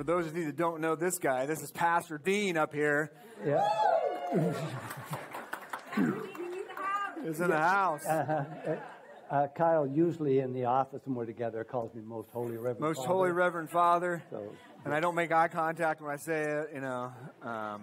for 0.00 0.04
those 0.04 0.26
of 0.26 0.34
you 0.34 0.46
that 0.46 0.56
don't 0.56 0.80
know 0.80 0.94
this 0.94 1.18
guy, 1.18 1.44
this 1.44 1.60
is 1.60 1.70
Pastor 1.72 2.16
Dean 2.16 2.56
up 2.56 2.72
here. 2.72 3.12
Yeah. 3.44 3.68
He's 7.22 7.38
in 7.38 7.50
the 7.50 7.58
house. 7.58 8.06
Uh, 8.06 8.46
uh, 9.30 9.48
Kyle, 9.48 9.86
usually 9.86 10.38
in 10.38 10.54
the 10.54 10.64
office 10.64 11.02
when 11.04 11.14
we're 11.14 11.26
together, 11.26 11.64
calls 11.64 11.94
me 11.94 12.00
Most 12.00 12.30
Holy 12.30 12.56
Reverend. 12.56 12.80
Most 12.80 12.96
Father. 12.96 13.08
Holy 13.08 13.30
Reverend 13.32 13.68
Father. 13.68 14.22
So, 14.30 14.54
And 14.86 14.94
I 14.94 15.00
don't 15.00 15.14
make 15.14 15.32
eye 15.32 15.48
contact 15.48 16.00
when 16.00 16.10
I 16.10 16.16
say 16.16 16.44
it, 16.44 16.70
you 16.72 16.80
know. 16.80 17.12
Um, 17.42 17.82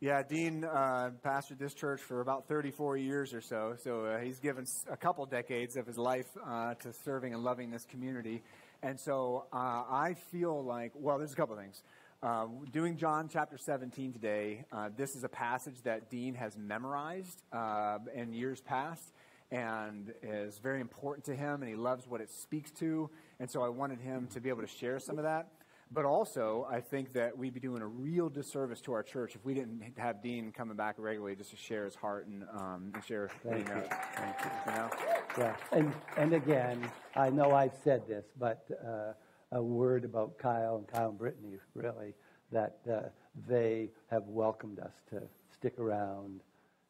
yeah, 0.00 0.22
Dean 0.22 0.62
uh, 0.62 1.12
pastored 1.24 1.58
this 1.58 1.72
church 1.72 2.02
for 2.02 2.20
about 2.20 2.48
34 2.48 2.98
years 2.98 3.32
or 3.32 3.40
so. 3.40 3.76
So 3.82 4.04
uh, 4.04 4.18
he's 4.18 4.40
given 4.40 4.66
a 4.90 4.96
couple 4.98 5.24
decades 5.24 5.76
of 5.76 5.86
his 5.86 5.96
life 5.96 6.28
uh, 6.46 6.74
to 6.74 6.92
serving 6.92 7.32
and 7.32 7.42
loving 7.42 7.70
this 7.70 7.86
community. 7.86 8.42
And 8.84 9.00
so 9.00 9.46
uh, 9.50 9.84
I 9.88 10.14
feel 10.30 10.62
like, 10.62 10.92
well, 10.94 11.16
there's 11.16 11.32
a 11.32 11.36
couple 11.36 11.56
things. 11.56 11.82
Uh, 12.22 12.48
doing 12.70 12.98
John 12.98 13.30
chapter 13.32 13.56
17 13.56 14.12
today, 14.12 14.66
uh, 14.70 14.90
this 14.94 15.16
is 15.16 15.24
a 15.24 15.28
passage 15.28 15.76
that 15.84 16.10
Dean 16.10 16.34
has 16.34 16.58
memorized 16.58 17.42
uh, 17.50 17.96
in 18.14 18.34
years 18.34 18.60
past 18.60 19.14
and 19.50 20.12
is 20.22 20.58
very 20.58 20.82
important 20.82 21.24
to 21.24 21.34
him, 21.34 21.62
and 21.62 21.68
he 21.70 21.76
loves 21.76 22.06
what 22.06 22.20
it 22.20 22.30
speaks 22.30 22.70
to. 22.72 23.08
And 23.40 23.50
so 23.50 23.62
I 23.62 23.70
wanted 23.70 24.00
him 24.00 24.28
to 24.34 24.40
be 24.40 24.50
able 24.50 24.60
to 24.60 24.66
share 24.66 24.98
some 24.98 25.16
of 25.16 25.24
that. 25.24 25.48
But 25.92 26.04
also, 26.04 26.66
I 26.70 26.80
think 26.80 27.12
that 27.12 27.36
we'd 27.36 27.54
be 27.54 27.60
doing 27.60 27.82
a 27.82 27.86
real 27.86 28.28
disservice 28.28 28.80
to 28.82 28.92
our 28.92 29.02
church 29.02 29.34
if 29.36 29.44
we 29.44 29.54
didn't 29.54 29.82
have 29.98 30.22
Dean 30.22 30.50
coming 30.50 30.76
back 30.76 30.96
regularly 30.98 31.36
just 31.36 31.50
to 31.50 31.56
share 31.56 31.84
his 31.84 31.94
heart 31.94 32.26
and, 32.26 32.44
um, 32.52 32.90
and 32.94 33.04
share 33.04 33.28
Thank 33.44 33.68
you. 33.68 33.74
knows. 33.74 33.86
Thank 34.16 34.36
you. 34.40 34.50
You 34.66 34.72
know? 34.72 34.90
yeah. 35.38 35.56
And, 35.72 35.92
and 36.16 36.32
again, 36.32 36.90
I 37.14 37.30
know 37.30 37.52
I've 37.52 37.76
said 37.84 38.08
this, 38.08 38.24
but 38.38 38.66
uh, 38.84 39.12
a 39.52 39.62
word 39.62 40.04
about 40.04 40.36
Kyle 40.38 40.76
and 40.76 40.88
Kyle 40.88 41.10
and 41.10 41.18
Brittany, 41.18 41.58
really, 41.74 42.14
that 42.50 42.78
uh, 42.90 43.00
they 43.48 43.90
have 44.10 44.24
welcomed 44.24 44.80
us 44.80 44.94
to 45.10 45.22
stick 45.52 45.78
around 45.78 46.40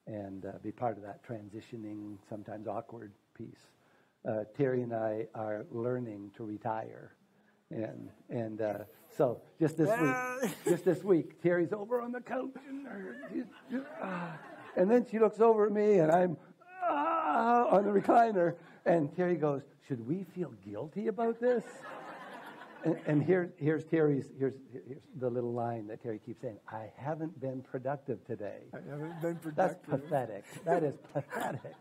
and 0.06 0.46
uh, 0.46 0.52
be 0.62 0.72
part 0.72 0.96
of 0.96 1.02
that 1.02 1.20
transitioning, 1.26 2.16
sometimes 2.28 2.66
awkward 2.66 3.12
piece. 3.36 3.70
Uh, 4.26 4.44
Terry 4.56 4.82
and 4.82 4.94
I 4.94 5.26
are 5.34 5.66
learning 5.70 6.30
to 6.36 6.44
retire. 6.44 7.12
And, 7.70 8.10
and 8.28 8.60
uh, 8.60 8.78
so 9.16 9.40
just 9.58 9.76
this 9.76 9.88
week, 9.88 10.50
just 10.64 10.84
this 10.84 11.02
week, 11.02 11.42
Terry's 11.42 11.72
over 11.72 12.00
on 12.00 12.12
the 12.12 12.20
couch 12.20 12.50
and, 12.68 12.86
her- 12.86 13.16
she's 13.32 13.44
just, 13.70 13.86
ah. 14.02 14.38
and 14.76 14.90
then 14.90 15.06
she 15.10 15.18
looks 15.18 15.40
over 15.40 15.66
at 15.66 15.72
me 15.72 15.98
and 15.98 16.10
I'm 16.10 16.36
ah, 16.82 17.66
on 17.68 17.84
the 17.84 17.90
recliner 17.90 18.54
and 18.84 19.14
Terry 19.16 19.36
goes, 19.36 19.62
should 19.88 20.06
we 20.06 20.24
feel 20.34 20.52
guilty 20.64 21.08
about 21.08 21.40
this? 21.40 21.64
And, 22.84 22.96
and 23.06 23.22
here, 23.22 23.52
here's 23.56 23.84
Terry's, 23.84 24.26
here's, 24.38 24.54
here's 24.72 25.00
the 25.16 25.30
little 25.30 25.52
line 25.52 25.86
that 25.86 26.02
Terry 26.02 26.20
keeps 26.24 26.42
saying, 26.42 26.58
I 26.70 26.90
haven't 26.96 27.40
been 27.40 27.62
productive 27.62 28.24
today. 28.26 28.60
I 28.74 28.78
haven't 28.90 29.22
been 29.22 29.36
productive. 29.36 29.56
That's 29.56 30.02
pathetic. 30.02 30.44
That 30.64 30.82
is 30.82 30.96
pathetic. 31.12 31.74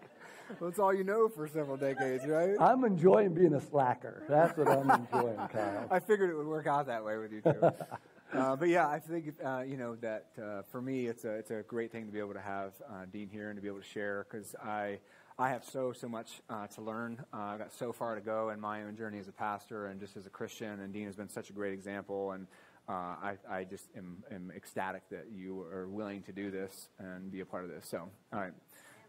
That's 0.61 0.79
all 0.79 0.93
you 0.93 1.03
know 1.03 1.29
for 1.29 1.47
several 1.47 1.77
decades, 1.77 2.25
right? 2.25 2.55
I'm 2.59 2.83
enjoying 2.83 3.33
being 3.33 3.53
a 3.53 3.61
slacker. 3.61 4.23
That's 4.27 4.57
what 4.57 4.67
I'm 4.67 4.89
enjoying, 4.89 5.37
Kyle. 5.51 5.87
I 5.89 5.99
figured 5.99 6.29
it 6.29 6.35
would 6.35 6.47
work 6.47 6.67
out 6.67 6.87
that 6.87 7.03
way 7.03 7.17
with 7.17 7.31
you 7.31 7.41
too. 7.41 7.71
uh, 8.33 8.55
but 8.55 8.69
yeah, 8.69 8.87
I 8.87 8.99
think 8.99 9.33
uh, 9.43 9.63
you 9.65 9.77
know 9.77 9.95
that 9.95 10.27
uh, 10.41 10.61
for 10.71 10.81
me, 10.81 11.07
it's 11.07 11.25
a 11.25 11.31
it's 11.31 11.51
a 11.51 11.63
great 11.63 11.91
thing 11.91 12.05
to 12.05 12.11
be 12.11 12.19
able 12.19 12.33
to 12.33 12.41
have 12.41 12.73
uh, 12.89 13.05
Dean 13.11 13.29
here 13.29 13.49
and 13.49 13.57
to 13.57 13.61
be 13.61 13.67
able 13.67 13.79
to 13.79 13.87
share 13.87 14.25
because 14.29 14.55
I 14.63 14.99
I 15.37 15.49
have 15.49 15.65
so 15.65 15.93
so 15.93 16.07
much 16.07 16.41
uh, 16.49 16.67
to 16.67 16.81
learn. 16.81 17.23
Uh, 17.33 17.37
I've 17.37 17.59
got 17.59 17.73
so 17.73 17.91
far 17.91 18.15
to 18.15 18.21
go 18.21 18.49
in 18.49 18.59
my 18.59 18.83
own 18.83 18.95
journey 18.95 19.19
as 19.19 19.27
a 19.27 19.33
pastor 19.33 19.87
and 19.87 19.99
just 19.99 20.17
as 20.17 20.25
a 20.25 20.29
Christian. 20.29 20.79
And 20.81 20.93
Dean 20.93 21.05
has 21.05 21.15
been 21.15 21.29
such 21.29 21.49
a 21.49 21.53
great 21.53 21.73
example 21.73 22.31
and. 22.31 22.47
Uh, 22.85 22.91
I, 22.91 23.37
I 23.49 23.63
just 23.63 23.87
am, 23.95 24.17
am 24.29 24.51
ecstatic 24.53 25.03
that 25.09 25.27
you 25.33 25.61
are 25.71 25.87
willing 25.87 26.21
to 26.23 26.33
do 26.33 26.51
this 26.51 26.89
and 26.99 27.31
be 27.31 27.39
a 27.39 27.45
part 27.45 27.63
of 27.63 27.69
this. 27.69 27.87
So, 27.87 28.09
all 28.33 28.41
right. 28.41 28.51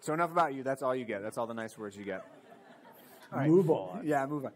So 0.05 0.13
enough 0.13 0.33
about 0.33 0.53
you. 0.53 0.63
That's 0.63 0.83
all 0.83 0.95
you 0.95 1.07
get. 1.07 1.23
That's 1.23 1.39
all 1.39 1.47
the 1.47 1.55
nice 1.55 1.79
words 1.79 1.97
you 1.97 2.05
get. 2.05 2.27
Right. 3.33 3.49
Move 3.49 3.71
on. 3.71 4.03
Yeah, 4.05 4.27
move 4.27 4.45
on. 4.45 4.53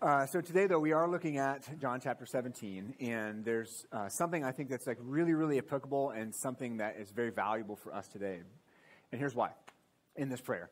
Uh, 0.00 0.26
so 0.26 0.40
today, 0.40 0.68
though, 0.68 0.78
we 0.78 0.92
are 0.92 1.10
looking 1.10 1.38
at 1.38 1.68
John 1.80 2.00
chapter 2.00 2.24
17, 2.24 2.94
and 3.00 3.44
there's 3.44 3.84
uh, 3.90 4.08
something 4.08 4.44
I 4.44 4.52
think 4.52 4.70
that's 4.70 4.86
like 4.86 4.98
really, 5.00 5.34
really 5.34 5.58
applicable 5.58 6.10
and 6.10 6.32
something 6.32 6.76
that 6.76 6.98
is 7.00 7.10
very 7.10 7.30
valuable 7.30 7.74
for 7.74 7.92
us 7.92 8.06
today. 8.06 8.42
And 9.10 9.18
here's 9.18 9.34
why 9.34 9.50
in 10.14 10.28
this 10.28 10.40
prayer. 10.40 10.70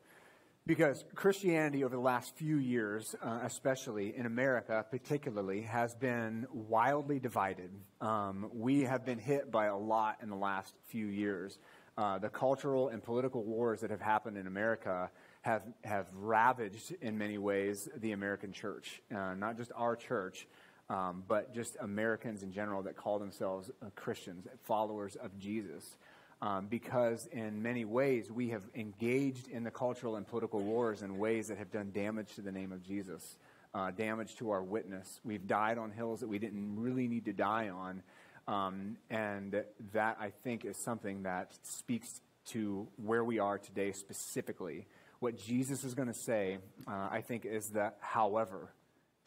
Because 0.65 1.03
Christianity 1.13 1.83
over 1.83 1.95
the 1.95 2.01
last 2.01 2.33
few 2.37 2.55
years, 2.55 3.13
uh, 3.21 3.39
especially 3.43 4.15
in 4.15 4.25
America 4.25 4.85
particularly, 4.89 5.63
has 5.63 5.93
been 5.93 6.47
wildly 6.53 7.19
divided. 7.19 7.71
Um, 7.99 8.49
we 8.53 8.83
have 8.83 9.05
been 9.05 9.19
hit 9.19 9.51
by 9.51 9.65
a 9.65 9.77
lot 9.77 10.19
in 10.21 10.29
the 10.29 10.37
last 10.37 10.73
few 10.87 11.07
years. 11.07 11.59
Uh, 11.97 12.17
the 12.17 12.29
cultural 12.29 12.89
and 12.89 13.03
political 13.03 13.43
wars 13.43 13.81
that 13.81 13.91
have 13.91 14.01
happened 14.01 14.37
in 14.37 14.47
America 14.47 15.09
have, 15.41 15.63
have 15.83 16.07
ravaged, 16.13 16.95
in 17.01 17.17
many 17.17 17.37
ways, 17.37 17.89
the 17.97 18.11
American 18.13 18.51
church. 18.51 19.01
Uh, 19.13 19.33
not 19.33 19.57
just 19.57 19.71
our 19.75 19.95
church, 19.95 20.47
um, 20.89 21.23
but 21.27 21.53
just 21.53 21.77
Americans 21.79 22.43
in 22.43 22.51
general 22.51 22.83
that 22.83 22.95
call 22.95 23.19
themselves 23.19 23.69
uh, 23.81 23.87
Christians, 23.95 24.47
followers 24.63 25.15
of 25.15 25.37
Jesus 25.37 25.97
um, 26.41 26.67
because 26.67 27.27
in 27.31 27.61
many 27.61 27.85
ways 27.85 28.31
we 28.31 28.49
have 28.49 28.63
engaged 28.75 29.47
in 29.47 29.63
the 29.63 29.71
cultural 29.71 30.15
and 30.15 30.27
political 30.27 30.59
wars 30.59 31.03
in 31.03 31.17
ways 31.17 31.47
that 31.49 31.57
have 31.57 31.71
done 31.71 31.91
damage 31.93 32.33
to 32.35 32.41
the 32.41 32.51
name 32.51 32.71
of 32.71 32.83
Jesus, 32.83 33.37
uh, 33.73 33.91
damage 33.91 34.35
to 34.37 34.49
our 34.49 34.63
witness. 34.63 35.19
We've 35.23 35.45
died 35.45 35.77
on 35.77 35.91
hills 35.91 36.21
that 36.21 36.27
we 36.27 36.39
didn't 36.39 36.81
really 36.81 37.07
need 37.07 37.25
to 37.25 37.33
die 37.33 37.69
on. 37.69 38.01
Um, 38.47 38.97
and 39.09 39.63
that, 39.93 40.17
I 40.19 40.31
think, 40.43 40.65
is 40.65 40.77
something 40.77 41.23
that 41.23 41.53
speaks 41.63 42.21
to 42.47 42.87
where 42.97 43.23
we 43.23 43.39
are 43.39 43.57
today 43.57 43.91
specifically. 43.91 44.87
What 45.19 45.37
Jesus 45.37 45.83
is 45.83 45.93
going 45.93 46.07
to 46.07 46.13
say, 46.13 46.57
uh, 46.87 47.07
I 47.11 47.21
think, 47.21 47.45
is 47.45 47.69
the 47.69 47.93
however 47.99 48.73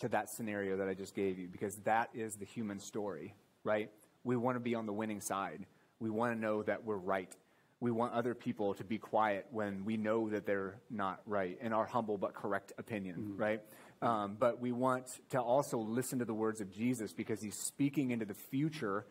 to 0.01 0.09
that 0.09 0.29
scenario 0.29 0.77
that 0.79 0.89
I 0.89 0.95
just 0.95 1.15
gave 1.15 1.39
you, 1.39 1.47
because 1.47 1.77
that 1.85 2.11
is 2.15 2.35
the 2.35 2.45
human 2.45 2.81
story, 2.81 3.35
right? 3.63 3.91
We 4.25 4.37
want 4.37 4.57
to 4.57 4.61
be 4.61 4.75
on 4.75 4.87
the 4.87 4.93
winning 4.93 5.21
side. 5.21 5.65
We 6.01 6.11
want 6.11 6.35
to 6.35 6.39
know 6.39 6.65
that 6.65 6.85
we're 6.85 6.97
right. 6.97 7.33
We 7.81 7.93
want 7.93 8.13
other 8.13 8.35
people 8.35 8.75
to 8.75 8.85
be 8.85 8.99
quiet 8.99 9.47
when 9.53 9.85
we 9.85 9.97
know 9.97 10.31
that 10.31 10.47
they're 10.47 10.77
not 10.91 11.21
right, 11.27 11.57
in 11.61 11.73
our 11.73 11.87
humble 11.87 12.19
but 12.19 12.35
correct 12.35 12.73
opinion, 12.79 13.35
right? 13.37 13.61
Um, 14.05 14.37
but 14.39 14.61
we 14.61 14.71
want 14.71 15.07
to 15.31 15.41
also 15.41 15.79
listen 15.79 16.19
to 16.19 16.27
the 16.27 16.35
words 16.35 16.61
of 16.61 16.71
Jesus 16.71 17.15
because 17.15 17.41
he's 17.41 17.57
speaking 17.57 18.11
into 18.11 18.27
the 18.27 18.35
future, 18.35 19.07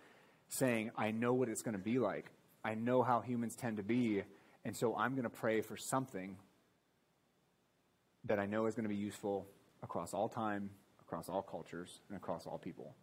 saying, 0.49 0.91
I 0.95 1.09
know 1.09 1.33
what 1.33 1.49
it's 1.49 1.63
going 1.63 1.75
to 1.75 1.83
be 1.83 1.97
like. 1.97 2.27
I 2.63 2.75
know 2.75 3.01
how 3.01 3.21
humans 3.21 3.55
tend 3.55 3.77
to 3.77 3.83
be. 3.83 4.21
And 4.63 4.77
so 4.77 4.95
I'm 4.95 5.13
going 5.13 5.23
to 5.23 5.31
pray 5.31 5.61
for 5.61 5.75
something 5.75 6.37
that 8.25 8.37
I 8.37 8.45
know 8.45 8.67
is 8.67 8.75
going 8.75 8.83
to 8.83 8.89
be 8.89 8.95
useful 8.95 9.47
across 9.81 10.13
all 10.13 10.29
time, 10.29 10.69
across 11.01 11.27
all 11.27 11.41
cultures, 11.41 11.99
and 12.07 12.15
across 12.15 12.45
all 12.45 12.59
people. 12.59 12.93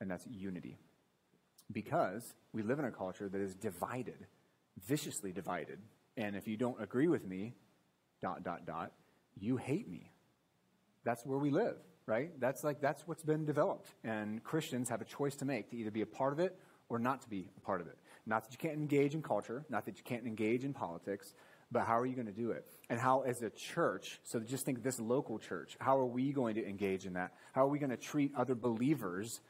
And 0.00 0.10
that's 0.10 0.26
unity 0.26 0.78
because 1.70 2.32
we 2.54 2.62
live 2.62 2.78
in 2.78 2.86
a 2.86 2.90
culture 2.90 3.28
that 3.28 3.40
is 3.40 3.54
divided, 3.54 4.26
viciously 4.86 5.32
divided. 5.32 5.78
And 6.16 6.34
if 6.34 6.48
you 6.48 6.56
don't 6.56 6.82
agree 6.82 7.06
with 7.06 7.26
me, 7.26 7.52
dot, 8.22 8.42
dot, 8.44 8.64
dot, 8.64 8.92
you 9.38 9.58
hate 9.58 9.90
me. 9.90 10.10
That's 11.08 11.24
where 11.24 11.38
we 11.38 11.50
live, 11.50 11.76
right? 12.04 12.38
That's 12.38 12.62
like, 12.62 12.82
that's 12.82 13.08
what's 13.08 13.22
been 13.22 13.46
developed. 13.46 13.94
And 14.04 14.44
Christians 14.44 14.90
have 14.90 15.00
a 15.00 15.06
choice 15.06 15.36
to 15.36 15.46
make 15.46 15.70
to 15.70 15.76
either 15.78 15.90
be 15.90 16.02
a 16.02 16.06
part 16.06 16.34
of 16.34 16.38
it 16.38 16.54
or 16.90 16.98
not 16.98 17.22
to 17.22 17.28
be 17.30 17.48
a 17.56 17.60
part 17.60 17.80
of 17.80 17.86
it. 17.86 17.96
Not 18.26 18.44
that 18.44 18.52
you 18.52 18.58
can't 18.58 18.78
engage 18.78 19.14
in 19.14 19.22
culture, 19.22 19.64
not 19.70 19.86
that 19.86 19.96
you 19.96 20.04
can't 20.04 20.26
engage 20.26 20.64
in 20.66 20.74
politics, 20.74 21.32
but 21.72 21.86
how 21.86 21.98
are 21.98 22.04
you 22.04 22.14
going 22.14 22.26
to 22.26 22.32
do 22.32 22.50
it? 22.50 22.66
And 22.90 23.00
how, 23.00 23.22
as 23.22 23.40
a 23.40 23.48
church, 23.48 24.20
so 24.22 24.38
just 24.38 24.66
think 24.66 24.82
this 24.82 25.00
local 25.00 25.38
church, 25.38 25.78
how 25.80 25.96
are 25.96 26.04
we 26.04 26.30
going 26.30 26.56
to 26.56 26.68
engage 26.68 27.06
in 27.06 27.14
that? 27.14 27.32
How 27.54 27.62
are 27.64 27.70
we 27.70 27.78
going 27.78 27.88
to 27.88 27.96
treat 27.96 28.34
other 28.36 28.54
believers 28.54 29.40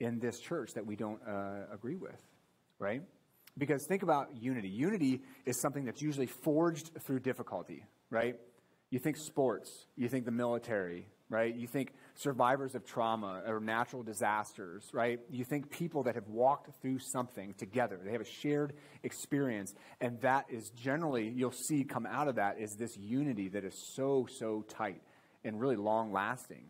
in 0.00 0.18
this 0.18 0.40
church 0.40 0.74
that 0.74 0.84
we 0.84 0.96
don't 0.96 1.20
uh, 1.22 1.72
agree 1.72 1.94
with, 1.94 2.20
right? 2.80 3.02
Because 3.56 3.86
think 3.86 4.02
about 4.02 4.30
unity. 4.36 4.68
Unity 4.68 5.22
is 5.46 5.60
something 5.60 5.84
that's 5.84 6.02
usually 6.02 6.26
forged 6.26 6.90
through 7.06 7.20
difficulty, 7.20 7.84
right? 8.10 8.34
You 8.90 8.98
think 8.98 9.16
sports, 9.16 9.86
you 9.96 10.08
think 10.08 10.24
the 10.24 10.30
military, 10.30 11.06
right? 11.28 11.54
You 11.54 11.66
think 11.66 11.92
survivors 12.14 12.74
of 12.74 12.86
trauma 12.86 13.42
or 13.46 13.60
natural 13.60 14.02
disasters, 14.02 14.88
right? 14.92 15.20
You 15.30 15.44
think 15.44 15.70
people 15.70 16.04
that 16.04 16.14
have 16.14 16.28
walked 16.28 16.80
through 16.80 17.00
something 17.00 17.54
together. 17.54 18.00
They 18.02 18.12
have 18.12 18.22
a 18.22 18.24
shared 18.24 18.72
experience. 19.02 19.74
And 20.00 20.20
that 20.22 20.46
is 20.48 20.70
generally, 20.70 21.28
you'll 21.28 21.52
see 21.52 21.84
come 21.84 22.06
out 22.06 22.28
of 22.28 22.36
that 22.36 22.58
is 22.58 22.76
this 22.76 22.96
unity 22.96 23.48
that 23.48 23.64
is 23.64 23.74
so, 23.74 24.26
so 24.38 24.64
tight 24.68 25.02
and 25.44 25.60
really 25.60 25.76
long 25.76 26.12
lasting 26.12 26.64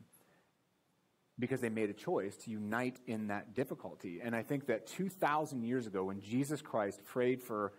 because 1.39 1.61
they 1.61 1.69
made 1.69 1.89
a 1.89 1.95
choice 1.95 2.37
to 2.37 2.51
unite 2.51 2.99
in 3.07 3.29
that 3.29 3.55
difficulty. 3.55 4.21
And 4.23 4.35
I 4.35 4.43
think 4.43 4.67
that 4.67 4.89
2,000 4.89 5.63
years 5.63 5.87
ago, 5.87 6.05
when 6.05 6.21
Jesus 6.21 6.61
Christ 6.61 7.05
prayed 7.05 7.41
for 7.41 7.73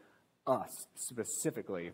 us 0.48 0.88
specifically, 0.96 1.92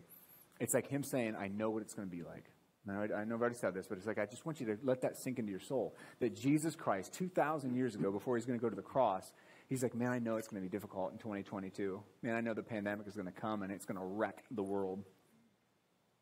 it's 0.60 0.74
like 0.74 0.88
him 0.88 1.02
saying, 1.02 1.36
I 1.36 1.48
know 1.48 1.70
what 1.70 1.82
it's 1.82 1.94
going 1.94 2.08
to 2.08 2.14
be 2.14 2.22
like. 2.22 2.50
Now, 2.86 3.02
I, 3.02 3.20
I 3.20 3.24
know 3.24 3.34
I've 3.34 3.40
already 3.40 3.56
said 3.56 3.74
this, 3.74 3.86
but 3.86 3.98
it's 3.98 4.06
like, 4.06 4.18
I 4.18 4.26
just 4.26 4.46
want 4.46 4.60
you 4.60 4.66
to 4.66 4.78
let 4.84 5.00
that 5.02 5.16
sink 5.16 5.38
into 5.38 5.50
your 5.50 5.60
soul. 5.60 5.96
That 6.20 6.36
Jesus 6.36 6.76
Christ, 6.76 7.12
2,000 7.14 7.74
years 7.74 7.94
ago, 7.94 8.12
before 8.12 8.36
he's 8.36 8.46
going 8.46 8.58
to 8.58 8.62
go 8.62 8.70
to 8.70 8.76
the 8.76 8.82
cross, 8.82 9.32
he's 9.68 9.82
like, 9.82 9.94
man, 9.94 10.12
I 10.12 10.18
know 10.18 10.36
it's 10.36 10.48
going 10.48 10.62
to 10.62 10.68
be 10.68 10.70
difficult 10.70 11.12
in 11.12 11.18
2022. 11.18 12.00
Man, 12.22 12.36
I 12.36 12.40
know 12.40 12.54
the 12.54 12.62
pandemic 12.62 13.08
is 13.08 13.14
going 13.14 13.26
to 13.26 13.32
come 13.32 13.62
and 13.62 13.72
it's 13.72 13.84
going 13.84 13.98
to 13.98 14.04
wreck 14.04 14.44
the 14.52 14.62
world. 14.62 15.02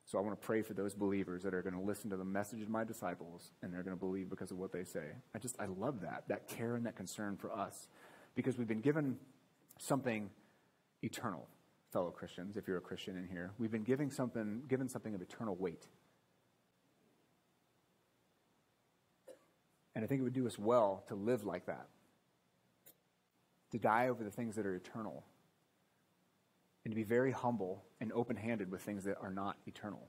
So 0.06 0.18
I 0.18 0.20
want 0.22 0.38
to 0.38 0.46
pray 0.46 0.62
for 0.62 0.74
those 0.74 0.94
believers 0.94 1.42
that 1.44 1.54
are 1.54 1.62
going 1.62 1.74
to 1.74 1.80
listen 1.80 2.10
to 2.10 2.16
the 2.16 2.24
message 2.24 2.60
of 2.60 2.68
my 2.68 2.84
disciples 2.84 3.52
and 3.62 3.72
they're 3.72 3.82
going 3.82 3.96
to 3.96 4.00
believe 4.00 4.28
because 4.28 4.50
of 4.50 4.58
what 4.58 4.72
they 4.72 4.84
say. 4.84 5.12
I 5.34 5.38
just, 5.38 5.56
I 5.58 5.66
love 5.66 6.00
that, 6.02 6.24
that 6.28 6.48
care 6.48 6.76
and 6.76 6.84
that 6.86 6.96
concern 6.96 7.36
for 7.36 7.52
us 7.52 7.88
because 8.34 8.58
we've 8.58 8.68
been 8.68 8.80
given 8.80 9.16
something 9.78 10.30
eternal, 11.02 11.46
fellow 11.94 12.10
Christians, 12.10 12.56
if 12.56 12.66
you're 12.66 12.76
a 12.76 12.82
Christian 12.82 13.16
in 13.16 13.28
here. 13.28 13.52
We've 13.56 13.70
been 13.70 13.84
giving 13.84 14.10
something, 14.10 14.62
given 14.68 14.88
something 14.88 15.14
of 15.14 15.22
eternal 15.22 15.54
weight. 15.54 15.86
And 19.94 20.04
I 20.04 20.08
think 20.08 20.20
it 20.20 20.24
would 20.24 20.32
do 20.32 20.44
us 20.48 20.58
well 20.58 21.04
to 21.06 21.14
live 21.14 21.44
like 21.44 21.66
that, 21.66 21.86
to 23.70 23.78
die 23.78 24.08
over 24.08 24.24
the 24.24 24.30
things 24.30 24.56
that 24.56 24.66
are 24.66 24.74
eternal, 24.74 25.24
and 26.84 26.90
to 26.90 26.96
be 26.96 27.04
very 27.04 27.30
humble 27.30 27.84
and 28.00 28.12
open 28.12 28.34
handed 28.34 28.72
with 28.72 28.82
things 28.82 29.04
that 29.04 29.16
are 29.22 29.30
not 29.30 29.56
eternal. 29.68 30.08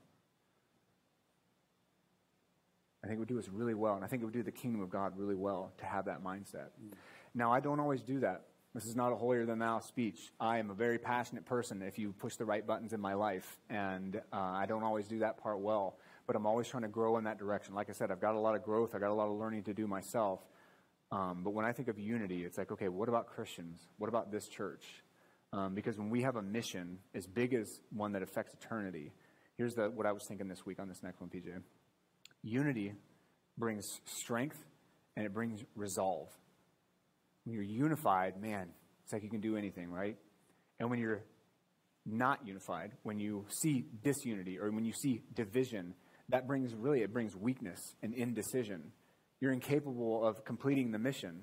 I 3.04 3.06
think 3.06 3.18
it 3.18 3.20
would 3.20 3.28
do 3.28 3.38
us 3.38 3.48
really 3.48 3.74
well, 3.74 3.94
and 3.94 4.04
I 4.04 4.08
think 4.08 4.22
it 4.22 4.24
would 4.24 4.34
do 4.34 4.42
the 4.42 4.50
kingdom 4.50 4.82
of 4.82 4.90
God 4.90 5.12
really 5.16 5.36
well 5.36 5.72
to 5.78 5.84
have 5.84 6.06
that 6.06 6.24
mindset. 6.24 6.70
Mm. 6.84 6.94
Now, 7.32 7.52
I 7.52 7.60
don't 7.60 7.78
always 7.78 8.02
do 8.02 8.18
that. 8.20 8.42
This 8.76 8.86
is 8.86 8.94
not 8.94 9.12
a 9.12 9.16
holier 9.16 9.44
than 9.44 9.58
thou 9.58 9.80
speech. 9.80 10.30
I 10.38 10.58
am 10.58 10.70
a 10.70 10.74
very 10.74 10.98
passionate 10.98 11.46
person 11.46 11.82
if 11.82 11.98
you 11.98 12.12
push 12.12 12.36
the 12.36 12.44
right 12.44 12.64
buttons 12.64 12.92
in 12.92 13.00
my 13.00 13.14
life, 13.14 13.58
and 13.68 14.20
uh, 14.32 14.36
I 14.36 14.66
don't 14.66 14.84
always 14.84 15.08
do 15.08 15.18
that 15.20 15.38
part 15.38 15.58
well 15.58 15.98
but 16.26 16.34
I'm 16.34 16.46
always 16.46 16.68
trying 16.68 16.82
to 16.82 16.88
grow 16.88 17.16
in 17.18 17.24
that 17.24 17.38
direction. 17.38 17.74
Like 17.74 17.88
I 17.88 17.92
said, 17.92 18.10
I've 18.10 18.20
got 18.20 18.34
a 18.34 18.40
lot 18.40 18.54
of 18.54 18.62
growth, 18.62 18.94
I've 18.94 19.00
got 19.00 19.10
a 19.10 19.14
lot 19.14 19.28
of 19.28 19.38
learning 19.38 19.64
to 19.64 19.74
do 19.74 19.86
myself. 19.86 20.40
Um, 21.12 21.42
but 21.44 21.50
when 21.50 21.64
I 21.64 21.72
think 21.72 21.88
of 21.88 21.98
unity, 21.98 22.44
it's 22.44 22.58
like, 22.58 22.72
okay, 22.72 22.88
what 22.88 23.08
about 23.08 23.28
Christians? 23.28 23.78
What 23.98 24.08
about 24.08 24.32
this 24.32 24.48
church? 24.48 24.84
Um, 25.52 25.74
because 25.74 25.96
when 25.96 26.10
we 26.10 26.22
have 26.22 26.34
a 26.34 26.42
mission 26.42 26.98
as 27.14 27.26
big 27.26 27.54
as 27.54 27.80
one 27.90 28.12
that 28.12 28.22
affects 28.22 28.52
eternity, 28.54 29.12
here's 29.56 29.74
the, 29.74 29.88
what 29.88 30.04
I 30.04 30.12
was 30.12 30.24
thinking 30.26 30.48
this 30.48 30.66
week 30.66 30.80
on 30.80 30.88
this 30.88 31.02
next 31.04 31.20
one, 31.20 31.30
PJ. 31.30 31.62
Unity 32.42 32.92
brings 33.56 34.00
strength 34.04 34.58
and 35.16 35.24
it 35.24 35.32
brings 35.32 35.62
resolve. 35.76 36.28
When 37.46 37.54
you're 37.54 37.62
unified, 37.62 38.42
man, 38.42 38.68
it's 39.04 39.12
like 39.12 39.22
you 39.22 39.30
can 39.30 39.40
do 39.40 39.56
anything, 39.56 39.90
right? 39.90 40.16
And 40.80 40.90
when 40.90 40.98
you're 40.98 41.22
not 42.04 42.44
unified, 42.44 42.90
when 43.04 43.20
you 43.20 43.46
see 43.48 43.86
disunity 44.02 44.58
or 44.58 44.70
when 44.72 44.84
you 44.84 44.92
see 44.92 45.22
division, 45.32 45.94
that 46.28 46.48
brings 46.48 46.74
really, 46.74 47.02
it 47.02 47.12
brings 47.12 47.36
weakness 47.36 47.78
and 48.02 48.12
indecision. 48.12 48.90
You're 49.40 49.52
incapable 49.52 50.26
of 50.26 50.44
completing 50.44 50.90
the 50.90 50.98
mission 50.98 51.42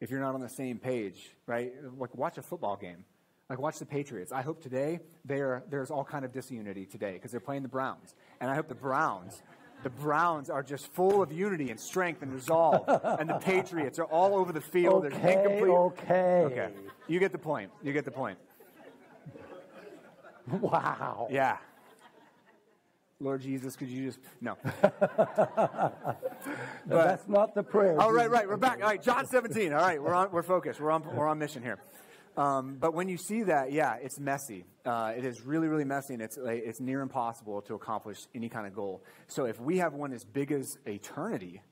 if 0.00 0.08
you're 0.08 0.20
not 0.20 0.34
on 0.34 0.40
the 0.40 0.48
same 0.48 0.78
page, 0.78 1.32
right? 1.46 1.72
Like, 1.98 2.14
watch 2.14 2.38
a 2.38 2.42
football 2.42 2.76
game. 2.76 3.04
Like, 3.50 3.58
watch 3.58 3.78
the 3.78 3.86
Patriots. 3.86 4.30
I 4.30 4.42
hope 4.42 4.62
today 4.62 5.00
there's 5.24 5.90
all 5.90 6.04
kind 6.04 6.24
of 6.24 6.32
disunity 6.32 6.86
today 6.86 7.14
because 7.14 7.32
they're 7.32 7.40
playing 7.40 7.62
the 7.62 7.68
Browns. 7.68 8.14
And 8.40 8.50
I 8.50 8.54
hope 8.54 8.68
the 8.68 8.74
Browns, 8.74 9.42
the 9.86 9.90
Browns 9.90 10.50
are 10.50 10.64
just 10.64 10.92
full 10.94 11.22
of 11.22 11.30
unity 11.30 11.70
and 11.70 11.78
strength 11.78 12.20
and 12.20 12.34
resolve. 12.34 12.82
and 13.20 13.28
the 13.28 13.34
Patriots 13.40 14.00
are 14.00 14.06
all 14.06 14.34
over 14.34 14.52
the 14.52 14.60
field. 14.60 15.04
Okay, 15.06 15.34
incomplete... 15.34 15.70
okay. 15.70 16.42
Okay. 16.44 16.70
You 17.06 17.20
get 17.20 17.30
the 17.30 17.38
point. 17.38 17.70
You 17.84 17.92
get 17.92 18.04
the 18.04 18.10
point. 18.10 18.36
Wow. 20.48 21.26
Yeah. 21.28 21.56
Lord 23.18 23.42
Jesus, 23.42 23.74
could 23.74 23.88
you 23.88 24.06
just 24.06 24.20
no? 24.40 24.56
but, 24.62 26.20
that's 26.86 27.26
not 27.26 27.52
the 27.52 27.64
prayer. 27.64 28.00
All 28.00 28.12
right, 28.12 28.30
right. 28.30 28.46
We're 28.48 28.56
back. 28.56 28.80
All 28.80 28.88
right, 28.88 29.02
John 29.02 29.26
17. 29.26 29.72
All 29.72 29.80
right, 29.80 30.00
we're 30.00 30.14
on. 30.14 30.30
We're 30.30 30.44
focused. 30.44 30.80
We're 30.80 30.92
on. 30.92 31.02
We're 31.16 31.26
on 31.26 31.40
mission 31.40 31.64
here. 31.64 31.80
Um, 32.36 32.76
but 32.78 32.92
when 32.92 33.08
you 33.08 33.16
see 33.16 33.44
that, 33.44 33.72
yeah, 33.72 33.96
it's 34.00 34.20
messy. 34.20 34.64
Uh, 34.84 35.12
it 35.16 35.24
is 35.24 35.40
really, 35.40 35.68
really 35.68 35.84
messy, 35.84 36.14
and 36.14 36.22
it's 36.22 36.38
it's 36.42 36.80
near 36.80 37.00
impossible 37.00 37.62
to 37.62 37.74
accomplish 37.74 38.18
any 38.34 38.48
kind 38.48 38.66
of 38.66 38.74
goal. 38.74 39.02
So 39.26 39.46
if 39.46 39.58
we 39.60 39.78
have 39.78 39.94
one 39.94 40.12
as 40.12 40.24
big 40.24 40.52
as 40.52 40.76
eternity, 40.84 41.62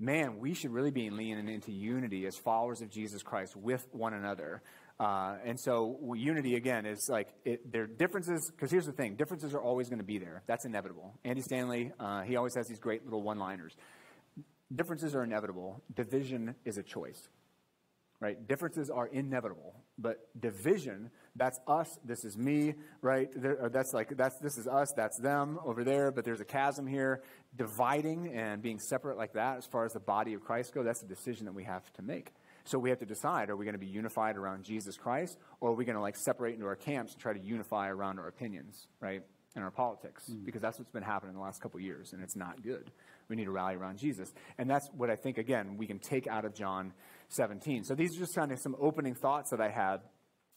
man, 0.00 0.38
we 0.38 0.54
should 0.54 0.72
really 0.72 0.90
be 0.90 1.10
leaning 1.10 1.48
into 1.48 1.72
unity 1.72 2.26
as 2.26 2.36
followers 2.36 2.80
of 2.80 2.90
Jesus 2.90 3.22
Christ 3.22 3.54
with 3.56 3.86
one 3.92 4.14
another. 4.14 4.62
Uh, 4.98 5.36
and 5.44 5.60
so 5.60 6.14
unity 6.16 6.56
again 6.56 6.84
is 6.84 7.08
like 7.08 7.28
it, 7.44 7.70
there 7.70 7.82
are 7.82 7.86
differences 7.86 8.50
because 8.50 8.70
here's 8.70 8.86
the 8.86 8.92
thing: 8.92 9.14
differences 9.14 9.54
are 9.54 9.60
always 9.60 9.88
going 9.88 10.00
to 10.00 10.04
be 10.04 10.18
there. 10.18 10.42
That's 10.46 10.64
inevitable. 10.64 11.14
Andy 11.24 11.42
Stanley, 11.42 11.92
uh, 12.00 12.22
he 12.22 12.36
always 12.36 12.54
has 12.54 12.66
these 12.66 12.80
great 12.80 13.04
little 13.04 13.22
one-liners. 13.22 13.76
Differences 14.74 15.14
are 15.14 15.22
inevitable. 15.22 15.82
Division 15.94 16.54
is 16.64 16.78
a 16.78 16.82
choice, 16.82 17.28
right? 18.20 18.46
Differences 18.48 18.90
are 18.90 19.06
inevitable, 19.06 19.74
but 19.98 20.28
division 20.40 21.10
that's 21.38 21.60
us. 21.68 21.98
This 22.04 22.24
is 22.24 22.36
me, 22.36 22.74
right? 23.00 23.30
There, 23.34 23.70
that's 23.72 23.94
like 23.94 24.16
that's 24.16 24.38
this 24.38 24.58
is 24.58 24.66
us. 24.66 24.92
That's 24.92 25.18
them 25.18 25.58
over 25.64 25.84
there. 25.84 26.10
But 26.10 26.24
there's 26.24 26.40
a 26.40 26.44
chasm 26.44 26.86
here. 26.86 27.22
Dividing 27.56 28.34
and 28.34 28.60
being 28.60 28.78
separate 28.78 29.16
like 29.16 29.34
that, 29.34 29.58
as 29.58 29.66
far 29.66 29.84
as 29.84 29.92
the 29.92 30.00
body 30.00 30.34
of 30.34 30.42
Christ 30.42 30.74
go, 30.74 30.82
that's 30.82 31.02
a 31.02 31.06
decision 31.06 31.46
that 31.46 31.54
we 31.54 31.64
have 31.64 31.90
to 31.94 32.02
make. 32.02 32.32
So 32.64 32.78
we 32.78 32.90
have 32.90 32.98
to 32.98 33.06
decide 33.06 33.48
are 33.48 33.56
we 33.56 33.64
going 33.64 33.74
to 33.74 33.78
be 33.78 33.86
unified 33.86 34.36
around 34.36 34.64
Jesus 34.64 34.96
Christ 34.98 35.38
or 35.60 35.70
are 35.70 35.74
we 35.74 35.86
going 35.86 35.96
to 35.96 36.02
like 36.02 36.16
separate 36.16 36.54
into 36.54 36.66
our 36.66 36.76
camps 36.76 37.12
and 37.12 37.22
try 37.22 37.32
to 37.32 37.40
unify 37.40 37.88
around 37.88 38.18
our 38.18 38.28
opinions, 38.28 38.88
right? 39.00 39.22
And 39.54 39.64
our 39.64 39.70
politics 39.70 40.24
mm. 40.30 40.44
because 40.44 40.60
that's 40.60 40.78
what's 40.78 40.90
been 40.90 41.02
happening 41.02 41.30
in 41.30 41.36
the 41.36 41.42
last 41.42 41.62
couple 41.62 41.80
years 41.80 42.12
and 42.12 42.22
it's 42.22 42.36
not 42.36 42.62
good. 42.62 42.90
We 43.28 43.36
need 43.36 43.46
to 43.46 43.50
rally 43.50 43.74
around 43.74 43.98
Jesus. 43.98 44.34
And 44.58 44.68
that's 44.68 44.88
what 44.88 45.08
I 45.08 45.16
think 45.16 45.38
again 45.38 45.78
we 45.78 45.86
can 45.86 45.98
take 45.98 46.26
out 46.26 46.44
of 46.44 46.52
John 46.52 46.92
17. 47.28 47.84
So 47.84 47.94
these 47.94 48.16
are 48.16 48.20
just 48.20 48.34
kind 48.34 48.52
of 48.52 48.58
some 48.58 48.76
opening 48.80 49.14
thoughts 49.14 49.50
that 49.50 49.60
I 49.60 49.68
had 49.68 50.00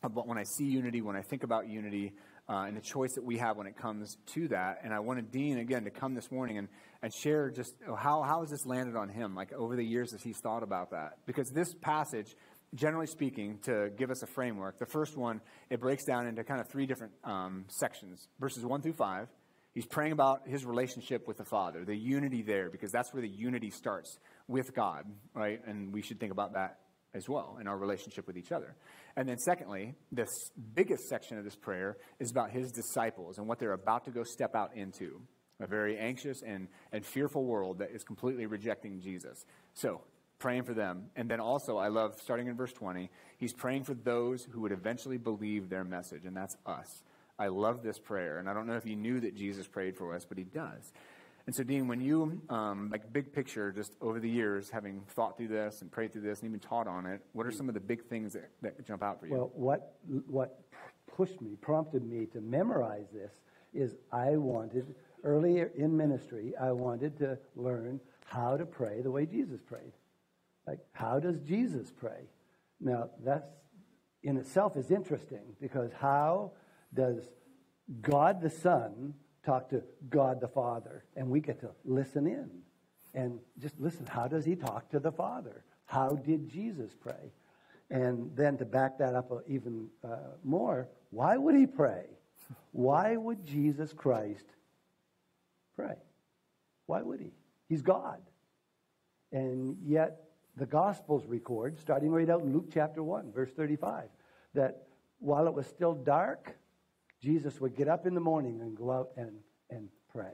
about 0.04 0.28
when 0.28 0.38
I 0.38 0.44
see 0.44 0.66
unity, 0.66 1.02
when 1.02 1.16
I 1.16 1.22
think 1.22 1.44
about 1.44 1.68
unity, 1.68 2.14
uh, 2.50 2.66
and 2.68 2.76
the 2.76 2.82
choice 2.82 3.14
that 3.14 3.24
we 3.24 3.38
have 3.38 3.56
when 3.56 3.68
it 3.68 3.78
comes 3.78 4.18
to 4.34 4.48
that. 4.50 4.80
And 4.84 4.94
I 4.94 5.00
wanted 5.00 5.32
Dean, 5.32 5.60
again, 5.60 5.84
to 5.84 5.92
come 5.92 6.16
this 6.16 6.32
morning 6.32 6.58
and, 6.58 6.68
and 7.02 7.14
share 7.14 7.50
just 7.50 7.76
how, 7.86 8.24
how 8.24 8.42
has 8.42 8.50
this 8.50 8.66
landed 8.66 8.96
on 8.96 9.10
him, 9.10 9.36
like 9.36 9.54
over 9.54 9.76
the 9.76 9.86
years 9.86 10.14
as 10.14 10.22
he's 10.22 10.40
thought 10.40 10.64
about 10.64 10.92
that. 10.92 11.20
Because 11.26 11.50
this 11.52 11.74
passage, 11.74 12.36
generally 12.74 13.08
speaking, 13.08 13.60
to 13.66 13.92
give 13.96 14.10
us 14.10 14.24
a 14.24 14.28
framework, 14.28 14.80
the 14.80 14.86
first 14.86 15.16
one, 15.16 15.40
it 15.70 15.80
breaks 15.80 16.04
down 16.04 16.28
into 16.28 16.44
kind 16.44 16.60
of 16.60 16.68
three 16.68 16.86
different 16.86 17.14
um, 17.24 17.66
sections 17.68 18.28
verses 18.40 18.66
1 18.66 18.82
through 18.82 18.94
5. 18.94 19.28
He's 19.74 19.86
praying 19.86 20.12
about 20.12 20.48
his 20.48 20.66
relationship 20.66 21.28
with 21.28 21.38
the 21.38 21.46
Father, 21.46 21.86
the 21.86 21.96
unity 21.96 22.42
there, 22.42 22.70
because 22.70 22.92
that's 22.92 23.14
where 23.14 23.22
the 23.22 23.30
unity 23.30 23.70
starts 23.70 24.20
with 24.52 24.74
God, 24.74 25.06
right? 25.34 25.62
And 25.66 25.94
we 25.94 26.02
should 26.02 26.20
think 26.20 26.32
about 26.32 26.54
that 26.54 26.80
as 27.14 27.28
well 27.28 27.58
in 27.60 27.68
our 27.68 27.78
relationship 27.78 28.28
with 28.28 28.38
each 28.38 28.52
other. 28.52 28.76
And 29.16 29.28
then, 29.28 29.38
secondly, 29.38 29.96
this 30.12 30.30
biggest 30.74 31.08
section 31.10 31.38
of 31.38 31.44
this 31.44 31.56
prayer 31.56 31.98
is 32.20 32.32
about 32.32 32.52
his 32.52 32.72
disciples 32.72 33.38
and 33.38 33.48
what 33.48 33.60
they're 33.60 33.74
about 33.74 34.06
to 34.06 34.12
go 34.12 34.24
step 34.24 34.56
out 34.56 34.76
into 34.76 35.22
a 35.60 35.68
very 35.68 35.98
anxious 35.98 36.42
and, 36.42 36.68
and 36.92 37.06
fearful 37.06 37.44
world 37.44 37.80
that 37.80 37.92
is 37.92 38.04
completely 38.04 38.46
rejecting 38.46 39.00
Jesus. 39.00 39.46
So, 39.74 40.02
praying 40.40 40.64
for 40.64 40.74
them. 40.74 41.10
And 41.16 41.30
then 41.30 41.40
also, 41.40 41.78
I 41.78 41.90
love 41.90 42.16
starting 42.20 42.48
in 42.48 42.56
verse 42.56 42.74
20, 42.74 43.10
he's 43.38 43.54
praying 43.54 43.84
for 43.84 43.94
those 43.94 44.44
who 44.52 44.62
would 44.62 44.72
eventually 44.72 45.18
believe 45.18 45.70
their 45.70 45.84
message, 45.84 46.26
and 46.26 46.36
that's 46.36 46.58
us. 46.66 47.04
I 47.38 47.48
love 47.48 47.84
this 47.84 48.00
prayer. 48.00 48.38
And 48.38 48.50
I 48.50 48.54
don't 48.54 48.68
know 48.68 48.76
if 48.76 48.86
you 48.86 48.96
knew 48.96 49.20
that 49.20 49.36
Jesus 49.36 49.68
prayed 49.68 49.98
for 49.98 50.16
us, 50.16 50.26
but 50.26 50.38
he 50.38 50.44
does. 50.44 50.92
And 51.46 51.56
so, 51.56 51.64
Dean, 51.64 51.88
when 51.88 52.02
you, 52.02 52.42
um, 52.50 52.90
like 52.92 53.12
big 53.12 53.34
picture, 53.34 53.72
just 53.72 53.94
over 54.02 54.20
the 54.20 54.30
years, 54.30 54.70
having 54.70 55.02
thought 55.10 55.38
through 55.38 55.48
this 55.48 55.82
and 55.82 55.92
prayed 55.92 56.14
through 56.14 56.22
this 56.22 56.42
and 56.42 56.50
even 56.50 56.60
taught 56.60 56.88
on 56.88 57.06
it, 57.06 57.22
what 57.34 57.46
are 57.46 57.52
some 57.52 57.68
of 57.68 57.74
the 57.74 57.80
big 57.80 58.06
things 58.06 58.34
that, 58.34 58.52
that 58.62 58.86
jump 58.86 59.02
out 59.04 59.20
for 59.20 59.28
you? 59.28 59.34
Well, 59.34 59.52
what, 59.56 59.98
what 60.28 60.60
pushed 61.16 61.42
me, 61.42 61.56
prompted 61.60 62.06
me 62.06 62.26
to 62.28 62.42
memorize 62.42 63.08
this 63.14 63.32
is 63.74 63.96
I 64.12 64.38
wanted, 64.38 64.94
earlier 65.24 65.72
in 65.76 65.96
ministry, 65.96 66.54
I 66.60 66.72
wanted 66.72 67.18
to 67.20 67.38
learn 67.56 68.00
how 68.26 68.58
to 68.58 68.66
pray 68.66 69.02
the 69.02 69.12
way 69.12 69.26
Jesus 69.26 69.62
prayed. 69.62 69.94
Like, 70.68 70.80
how 70.94 71.20
does 71.20 71.40
Jesus 71.40 71.92
pray? 71.92 72.30
Now, 72.80 73.10
that's 73.24 73.50
in 74.24 74.38
itself 74.38 74.78
is 74.78 74.92
interesting 74.92 75.56
because 75.60 75.92
how 76.00 76.52
does 76.94 77.24
God 78.02 78.42
the 78.42 78.50
Son 78.50 79.16
talk 79.46 79.70
to 79.70 79.82
God 80.10 80.40
the 80.40 80.48
Father, 80.48 81.04
and 81.16 81.30
we 81.30 81.40
get 81.40 81.60
to 81.62 81.70
listen 81.86 82.28
in. 82.28 82.50
And 83.14 83.40
just 83.60 83.80
listen, 83.80 84.06
how 84.06 84.28
does 84.28 84.46
he 84.46 84.56
talk 84.56 84.90
to 84.92 85.00
the 85.00 85.12
Father? 85.12 85.64
How 85.86 86.10
did 86.10 86.50
Jesus 86.50 86.92
pray? 86.94 87.34
And 87.90 88.32
then 88.36 88.58
to 88.58 88.66
back 88.66 88.98
that 89.00 89.16
up 89.16 89.32
even 89.48 89.88
uh, 90.04 90.16
more, 90.44 90.88
why 91.10 91.36
would 91.36 91.56
he 91.56 91.68
pray? 91.68 92.06
Why 92.72 93.18
would 93.18 93.46
Jesus 93.46 93.92
Christ 93.92 94.46
pray? 95.76 95.96
Why 96.86 97.02
would 97.02 97.20
he? 97.20 97.32
He's 97.68 97.82
God. 97.82 98.22
And 99.32 99.78
yet, 99.86 100.24
the 100.58 100.66
Gospels 100.66 101.26
record, 101.26 101.80
starting 101.80 102.12
right 102.12 102.30
out 102.30 102.42
in 102.42 102.54
Luke 102.54 102.70
chapter 102.74 103.04
1, 103.04 103.32
verse 103.32 103.52
35, 103.52 104.10
that 104.54 104.88
while 105.20 105.48
it 105.48 105.54
was 105.54 105.68
still 105.68 105.94
dark, 105.94 106.56
Jesus 107.22 107.62
would 107.62 107.76
get 107.76 107.88
up 107.88 108.06
in 108.06 108.14
the 108.14 108.20
morning 108.20 108.62
and 108.62 108.76
go 108.76 108.92
out 108.92 109.10
and, 109.16 109.38
and 109.70 109.90
pray. 110.12 110.34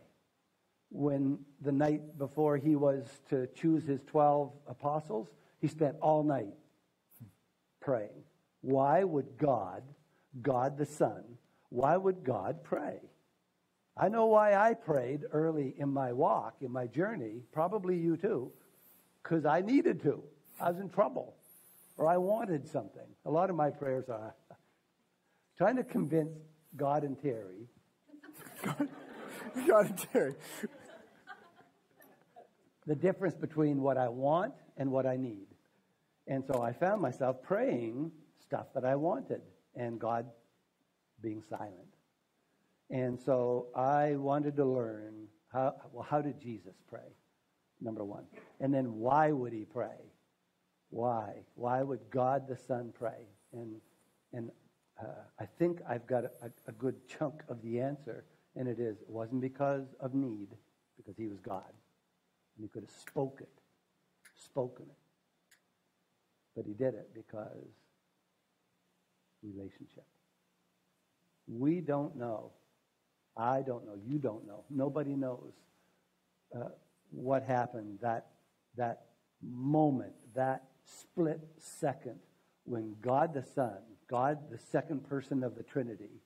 When 0.89 1.39
the 1.61 1.71
night 1.71 2.17
before 2.17 2.57
he 2.57 2.75
was 2.75 3.05
to 3.29 3.47
choose 3.55 3.85
his 3.85 3.99
12 4.07 4.51
apostles, 4.67 5.27
he 5.59 5.67
spent 5.67 5.97
all 6.01 6.23
night 6.23 6.53
praying. 7.81 8.23
Why 8.61 9.03
would 9.03 9.37
God, 9.37 9.83
God 10.41 10.77
the 10.77 10.85
Son, 10.85 11.23
why 11.69 11.97
would 11.97 12.23
God 12.23 12.63
pray? 12.63 13.01
I 13.97 14.09
know 14.09 14.27
why 14.27 14.55
I 14.55 14.73
prayed 14.73 15.21
early 15.31 15.73
in 15.77 15.89
my 15.89 16.13
walk, 16.13 16.57
in 16.61 16.71
my 16.71 16.87
journey, 16.87 17.41
probably 17.51 17.97
you 17.97 18.15
too, 18.15 18.51
because 19.23 19.45
I 19.45 19.61
needed 19.61 20.01
to. 20.03 20.23
I 20.61 20.71
was 20.71 20.79
in 20.79 20.89
trouble 20.89 21.35
or 21.97 22.07
I 22.07 22.17
wanted 22.17 22.67
something. 22.67 23.07
A 23.25 23.31
lot 23.31 23.49
of 23.49 23.55
my 23.55 23.71
prayers 23.71 24.07
are 24.07 24.35
trying 25.57 25.75
to 25.77 25.83
convince 25.83 26.37
God 26.75 27.03
and 27.03 27.19
Terry. 27.21 27.67
God, 28.63 28.89
God 29.67 29.85
and 29.87 29.97
Terry. 30.11 30.35
the 32.85 32.95
difference 32.95 33.35
between 33.35 33.81
what 33.81 33.97
I 33.97 34.07
want 34.07 34.53
and 34.77 34.91
what 34.91 35.05
I 35.05 35.17
need. 35.17 35.47
And 36.27 36.43
so 36.45 36.61
I 36.61 36.73
found 36.73 37.01
myself 37.01 37.41
praying 37.41 38.11
stuff 38.41 38.67
that 38.73 38.85
I 38.85 38.95
wanted 38.95 39.41
and 39.75 39.99
God 39.99 40.25
being 41.21 41.43
silent. 41.49 41.93
And 42.89 43.19
so 43.19 43.67
I 43.75 44.15
wanted 44.15 44.55
to 44.57 44.65
learn 44.65 45.27
how, 45.51 45.75
well, 45.91 46.05
how 46.09 46.21
did 46.21 46.39
Jesus 46.39 46.75
pray? 46.89 47.15
Number 47.81 48.03
one. 48.03 48.23
And 48.59 48.73
then 48.73 48.95
why 48.95 49.31
would 49.31 49.53
he 49.53 49.65
pray? 49.65 50.11
Why? 50.89 51.43
Why 51.55 51.83
would 51.83 52.09
God 52.09 52.47
the 52.47 52.57
Son 52.57 52.93
pray? 52.97 53.27
And, 53.53 53.75
and 54.33 54.51
uh, 55.01 55.05
I 55.39 55.45
think 55.59 55.79
I've 55.87 56.07
got 56.07 56.25
a, 56.25 56.51
a 56.67 56.71
good 56.71 56.95
chunk 57.07 57.43
of 57.49 57.61
the 57.61 57.79
answer, 57.79 58.25
and 58.55 58.67
it 58.67 58.79
is 58.79 58.97
it 59.01 59.09
wasn't 59.09 59.41
because 59.41 59.85
of 59.99 60.13
need, 60.13 60.49
because 60.97 61.15
he 61.17 61.27
was 61.27 61.39
God. 61.39 61.71
And 62.57 62.63
he 62.63 62.67
could 62.67 62.83
have 62.83 62.99
spoke 62.99 63.39
it, 63.41 63.49
spoken 64.35 64.85
it. 64.89 64.97
But 66.55 66.65
he 66.65 66.73
did 66.73 66.95
it 66.95 67.09
because 67.13 67.67
relationship. 69.43 70.05
We 71.47 71.81
don't 71.81 72.15
know. 72.15 72.51
I 73.35 73.61
don't 73.61 73.85
know. 73.85 73.95
You 74.05 74.17
don't 74.17 74.47
know. 74.47 74.63
Nobody 74.69 75.15
knows 75.15 75.53
uh, 76.55 76.69
what 77.11 77.43
happened 77.43 77.99
that, 78.01 78.27
that 78.75 79.05
moment, 79.41 80.13
that 80.35 80.63
split 80.83 81.39
second 81.57 82.19
when 82.63 82.95
God 83.01 83.33
the 83.33 83.43
Son, 83.43 83.77
God 84.09 84.39
the 84.49 84.57
second 84.57 85.07
person 85.07 85.43
of 85.43 85.55
the 85.55 85.63
Trinity, 85.63 86.21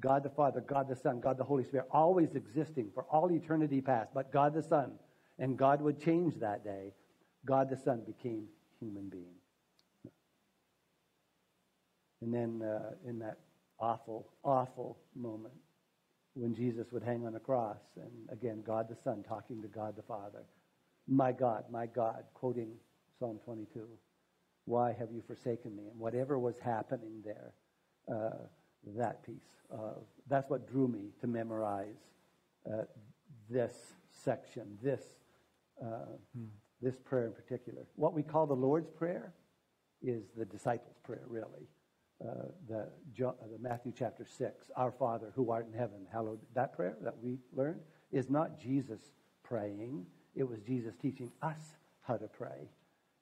God 0.00 0.22
the 0.22 0.30
Father, 0.30 0.60
God 0.60 0.88
the 0.88 0.96
Son, 0.96 1.20
God 1.20 1.38
the 1.38 1.44
Holy 1.44 1.64
Spirit, 1.64 1.86
always 1.90 2.34
existing 2.34 2.90
for 2.94 3.04
all 3.04 3.30
eternity 3.30 3.80
past, 3.80 4.10
but 4.14 4.32
God 4.32 4.54
the 4.54 4.62
Son, 4.62 4.92
and 5.38 5.58
God 5.58 5.82
would 5.82 6.00
change 6.00 6.38
that 6.40 6.64
day, 6.64 6.92
God 7.44 7.70
the 7.70 7.76
Son 7.76 8.02
became 8.06 8.46
human 8.80 9.08
being. 9.08 9.34
And 12.22 12.32
then 12.32 12.66
uh, 12.66 12.92
in 13.06 13.18
that 13.20 13.38
awful, 13.78 14.28
awful 14.42 14.98
moment 15.14 15.54
when 16.34 16.54
Jesus 16.54 16.86
would 16.92 17.02
hang 17.02 17.26
on 17.26 17.34
a 17.34 17.40
cross, 17.40 17.78
and 17.96 18.30
again, 18.30 18.62
God 18.66 18.88
the 18.88 18.96
Son 19.04 19.22
talking 19.26 19.62
to 19.62 19.68
God 19.68 19.96
the 19.96 20.02
Father, 20.02 20.44
My 21.06 21.32
God, 21.32 21.64
my 21.70 21.86
God, 21.86 22.24
quoting 22.34 22.72
Psalm 23.18 23.38
22, 23.44 23.86
Why 24.66 24.94
have 24.98 25.10
you 25.10 25.22
forsaken 25.26 25.74
me? 25.74 25.84
And 25.90 25.98
whatever 25.98 26.38
was 26.38 26.56
happening 26.62 27.22
there, 27.24 27.54
uh, 28.08 28.36
that 28.96 29.24
piece 29.24 29.64
of 29.70 30.04
that's 30.28 30.48
what 30.48 30.68
drew 30.70 30.86
me 30.86 31.10
to 31.20 31.26
memorize 31.26 31.96
uh, 32.66 32.82
this 33.50 33.72
section, 34.24 34.78
this 34.82 35.02
uh, 35.82 36.16
hmm. 36.36 36.44
this 36.80 36.96
prayer 37.04 37.26
in 37.26 37.32
particular. 37.32 37.86
What 37.96 38.12
we 38.12 38.22
call 38.22 38.46
the 38.46 38.54
Lord's 38.54 38.90
Prayer 38.90 39.32
is 40.02 40.24
the 40.36 40.44
disciples' 40.44 40.98
prayer, 41.02 41.24
really 41.26 41.66
uh, 42.24 42.48
the, 42.68 42.78
uh, 43.26 43.32
the 43.52 43.58
Matthew 43.60 43.92
chapter 43.96 44.24
6, 44.24 44.70
Our 44.76 44.92
Father 44.92 45.32
who 45.34 45.50
art 45.50 45.66
in 45.70 45.78
heaven, 45.78 46.06
hallowed. 46.10 46.40
That 46.54 46.74
prayer 46.74 46.96
that 47.02 47.14
we 47.22 47.38
learned 47.52 47.80
is 48.10 48.30
not 48.30 48.58
Jesus 48.58 49.00
praying. 49.44 50.06
It 50.34 50.44
was 50.44 50.60
Jesus 50.60 50.94
teaching 51.00 51.30
us 51.42 51.58
how 52.02 52.16
to 52.16 52.26
pray. 52.26 52.70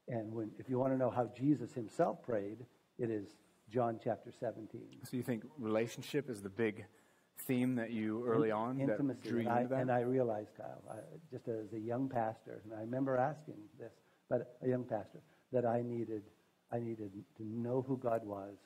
And 0.08 0.32
when, 0.32 0.50
if 0.58 0.68
you 0.68 0.78
want 0.78 0.92
to 0.92 0.99
know 0.99 1.11
how 1.11 1.30
Jesus 1.37 1.73
himself 1.73 2.23
prayed, 2.23 2.58
it 2.99 3.11
is 3.11 3.28
John 3.70 3.99
chapter 4.02 4.30
17. 4.38 4.80
So 5.04 5.16
you 5.16 5.23
think 5.23 5.44
relationship 5.58 6.28
is 6.28 6.42
the 6.42 6.50
big 6.50 6.84
theme 7.38 7.75
that 7.76 7.90
you 7.90 8.25
early 8.26 8.50
on 8.50 8.78
intimacy 8.78 9.28
drew 9.28 9.40
you 9.40 9.49
and, 9.49 9.75
I, 9.75 9.80
and 9.80 9.90
I 9.90 10.00
realized, 10.00 10.50
Kyle, 10.56 10.82
I, 10.88 10.96
just 11.32 11.49
as 11.49 11.73
a 11.73 11.78
young 11.78 12.08
pastor, 12.08 12.62
and 12.64 12.73
I 12.73 12.80
remember 12.80 13.16
asking 13.16 13.56
this, 13.78 13.92
but 14.28 14.56
a 14.62 14.68
young 14.68 14.84
pastor, 14.84 15.20
that 15.52 15.66
I 15.66 15.82
needed, 15.82 16.23
I 16.73 16.78
needed 16.78 17.12
to 17.37 17.44
know 17.44 17.84
who 17.87 17.96
God 17.96 18.25
was 18.25 18.56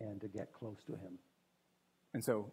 and 0.00 0.20
to 0.20 0.28
get 0.28 0.52
close 0.52 0.78
to 0.86 0.92
Him. 0.92 1.18
And 2.14 2.24
so 2.24 2.50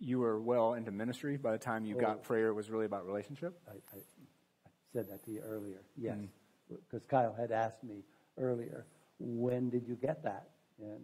you 0.00 0.20
were 0.20 0.40
well 0.40 0.74
into 0.74 0.90
ministry 0.90 1.36
by 1.36 1.52
the 1.52 1.58
time 1.58 1.84
you 1.84 1.96
oh, 1.96 2.00
got 2.00 2.22
prayer 2.22 2.54
was 2.54 2.70
really 2.70 2.86
about 2.86 3.06
relationship? 3.06 3.58
I, 3.68 3.72
I, 3.72 3.98
I 3.98 4.70
said 4.92 5.08
that 5.10 5.24
to 5.24 5.30
you 5.30 5.40
earlier, 5.40 5.82
yes. 5.96 6.16
Mm. 6.16 6.28
Because. 6.68 7.06
Kyle 7.06 7.34
had 7.38 7.52
asked 7.52 7.82
me 7.82 8.02
earlier, 8.38 8.86
when 9.18 9.70
did 9.70 9.86
you 9.86 9.94
get 9.94 10.22
that? 10.24 10.48
And 10.80 11.00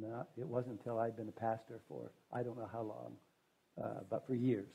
not, 0.00 0.28
it 0.38 0.46
wasn't 0.46 0.78
until 0.78 0.98
I'd 0.98 1.16
been 1.16 1.28
a 1.28 1.32
pastor 1.32 1.80
for 1.88 2.12
I 2.32 2.42
don't 2.42 2.56
know 2.56 2.68
how 2.72 2.82
long, 2.82 3.12
uh, 3.82 4.00
but 4.08 4.26
for 4.26 4.34
years 4.34 4.68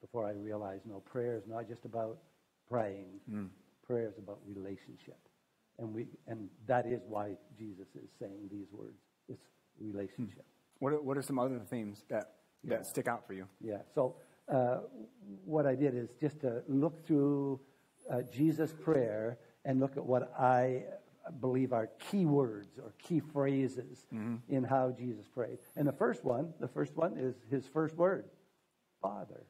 before 0.00 0.26
I 0.26 0.32
realized 0.32 0.86
no, 0.86 1.00
prayer 1.00 1.36
is 1.36 1.42
not 1.48 1.68
just 1.68 1.84
about 1.84 2.18
praying. 2.68 3.20
Mm. 3.30 3.48
Prayer 3.86 4.08
is 4.08 4.18
about 4.18 4.38
relationship. 4.46 5.18
And, 5.78 5.92
we, 5.94 6.06
and 6.28 6.48
that 6.66 6.86
is 6.86 7.00
why 7.08 7.32
Jesus 7.58 7.88
is 7.96 8.10
saying 8.18 8.48
these 8.50 8.66
words. 8.70 8.98
It's 9.28 9.44
relationship. 9.80 10.44
What 10.78 10.92
are, 10.92 11.00
what 11.00 11.16
are 11.16 11.22
some 11.22 11.38
other 11.38 11.58
themes 11.68 12.04
that, 12.08 12.34
that 12.64 12.80
yeah. 12.80 12.82
stick 12.82 13.08
out 13.08 13.26
for 13.26 13.32
you? 13.32 13.46
Yeah. 13.60 13.78
So 13.94 14.16
uh, 14.48 14.78
what 15.44 15.66
I 15.66 15.74
did 15.74 15.94
is 15.94 16.10
just 16.20 16.40
to 16.40 16.62
look 16.68 17.06
through 17.06 17.60
uh, 18.10 18.22
Jesus' 18.22 18.72
prayer 18.72 19.38
and 19.64 19.80
look 19.80 19.96
at 19.96 20.04
what 20.04 20.32
I 20.38 20.84
believe 21.40 21.72
are 21.72 21.88
key 22.10 22.26
words 22.26 22.78
or 22.78 22.94
key 22.98 23.20
phrases 23.20 24.06
mm-hmm. 24.12 24.36
in 24.48 24.64
how 24.64 24.90
Jesus 24.90 25.26
prayed. 25.28 25.58
And 25.76 25.86
the 25.86 25.92
first 25.92 26.24
one, 26.24 26.52
the 26.60 26.68
first 26.68 26.96
one 26.96 27.16
is 27.16 27.34
his 27.50 27.66
first 27.66 27.96
word, 27.96 28.24
Father. 29.02 29.44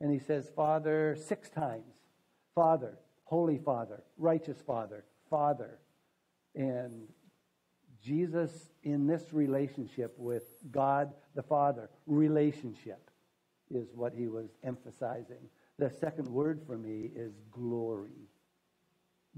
And 0.00 0.12
he 0.12 0.18
says, 0.18 0.50
Father, 0.54 1.16
six 1.26 1.50
times. 1.50 1.94
Father, 2.54 2.98
Holy 3.24 3.58
Father, 3.58 4.02
Righteous 4.16 4.58
Father, 4.66 5.04
Father. 5.28 5.78
And 6.54 7.08
Jesus 8.02 8.70
in 8.82 9.06
this 9.06 9.32
relationship 9.32 10.14
with 10.16 10.44
God 10.70 11.12
the 11.34 11.42
Father, 11.42 11.90
relationship 12.06 13.10
is 13.70 13.88
what 13.94 14.14
he 14.14 14.28
was 14.28 14.48
emphasizing. 14.64 15.48
The 15.78 15.90
second 15.90 16.28
word 16.28 16.62
for 16.66 16.76
me 16.76 17.10
is 17.14 17.32
glory. 17.50 18.27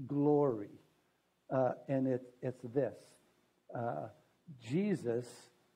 Glory. 0.07 0.79
Uh, 1.49 1.73
and 1.87 2.07
it, 2.07 2.21
it's 2.41 2.61
this 2.73 2.95
uh, 3.75 4.07
Jesus 4.61 5.25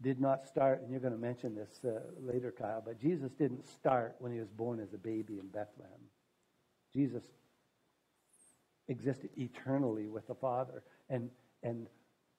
did 0.02 0.20
not 0.20 0.46
start, 0.46 0.82
and 0.82 0.92
you're 0.92 1.00
going 1.00 1.14
to 1.14 1.20
mention 1.20 1.56
this 1.56 1.70
uh, 1.86 2.00
later, 2.20 2.54
Kyle, 2.58 2.84
but 2.86 3.00
Jesus 3.00 3.32
didn't 3.32 3.66
start 3.66 4.16
when 4.20 4.32
he 4.32 4.40
was 4.40 4.50
born 4.50 4.80
as 4.80 4.94
a 4.94 4.98
baby 4.98 5.40
in 5.40 5.48
Bethlehem. 5.48 6.00
Jesus 6.94 7.24
existed 8.88 9.30
eternally 9.38 10.08
with 10.08 10.28
the 10.28 10.36
Father. 10.36 10.84
And, 11.10 11.30
and 11.64 11.88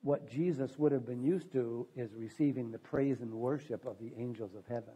what 0.02 0.30
Jesus 0.30 0.78
would 0.78 0.92
have 0.92 1.06
been 1.06 1.24
used 1.24 1.50
to 1.52 1.86
is 1.96 2.14
receiving 2.14 2.70
the 2.70 2.78
praise 2.78 3.20
and 3.20 3.32
worship 3.32 3.86
of 3.86 3.98
the 3.98 4.12
angels 4.16 4.54
of 4.54 4.64
heaven. 4.68 4.94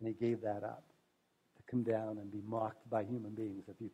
And 0.00 0.08
he 0.08 0.14
gave 0.14 0.40
that 0.42 0.64
up 0.64 0.84
to 1.56 1.62
come 1.70 1.82
down 1.82 2.18
and 2.18 2.30
be 2.30 2.42
mocked 2.46 2.88
by 2.88 3.04
human 3.04 3.34
beings. 3.34 3.64
If 3.68 3.76
you 3.80 3.90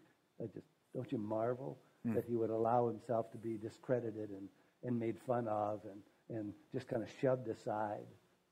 just 0.52 0.66
don't 0.94 1.10
you 1.10 1.18
marvel 1.18 1.78
mm. 2.06 2.14
that 2.14 2.24
he 2.24 2.36
would 2.36 2.50
allow 2.50 2.88
himself 2.88 3.30
to 3.32 3.38
be 3.38 3.56
discredited 3.56 4.30
and, 4.30 4.48
and 4.84 4.98
made 4.98 5.18
fun 5.26 5.48
of 5.48 5.80
and, 5.84 6.38
and 6.38 6.52
just 6.72 6.88
kind 6.88 7.02
of 7.02 7.08
shoved 7.20 7.48
aside 7.48 8.06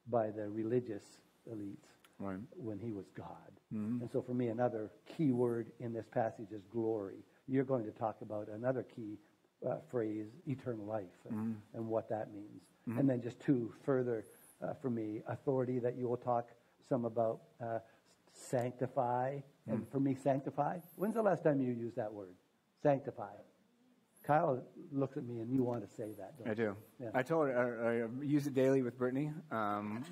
by 0.08 0.30
the 0.30 0.48
religious 0.48 1.04
elites. 1.52 1.76
Right. 2.18 2.38
when 2.56 2.78
he 2.78 2.92
was 2.92 3.04
God. 3.14 3.52
And 4.00 4.10
so 4.10 4.22
for 4.22 4.32
me, 4.32 4.48
another 4.48 4.90
key 5.18 5.32
word 5.32 5.70
in 5.80 5.92
this 5.92 6.06
passage 6.10 6.50
is 6.50 6.62
glory. 6.72 7.16
You're 7.46 7.64
going 7.64 7.84
to 7.84 7.90
talk 7.90 8.16
about 8.22 8.48
another 8.48 8.82
key 8.82 9.18
uh, 9.68 9.76
phrase, 9.90 10.28
eternal 10.46 10.86
life, 10.86 11.04
and, 11.28 11.56
and 11.74 11.86
what 11.86 12.08
that 12.08 12.32
means. 12.32 12.62
And 12.98 13.10
then 13.10 13.20
just 13.20 13.38
two 13.40 13.74
further 13.84 14.24
uh, 14.62 14.72
for 14.80 14.88
me, 14.88 15.20
authority 15.28 15.78
that 15.80 15.96
you 15.96 16.08
will 16.08 16.16
talk 16.16 16.48
some 16.88 17.04
about 17.04 17.40
uh, 17.62 17.80
sanctify. 18.32 19.40
And 19.68 19.86
for 19.90 20.00
me, 20.00 20.14
sanctify. 20.14 20.78
When's 20.96 21.14
the 21.14 21.22
last 21.22 21.42
time 21.44 21.60
you 21.60 21.72
used 21.72 21.96
that 21.96 22.12
word? 22.12 22.34
Sanctify. 22.82 23.32
Kyle 24.26 24.62
looks 24.92 25.16
at 25.16 25.24
me 25.24 25.40
and 25.40 25.52
you 25.52 25.62
want 25.62 25.88
to 25.88 25.94
say 25.94 26.12
that. 26.18 26.36
Don't 26.38 26.48
I 26.50 26.54
do. 26.54 26.76
Yeah. 27.00 27.10
I 27.14 27.22
told 27.22 27.48
her 27.48 28.08
I, 28.18 28.22
I 28.22 28.24
use 28.24 28.46
it 28.46 28.54
daily 28.54 28.82
with 28.82 28.98
Brittany. 28.98 29.30
Um, 29.52 30.04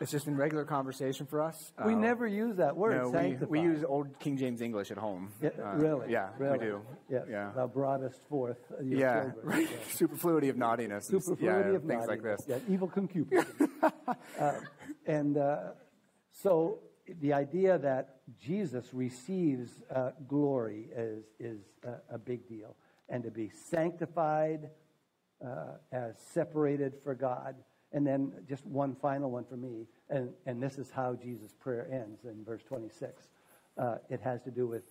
it's 0.00 0.10
just 0.12 0.26
in 0.28 0.36
regular 0.36 0.64
conversation 0.64 1.26
for 1.26 1.42
us. 1.42 1.72
we 1.84 1.94
Uh, 1.94 1.98
never 1.98 2.26
use 2.26 2.56
that 2.56 2.76
word. 2.76 2.96
No, 2.96 3.08
we, 3.08 3.12
sanctify. 3.12 3.50
we 3.50 3.60
use 3.60 3.84
old 3.84 4.18
King 4.20 4.36
James 4.36 4.60
English 4.60 4.90
at 4.92 4.98
home. 4.98 5.30
Yeah, 5.42 5.50
Uh, 5.58 5.74
really? 5.76 6.12
Yeah, 6.12 6.30
really? 6.38 6.58
we 6.58 6.64
do. 6.64 6.80
Yes. 7.08 7.26
Yeah. 7.28 7.50
Thou 7.56 7.66
broughtest 7.66 8.20
forth 8.28 8.58
yeah, 8.82 9.24
children. 9.24 9.34
right. 9.46 9.68
Yeah. 9.70 9.76
Superfluity 9.90 10.48
of 10.48 10.56
naughtiness. 10.56 11.06
Superfluity 11.08 11.70
yeah, 11.70 11.76
of 11.76 11.84
things 11.84 12.06
like 12.06 12.22
this. 12.22 12.40
Yeah, 12.48 12.58
evil 12.68 12.88
concupiscence. 12.88 13.70
uh, 14.40 14.52
and 15.06 15.36
uh, 15.38 15.58
so 16.32 16.78
the 17.20 17.32
idea 17.32 17.78
that 17.78 18.16
Jesus 18.40 18.86
receives 18.92 19.70
uh, 19.94 20.10
glory 20.26 20.88
is, 20.96 21.24
is 21.38 21.60
a, 21.84 22.14
a 22.14 22.18
big 22.18 22.48
deal. 22.48 22.76
And 23.08 23.24
to 23.24 23.30
be 23.30 23.50
sanctified 23.70 24.70
uh, 25.44 25.74
as 25.90 26.14
separated 26.32 26.94
for 27.02 27.14
God. 27.14 27.56
And 27.92 28.06
then 28.06 28.32
just 28.48 28.64
one 28.66 28.94
final 28.94 29.30
one 29.30 29.44
for 29.44 29.56
me, 29.56 29.86
and, 30.08 30.30
and 30.46 30.62
this 30.62 30.78
is 30.78 30.90
how 30.90 31.14
Jesus' 31.14 31.52
prayer 31.60 31.86
ends 31.92 32.24
in 32.24 32.42
verse 32.44 32.62
26. 32.62 33.28
Uh, 33.76 33.96
it 34.08 34.20
has 34.20 34.40
to 34.42 34.50
do 34.50 34.66
with 34.66 34.84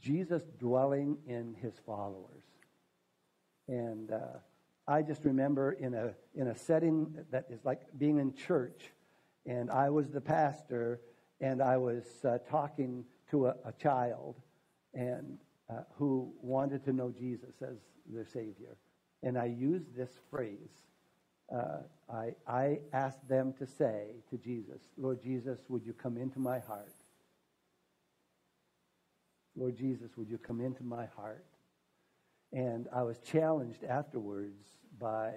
Jesus 0.00 0.42
dwelling 0.58 1.16
in 1.26 1.54
his 1.60 1.74
followers. 1.86 2.42
And 3.68 4.12
uh, 4.12 4.38
I 4.86 5.02
just 5.02 5.24
remember 5.24 5.72
in 5.72 5.94
a, 5.94 6.14
in 6.34 6.48
a 6.48 6.54
setting 6.54 7.14
that 7.30 7.46
is 7.50 7.64
like 7.64 7.82
being 7.98 8.18
in 8.18 8.34
church, 8.34 8.90
and 9.48 9.70
I 9.70 9.88
was 9.88 10.10
the 10.10 10.20
pastor, 10.20 11.00
and 11.40 11.62
I 11.62 11.78
was 11.78 12.04
uh, 12.22 12.36
talking 12.50 13.04
to 13.30 13.46
a, 13.46 13.54
a 13.64 13.72
child 13.82 14.36
and 14.92 15.38
uh, 15.70 15.80
who 15.96 16.30
wanted 16.42 16.84
to 16.84 16.92
know 16.92 17.10
Jesus 17.10 17.54
as 17.62 17.78
their 18.06 18.26
Savior. 18.26 18.76
And 19.22 19.38
I 19.38 19.46
used 19.46 19.96
this 19.96 20.10
phrase. 20.30 20.70
Uh, 21.50 21.78
I, 22.12 22.34
I 22.46 22.80
asked 22.92 23.26
them 23.26 23.54
to 23.58 23.66
say 23.66 24.16
to 24.30 24.36
Jesus, 24.36 24.82
Lord 24.98 25.22
Jesus, 25.22 25.58
would 25.68 25.84
you 25.84 25.94
come 25.94 26.18
into 26.18 26.38
my 26.38 26.58
heart? 26.58 26.92
Lord 29.56 29.76
Jesus, 29.76 30.10
would 30.18 30.28
you 30.28 30.38
come 30.38 30.60
into 30.60 30.84
my 30.84 31.06
heart? 31.16 31.46
And 32.52 32.86
I 32.94 33.02
was 33.02 33.18
challenged 33.18 33.82
afterwards 33.84 34.62
by 35.00 35.32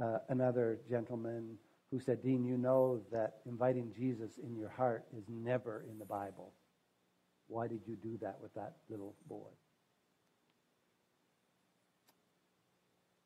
uh, 0.00 0.18
another 0.28 0.80
gentleman 0.88 1.58
who 1.92 2.00
said, 2.00 2.22
Dean, 2.22 2.42
you 2.42 2.56
know 2.56 3.02
that 3.12 3.40
inviting 3.44 3.92
Jesus 3.94 4.38
in 4.42 4.56
your 4.56 4.70
heart 4.70 5.04
is 5.16 5.24
never 5.28 5.84
in 5.90 5.98
the 5.98 6.06
Bible. 6.06 6.54
Why 7.48 7.68
did 7.68 7.82
you 7.86 7.96
do 7.96 8.16
that 8.22 8.38
with 8.40 8.54
that 8.54 8.76
little 8.88 9.14
boy? 9.28 9.50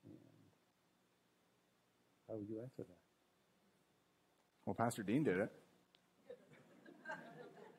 And 0.05 0.17
how 2.29 2.35
would 2.35 2.49
you 2.49 2.61
answer 2.61 2.83
that? 2.83 2.99
Well, 4.65 4.75
Pastor 4.75 5.05
Dean 5.05 5.23
did 5.23 5.39
it. 5.39 5.53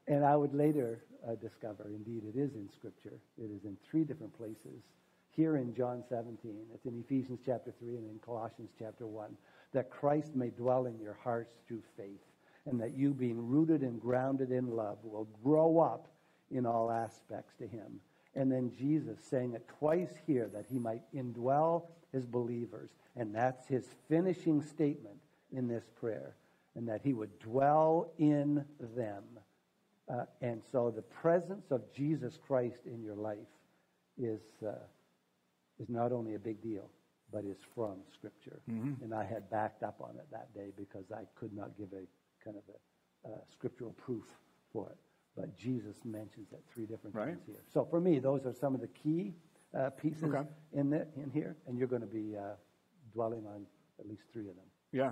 And 0.08 0.24
I 0.24 0.38
would 0.38 0.54
later 0.56 1.04
uh, 1.28 1.36
discover, 1.36 1.90
indeed, 1.90 2.24
it 2.34 2.40
is 2.40 2.56
in 2.56 2.70
Scripture. 2.74 3.20
It 3.38 3.52
is 3.54 3.66
in 3.66 3.76
three 3.92 4.06
different 4.06 4.38
places. 4.38 4.84
Here 5.32 5.58
in 5.58 5.76
John 5.76 6.02
17, 6.08 6.38
it's 6.74 6.86
in 6.86 7.04
Ephesians 7.06 7.40
chapter 7.46 7.74
3 7.78 7.90
and 7.98 8.10
in 8.10 8.20
Colossians 8.26 8.70
chapter 8.80 9.06
1, 9.06 9.36
that 9.74 9.92
Christ 9.92 10.36
may 10.36 10.50
dwell 10.50 10.86
in 10.86 11.00
your 11.00 11.18
hearts 11.24 11.56
through 11.68 11.84
faith, 11.96 12.22
and 12.66 12.80
that 12.82 12.96
you, 12.96 13.14
being 13.14 13.48
rooted 13.48 13.82
and 13.82 14.02
grounded 14.02 14.52
in 14.52 14.76
love, 14.76 14.98
will 15.04 15.28
grow 15.44 15.80
up 15.80 16.08
in 16.52 16.66
all 16.66 16.92
aspects 16.92 17.54
to 17.60 17.68
Him. 17.68 18.00
And 18.36 18.52
then 18.52 18.72
Jesus 18.78 19.18
saying 19.30 19.54
it 19.54 19.68
twice 19.80 20.14
here 20.26 20.50
that 20.54 20.66
He 20.70 20.80
might 20.80 21.02
indwell 21.16 21.84
His 22.14 22.26
believers. 22.26 22.90
And 23.16 23.34
that's 23.34 23.68
His 23.68 23.86
finishing 24.10 24.62
statement 24.62 25.18
in 25.52 25.68
this 25.68 25.86
prayer, 26.00 26.36
and 26.76 26.88
that 26.88 27.02
He 27.04 27.14
would 27.14 27.40
dwell 27.40 28.12
in 28.18 28.64
them. 28.96 29.24
Uh, 30.10 30.26
and 30.42 30.62
so 30.72 30.92
the 30.92 31.02
presence 31.02 31.72
of 31.72 31.82
Jesus 31.94 32.38
Christ 32.48 32.80
in 32.86 33.02
your 33.02 33.16
life 33.16 33.38
is, 34.18 34.42
uh, 34.66 34.72
is 35.80 35.90
not 35.90 36.12
only 36.12 36.36
a 36.36 36.40
big 36.40 36.62
deal, 36.62 36.90
but 37.32 37.44
is 37.46 37.58
from 37.76 37.98
Scripture. 38.14 38.62
And 38.68 39.14
I 39.14 39.24
had 39.24 39.50
backed 39.50 39.84
up 39.84 39.98
on 40.02 40.16
it 40.18 40.28
that 40.32 40.54
day 40.54 40.72
because 40.78 41.12
I 41.12 41.24
could 41.36 41.54
not 41.54 41.78
give 41.78 41.90
a 41.94 42.06
kind 42.44 42.58
of 42.58 42.64
a 42.74 43.34
uh, 43.34 43.38
scriptural 43.52 43.92
proof 43.94 44.24
for 44.72 44.90
it. 44.90 44.98
But 45.36 45.56
Jesus 45.58 45.98
mentions 46.06 46.52
it 46.52 46.64
three 46.74 46.86
different 46.86 47.16
Right. 47.16 47.28
times 47.30 47.44
here. 47.46 47.64
So 47.74 47.86
for 47.86 48.00
me, 48.00 48.20
those 48.20 48.46
are 48.46 48.54
some 48.54 48.74
of 48.74 48.82
the 48.82 48.88
key 48.88 49.34
uh, 49.78 49.90
pieces 49.92 50.24
Okay. 50.24 50.48
in, 50.74 50.90
the, 50.90 51.06
in 51.16 51.30
here, 51.34 51.58
and 51.68 51.78
you're 51.78 51.88
going 51.88 52.02
to 52.02 52.08
be 52.08 52.36
uh, 52.38 52.56
dwelling 53.14 53.46
on 53.46 53.66
at 54.00 54.08
least 54.08 54.24
three 54.32 54.48
of 54.50 54.56
them. 54.56 54.66
Yeah. 54.92 55.12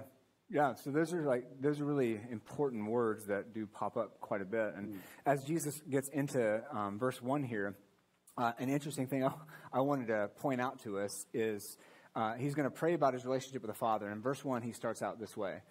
Yeah, 0.49 0.75
so 0.75 0.91
those 0.91 1.11
are 1.11 1.23
like 1.23 1.59
those 1.59 1.79
are 1.79 1.85
really 1.85 2.21
important 2.29 2.85
words 2.89 3.25
that 3.25 3.51
do 3.51 3.65
pop 3.65 3.97
up 3.97 4.19
quite 4.21 4.41
a 4.41 4.45
bit. 4.45 4.75
And 4.77 4.99
as 5.25 5.43
Jesus 5.43 5.81
gets 5.89 6.07
into 6.09 6.61
um, 6.71 6.99
verse 6.99 7.19
one 7.19 7.43
here, 7.43 7.75
uh, 8.37 8.51
an 8.59 8.69
interesting 8.69 9.07
thing 9.07 9.23
I, 9.25 9.31
I 9.73 9.81
wanted 9.81 10.07
to 10.07 10.29
point 10.37 10.61
out 10.61 10.83
to 10.83 10.99
us 10.99 11.25
is 11.33 11.77
uh, 12.15 12.33
he's 12.33 12.55
going 12.55 12.69
to 12.69 12.75
pray 12.75 12.93
about 12.93 13.13
his 13.13 13.25
relationship 13.25 13.61
with 13.61 13.71
the 13.71 13.77
Father. 13.77 14.05
And 14.05 14.15
in 14.15 14.21
verse 14.21 14.43
one, 14.43 14.61
he 14.61 14.71
starts 14.71 15.01
out 15.01 15.19
this 15.19 15.35
way. 15.35 15.61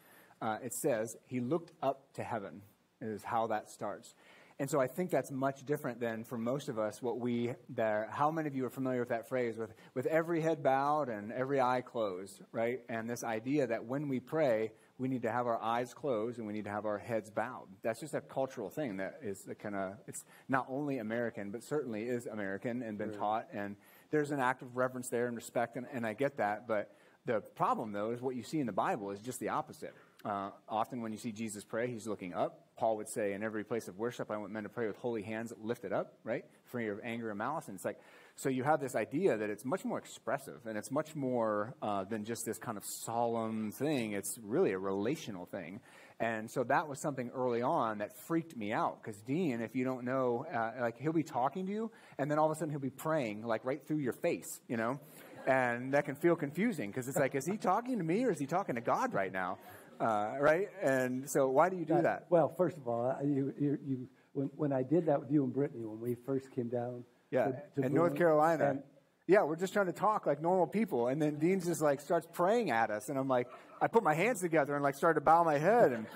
Uh, 0.43 0.59
it 0.63 0.75
says 0.75 1.17
he 1.27 1.41
looked 1.41 1.73
up 1.83 2.13
to 2.15 2.23
heaven. 2.23 2.63
Is 3.01 3.23
how 3.23 3.49
that 3.49 3.71
starts. 3.71 4.15
And 4.59 4.71
so 4.71 4.81
I 4.81 4.87
think 4.87 5.11
that's 5.11 5.31
much 5.31 5.67
different 5.67 6.01
than 6.01 6.23
for 6.25 6.39
most 6.39 6.69
of 6.69 6.79
us 6.79 7.03
what 7.03 7.19
we 7.19 7.55
there 7.69 8.09
how 8.11 8.31
many 8.31 8.47
of 8.47 8.55
you 8.55 8.65
are 8.65 8.71
familiar 8.71 9.01
with 9.01 9.09
that 9.09 9.29
phrase 9.29 9.59
with 9.59 9.75
with 9.95 10.07
every 10.07 10.41
head 10.41 10.63
bowed 10.63 11.09
and 11.09 11.33
every 11.33 11.61
eye 11.61 11.83
closed, 11.83 12.41
right? 12.53 12.81
And 12.89 13.11
this 13.11 13.25
idea 13.25 13.67
that 13.67 13.85
when 13.85 14.09
we 14.09 14.21
pray, 14.21 14.73
we 14.97 15.09
need 15.09 15.23
to 15.23 15.33
have 15.33 15.47
our 15.47 15.61
eyes 15.61 15.93
closed 15.93 16.39
and 16.39 16.47
we 16.47 16.53
need 16.53 16.65
to 16.65 16.71
have 16.71 16.87
our 16.87 16.99
heads 16.99 17.31
bowed. 17.31 17.67
That's 17.83 18.01
just 18.01 18.15
a 18.15 18.21
cultural 18.21 18.71
thing 18.71 18.97
that 18.99 19.19
is 19.23 19.47
kind 19.61 19.75
of 19.75 19.95
it's 20.07 20.25
not 20.49 20.67
only 20.71 20.99
American, 20.99 21.51
but 21.51 21.65
certainly 21.65 22.05
is 22.05 22.27
American 22.27 22.83
and 22.83 22.97
been 22.97 23.13
taught 23.13 23.49
and 23.53 23.77
there's 24.15 24.31
an 24.31 24.39
act 24.39 24.63
of 24.63 24.77
reverence 24.77 25.09
there 25.09 25.27
and 25.27 25.35
respect 25.35 25.77
and, 25.77 25.87
and 25.93 26.07
I 26.07 26.13
get 26.13 26.37
that, 26.37 26.69
but 26.69 26.95
the 27.27 27.41
problem 27.41 27.91
though 27.91 28.13
is 28.13 28.21
what 28.21 28.37
you 28.37 28.45
see 28.45 28.61
in 28.61 28.67
the 28.67 28.73
Bible 28.73 29.11
is 29.11 29.19
just 29.19 29.41
the 29.41 29.49
opposite. 29.49 29.93
Uh, 30.25 30.51
often 30.69 31.03
when 31.03 31.11
you 31.11 31.19
see 31.19 31.33
Jesus 31.33 31.65
pray, 31.65 31.89
he's 31.89 32.07
looking 32.07 32.33
up. 32.33 32.61
Paul 32.77 32.97
would 32.99 33.09
say, 33.09 33.33
in 33.33 33.43
every 33.43 33.65
place 33.65 33.89
of 33.89 33.99
worship, 33.99 34.31
I 34.31 34.37
want 34.37 34.53
men 34.53 34.63
to 34.63 34.69
pray 34.69 34.87
with 34.87 34.97
holy 34.99 35.23
hands 35.23 35.53
lifted 35.61 35.93
up, 35.93 36.15
right? 36.23 36.45
Free 36.67 36.89
of 36.89 37.01
anger 37.03 37.29
and 37.31 37.39
malice. 37.39 37.67
And 37.67 37.75
it's 37.75 37.85
like, 37.85 37.99
so 38.37 38.49
you 38.49 38.63
have 38.63 38.81
this 38.81 38.95
idea 38.95 39.37
that 39.37 39.51
it's 39.51 39.65
much 39.65 39.85
more 39.85 39.99
expressive 39.99 40.61
and 40.65 40.79
it's 40.79 40.91
much 40.93 41.15
more 41.17 41.75
uh, 41.83 42.05
than 42.05 42.25
just 42.25 42.47
this 42.47 42.59
kind 42.59 42.79
of 42.79 42.85
solemn 42.85 43.73
thing. 43.73 44.13
It's 44.13 44.39
really 44.43 44.73
a 44.73 44.79
relational 44.79 45.47
thing. 45.47 45.81
And 46.21 46.49
so 46.51 46.63
that 46.65 46.89
was 46.89 47.01
something 47.01 47.31
early 47.35 47.61
on 47.63 47.99
that 47.99 48.17
freaked 48.17 48.57
me 48.57 48.73
out 48.73 49.03
because 49.03 49.21
Dean, 49.23 49.61
if 49.61 49.75
you 49.75 49.85
don't 49.85 50.05
know, 50.05 50.47
uh, 50.55 50.81
like 50.81 50.97
he'll 50.99 51.13
be 51.13 51.25
talking 51.25 51.67
to 51.67 51.73
you 51.73 51.91
and 52.19 52.31
then 52.31 52.39
all 52.39 52.47
of 52.47 52.53
a 52.53 52.55
sudden 52.55 52.71
he'll 52.71 52.79
be 52.79 52.89
praying 52.91 53.43
like 53.43 53.65
right 53.65 53.85
through 53.87 53.99
your 53.99 54.13
face, 54.13 54.61
you 54.69 54.77
know? 54.77 55.01
And 55.47 55.93
that 55.93 56.05
can 56.05 56.15
feel 56.15 56.37
confusing 56.37 56.91
because 56.91 57.09
it's 57.09 57.19
like, 57.19 57.35
is 57.35 57.45
he 57.45 57.57
talking 57.57 57.99
to 57.99 58.05
me 58.05 58.25
or 58.25 58.31
is 58.31 58.39
he 58.39 58.47
talking 58.47 58.77
to 58.77 58.81
God 58.81 59.13
right 59.13 59.33
now? 59.33 59.59
Uh, 60.01 60.35
right? 60.41 60.69
And 60.83 61.29
so 61.29 61.49
why 61.49 61.69
do 61.69 61.77
you 61.77 61.85
do 61.85 62.01
that? 62.01 62.27
Well, 62.31 62.55
first 62.57 62.77
of 62.77 62.87
all, 62.89 63.15
you, 63.23 63.53
you, 63.61 63.79
you, 63.85 64.09
when, 64.33 64.51
when 64.57 64.73
I 64.73 64.83
did 64.83 65.07
that 65.07 65.21
with 65.21 65.31
you 65.31 65.45
and 65.45 65.53
Brittany, 65.53 65.85
when 65.85 66.01
we 66.01 66.15
first 66.25 66.51
came 66.53 66.69
down 66.69 67.05
Yeah, 67.31 67.47
to, 67.47 67.53
to 67.81 67.87
in 67.87 67.93
North 67.95 68.15
Carolina. 68.17 68.71
and- 68.71 68.83
yeah, 69.27 69.43
we're 69.43 69.57
just 69.57 69.73
trying 69.73 69.87
to 69.87 69.93
talk 69.93 70.27
like 70.27 70.43
normal 70.43 70.67
people, 70.67 71.09
and 71.09 71.21
then 71.21 71.37
Dean 71.39 71.61
just 71.61 71.81
like 71.81 72.01
starts 72.01 72.27
praying 72.33 72.71
at 72.71 72.91
us, 72.91 73.09
and 73.09 73.19
I'm 73.19 73.29
like, 73.29 73.49
I 73.81 73.87
put 73.87 74.03
my 74.03 74.15
hands 74.15 74.41
together 74.41 74.75
and 74.75 74.83
like 74.83 74.95
started 74.95 75.21
to 75.21 75.25
bow 75.25 75.45
my 75.45 75.59
head, 75.59 75.93
and 75.93 76.07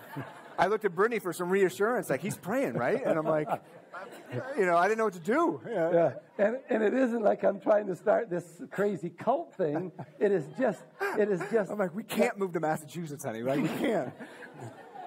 I 0.58 0.66
looked 0.66 0.84
at 0.84 0.94
Brittany 0.94 1.18
for 1.18 1.32
some 1.32 1.48
reassurance, 1.48 2.10
like 2.10 2.20
he's 2.20 2.36
praying, 2.36 2.74
right? 2.74 3.02
And 3.04 3.18
I'm 3.18 3.24
like, 3.24 3.48
you 4.58 4.66
know, 4.66 4.76
I 4.76 4.88
didn't 4.88 4.98
know 4.98 5.04
what 5.04 5.14
to 5.14 5.20
do. 5.20 5.60
Yeah. 5.66 5.92
Yeah, 5.92 6.46
and, 6.46 6.56
and 6.68 6.82
it 6.82 6.94
isn't 6.94 7.22
like 7.22 7.44
I'm 7.44 7.60
trying 7.60 7.86
to 7.86 7.96
start 7.96 8.28
this 8.28 8.44
crazy 8.70 9.08
cult 9.08 9.54
thing. 9.54 9.90
It 10.18 10.32
is 10.32 10.44
just, 10.58 10.82
it 11.18 11.30
is 11.30 11.40
just. 11.50 11.70
I'm 11.70 11.78
like, 11.78 11.94
we 11.94 12.04
can't 12.04 12.38
move 12.38 12.52
to 12.52 12.60
Massachusetts, 12.60 13.24
honey, 13.24 13.42
right? 13.42 13.62
We 13.62 13.68
can't. 13.68 14.12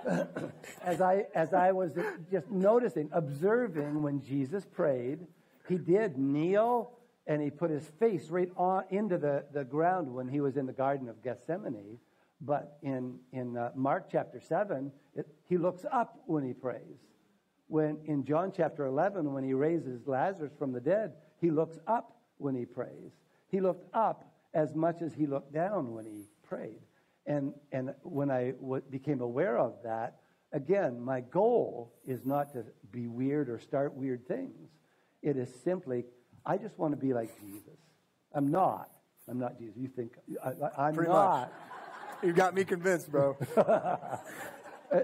as 0.83 1.01
I 1.01 1.25
as 1.35 1.53
I 1.53 1.71
was 1.71 1.91
just 2.31 2.49
noticing, 2.49 3.09
observing 3.13 4.01
when 4.01 4.21
Jesus 4.21 4.65
prayed, 4.65 5.19
he 5.67 5.77
did 5.77 6.17
kneel 6.17 6.93
and 7.31 7.41
he 7.41 7.49
put 7.49 7.71
his 7.71 7.89
face 7.97 8.27
right 8.29 8.51
on 8.57 8.83
into 8.89 9.17
the, 9.17 9.45
the 9.53 9.63
ground 9.63 10.13
when 10.13 10.27
he 10.27 10.41
was 10.41 10.57
in 10.57 10.65
the 10.65 10.73
Garden 10.73 11.07
of 11.07 11.23
Gethsemane. 11.23 11.97
But 12.41 12.77
in, 12.81 13.19
in 13.31 13.55
uh, 13.55 13.71
Mark 13.73 14.09
chapter 14.11 14.41
7, 14.41 14.91
it, 15.15 15.25
he 15.47 15.57
looks 15.57 15.85
up 15.93 16.19
when 16.25 16.43
he 16.43 16.51
prays. 16.51 16.99
When 17.67 17.99
in 18.03 18.25
John 18.25 18.51
chapter 18.53 18.85
11, 18.85 19.31
when 19.31 19.45
he 19.45 19.53
raises 19.53 20.05
Lazarus 20.07 20.51
from 20.59 20.73
the 20.73 20.81
dead, 20.81 21.13
he 21.39 21.51
looks 21.51 21.79
up 21.87 22.17
when 22.37 22.53
he 22.53 22.65
prays. 22.65 23.13
He 23.47 23.61
looked 23.61 23.85
up 23.93 24.25
as 24.53 24.75
much 24.75 25.01
as 25.01 25.13
he 25.13 25.25
looked 25.25 25.53
down 25.53 25.93
when 25.93 26.03
he 26.03 26.25
prayed. 26.43 26.81
And, 27.25 27.53
and 27.71 27.93
when 28.03 28.29
I 28.29 28.51
w- 28.51 28.83
became 28.89 29.21
aware 29.21 29.57
of 29.57 29.75
that, 29.85 30.17
again, 30.51 30.99
my 30.99 31.21
goal 31.21 31.93
is 32.05 32.25
not 32.25 32.51
to 32.51 32.65
be 32.91 33.07
weird 33.07 33.47
or 33.47 33.57
start 33.57 33.93
weird 33.93 34.27
things. 34.27 34.69
It 35.21 35.37
is 35.37 35.47
simply, 35.63 36.03
I 36.45 36.57
just 36.57 36.77
want 36.77 36.93
to 36.93 36.97
be 36.97 37.13
like 37.13 37.29
Jesus. 37.41 37.77
I'm 38.33 38.49
not. 38.49 38.89
I'm 39.29 39.39
not 39.39 39.59
Jesus. 39.59 39.75
You 39.77 39.87
think 39.87 40.13
I, 40.43 40.89
am 40.89 40.95
not. 40.95 41.07
Much. 41.07 41.51
You 42.23 42.33
got 42.33 42.53
me 42.53 42.63
convinced, 42.63 43.11
bro. 43.11 43.37
Uh, 44.91 44.99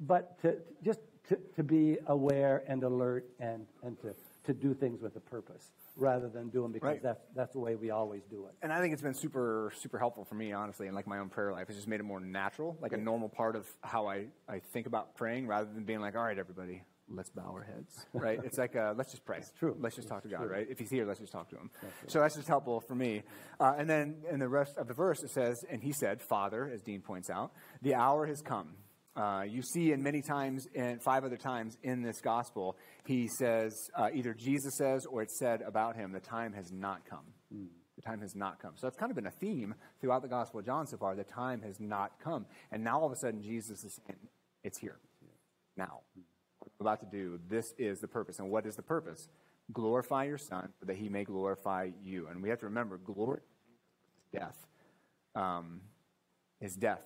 but 0.00 0.38
to, 0.42 0.56
just 0.84 1.00
to, 1.26 1.38
to 1.56 1.62
be 1.62 1.96
aware 2.08 2.62
and 2.68 2.82
alert 2.82 3.26
and, 3.38 3.66
and 3.82 3.98
to, 4.02 4.14
to 4.44 4.52
do 4.52 4.74
things 4.74 5.00
with 5.00 5.16
a 5.16 5.20
purpose 5.20 5.70
rather 5.96 6.28
than 6.28 6.48
do 6.50 6.62
them 6.62 6.72
because 6.72 6.86
right. 6.86 7.02
that's, 7.02 7.22
that's 7.34 7.52
the 7.52 7.58
way 7.58 7.74
we 7.74 7.90
always 7.90 8.22
do 8.30 8.46
it. 8.46 8.54
And 8.62 8.72
I 8.72 8.80
think 8.80 8.92
it's 8.92 9.02
been 9.02 9.14
super, 9.14 9.72
super 9.78 9.98
helpful 9.98 10.24
for 10.24 10.34
me, 10.34 10.52
honestly, 10.52 10.88
in 10.88 10.94
like 10.94 11.06
my 11.06 11.18
own 11.18 11.28
prayer 11.28 11.52
life. 11.52 11.66
It's 11.68 11.76
just 11.76 11.88
made 11.88 12.00
it 12.00 12.04
more 12.04 12.20
natural, 12.20 12.76
like 12.82 12.92
a 12.92 12.96
normal 12.96 13.28
part 13.28 13.56
of 13.56 13.66
how 13.82 14.08
I, 14.08 14.26
I 14.48 14.58
think 14.58 14.86
about 14.86 15.16
praying 15.16 15.46
rather 15.46 15.68
than 15.72 15.84
being 15.84 16.00
like, 16.00 16.16
all 16.16 16.24
right, 16.24 16.38
everybody, 16.38 16.82
let's 17.10 17.30
bow 17.30 17.52
our 17.52 17.62
heads, 17.62 18.06
right? 18.12 18.40
it's 18.44 18.58
like, 18.58 18.76
uh, 18.76 18.94
let's 18.96 19.10
just 19.10 19.24
pray. 19.24 19.38
It's 19.38 19.52
true. 19.52 19.76
Let's 19.78 19.96
just 19.96 20.06
it's 20.06 20.12
talk 20.12 20.22
to 20.22 20.28
God, 20.28 20.38
true. 20.38 20.48
right? 20.48 20.66
If 20.68 20.78
he's 20.78 20.90
here, 20.90 21.06
let's 21.06 21.20
just 21.20 21.32
talk 21.32 21.48
to 21.50 21.56
him. 21.56 21.70
That's 21.82 22.12
so 22.12 22.20
that's 22.20 22.36
just 22.36 22.48
helpful 22.48 22.80
for 22.80 22.94
me. 22.94 23.22
Uh, 23.58 23.74
and 23.76 23.88
then 23.88 24.22
in 24.30 24.38
the 24.38 24.48
rest 24.48 24.76
of 24.76 24.88
the 24.88 24.94
verse, 24.94 25.22
it 25.22 25.30
says, 25.30 25.56
and 25.70 25.82
he 25.82 25.92
said, 25.92 26.20
Father, 26.22 26.70
as 26.72 26.82
Dean 26.82 27.00
points 27.00 27.30
out, 27.30 27.52
the 27.82 27.94
hour 27.94 28.26
has 28.26 28.40
come. 28.40 28.74
Uh, 29.16 29.42
you 29.46 29.60
see 29.62 29.92
in 29.92 30.02
many 30.02 30.22
times, 30.22 30.66
and 30.74 31.02
five 31.02 31.24
other 31.24 31.36
times 31.36 31.76
in 31.82 32.02
this 32.02 32.20
gospel, 32.20 32.76
he 33.06 33.28
says, 33.38 33.74
uh, 33.96 34.08
either 34.14 34.32
Jesus 34.32 34.76
says 34.78 35.04
or 35.04 35.22
it's 35.22 35.38
said 35.38 35.62
about 35.62 35.96
him, 35.96 36.12
the 36.12 36.20
time 36.20 36.52
has 36.52 36.70
not 36.70 37.04
come. 37.08 37.26
Mm. 37.54 37.66
The 37.96 38.02
time 38.02 38.20
has 38.20 38.34
not 38.34 38.62
come. 38.62 38.72
So 38.76 38.86
that's 38.86 38.96
kind 38.96 39.10
of 39.10 39.16
been 39.16 39.26
a 39.26 39.32
theme 39.32 39.74
throughout 40.00 40.22
the 40.22 40.28
Gospel 40.28 40.60
of 40.60 40.66
John 40.66 40.86
so 40.86 40.96
far. 40.96 41.14
The 41.14 41.24
time 41.24 41.60
has 41.62 41.78
not 41.78 42.12
come. 42.24 42.46
And 42.72 42.82
now 42.82 43.00
all 43.00 43.06
of 43.06 43.12
a 43.12 43.16
sudden, 43.16 43.42
Jesus 43.42 43.84
is 43.84 44.00
saying, 44.06 44.18
it's 44.64 44.78
here. 44.78 44.96
Now. 45.76 46.00
Mm 46.18 46.29
about 46.80 47.00
to 47.00 47.06
do, 47.06 47.38
this 47.48 47.74
is 47.78 48.00
the 48.00 48.08
purpose. 48.08 48.38
And 48.38 48.50
what 48.50 48.66
is 48.66 48.76
the 48.76 48.82
purpose? 48.82 49.28
Glorify 49.72 50.24
your 50.24 50.38
Son, 50.38 50.70
so 50.78 50.86
that 50.86 50.96
he 50.96 51.08
may 51.08 51.24
glorify 51.24 51.90
you. 52.02 52.28
And 52.28 52.42
we 52.42 52.48
have 52.48 52.58
to 52.60 52.66
remember, 52.66 52.98
glory, 52.98 53.40
is 54.18 54.40
death. 54.40 54.66
Um, 55.34 55.80
his 56.60 56.74
death 56.74 57.04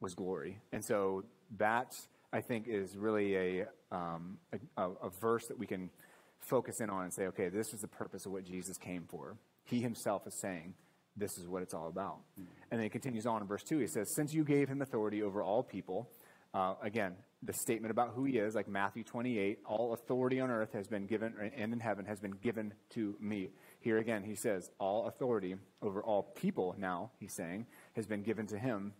was 0.00 0.14
glory. 0.14 0.58
And 0.72 0.84
so 0.84 1.24
that, 1.58 1.94
I 2.32 2.40
think, 2.40 2.66
is 2.68 2.96
really 2.96 3.36
a, 3.36 3.66
um, 3.92 4.38
a, 4.76 4.90
a 5.02 5.10
verse 5.20 5.46
that 5.46 5.58
we 5.58 5.66
can 5.66 5.90
focus 6.38 6.80
in 6.80 6.88
on 6.88 7.04
and 7.04 7.12
say, 7.12 7.26
okay, 7.26 7.48
this 7.48 7.74
is 7.74 7.80
the 7.82 7.88
purpose 7.88 8.26
of 8.26 8.32
what 8.32 8.44
Jesus 8.44 8.78
came 8.78 9.04
for. 9.08 9.36
He 9.64 9.80
himself 9.80 10.26
is 10.26 10.34
saying, 10.40 10.74
this 11.16 11.36
is 11.38 11.46
what 11.46 11.62
it's 11.62 11.74
all 11.74 11.88
about. 11.88 12.20
And 12.36 12.78
then 12.78 12.82
he 12.82 12.88
continues 12.88 13.26
on 13.26 13.42
in 13.42 13.48
verse 13.48 13.62
2. 13.62 13.78
He 13.78 13.86
says, 13.86 14.14
Since 14.14 14.32
you 14.32 14.44
gave 14.44 14.68
him 14.68 14.80
authority 14.80 15.22
over 15.22 15.42
all 15.42 15.62
people, 15.62 16.08
uh, 16.54 16.74
again, 16.82 17.14
the 17.42 17.52
statement 17.52 17.90
about 17.90 18.12
who 18.14 18.24
he 18.24 18.36
is, 18.36 18.54
like 18.54 18.68
Matthew 18.68 19.02
28, 19.02 19.60
all 19.64 19.94
authority 19.94 20.40
on 20.40 20.50
earth 20.50 20.72
has 20.74 20.86
been 20.86 21.06
given, 21.06 21.34
and 21.56 21.72
in 21.72 21.80
heaven 21.80 22.04
has 22.04 22.20
been 22.20 22.32
given 22.42 22.74
to 22.90 23.16
me. 23.18 23.50
Here 23.80 23.98
again, 23.98 24.22
he 24.22 24.34
says, 24.34 24.70
all 24.78 25.06
authority 25.06 25.56
over 25.80 26.02
all 26.02 26.22
people 26.22 26.74
now, 26.78 27.12
he's 27.18 27.32
saying, 27.32 27.66
has 27.96 28.06
been 28.06 28.22
given 28.22 28.46
to 28.48 28.58
him. 28.58 28.92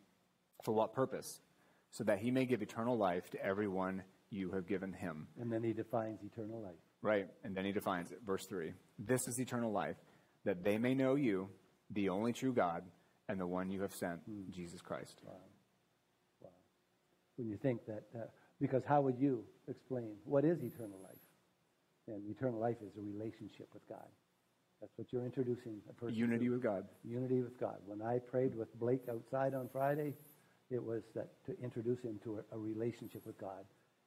For 0.62 0.72
what 0.72 0.94
purpose? 0.94 1.40
So 1.90 2.04
that 2.04 2.18
he 2.18 2.30
may 2.30 2.46
give 2.46 2.62
eternal 2.62 2.96
life 2.96 3.28
to 3.30 3.44
everyone 3.44 4.04
you 4.30 4.50
have 4.52 4.66
given 4.66 4.92
him. 4.92 5.28
And 5.38 5.52
then 5.52 5.62
he 5.62 5.72
defines 5.72 6.22
eternal 6.22 6.62
life. 6.62 6.72
Right, 7.02 7.28
and 7.44 7.54
then 7.54 7.64
he 7.64 7.72
defines 7.72 8.10
it. 8.10 8.20
Verse 8.24 8.46
3 8.46 8.72
This 8.98 9.28
is 9.28 9.38
eternal 9.38 9.72
life, 9.72 9.96
that 10.44 10.64
they 10.64 10.78
may 10.78 10.94
know 10.94 11.14
you, 11.14 11.48
the 11.90 12.08
only 12.08 12.32
true 12.32 12.52
God, 12.52 12.84
and 13.28 13.38
the 13.38 13.46
one 13.46 13.70
you 13.70 13.82
have 13.82 13.94
sent, 13.94 14.20
hmm. 14.20 14.50
Jesus 14.50 14.80
Christ. 14.80 15.20
Wow 15.24 15.49
when 17.40 17.48
you 17.48 17.56
think 17.56 17.86
that, 17.86 18.02
uh, 18.14 18.26
because 18.60 18.82
how 18.86 19.00
would 19.00 19.18
you 19.18 19.42
explain 19.66 20.12
what 20.24 20.44
is 20.44 20.62
eternal 20.62 21.00
life? 21.02 21.16
And 22.06 22.22
eternal 22.28 22.60
life 22.60 22.76
is 22.82 22.92
a 22.98 23.00
relationship 23.00 23.68
with 23.72 23.86
God. 23.88 24.06
That's 24.80 24.92
what 24.96 25.06
you're 25.10 25.24
introducing 25.24 25.80
a 25.88 25.94
person 25.94 26.14
Unity 26.16 26.46
to. 26.46 26.50
with 26.52 26.62
God. 26.62 26.84
Unity 27.02 27.40
with 27.40 27.58
God. 27.58 27.76
When 27.86 28.02
I 28.02 28.18
prayed 28.18 28.54
with 28.54 28.78
Blake 28.78 29.08
outside 29.10 29.54
on 29.54 29.70
Friday, 29.72 30.12
it 30.70 30.84
was 30.84 31.02
that 31.14 31.28
to 31.46 31.56
introduce 31.62 32.02
him 32.02 32.20
to 32.24 32.40
a, 32.52 32.56
a 32.56 32.58
relationship 32.58 33.24
with 33.26 33.38
God 33.38 33.64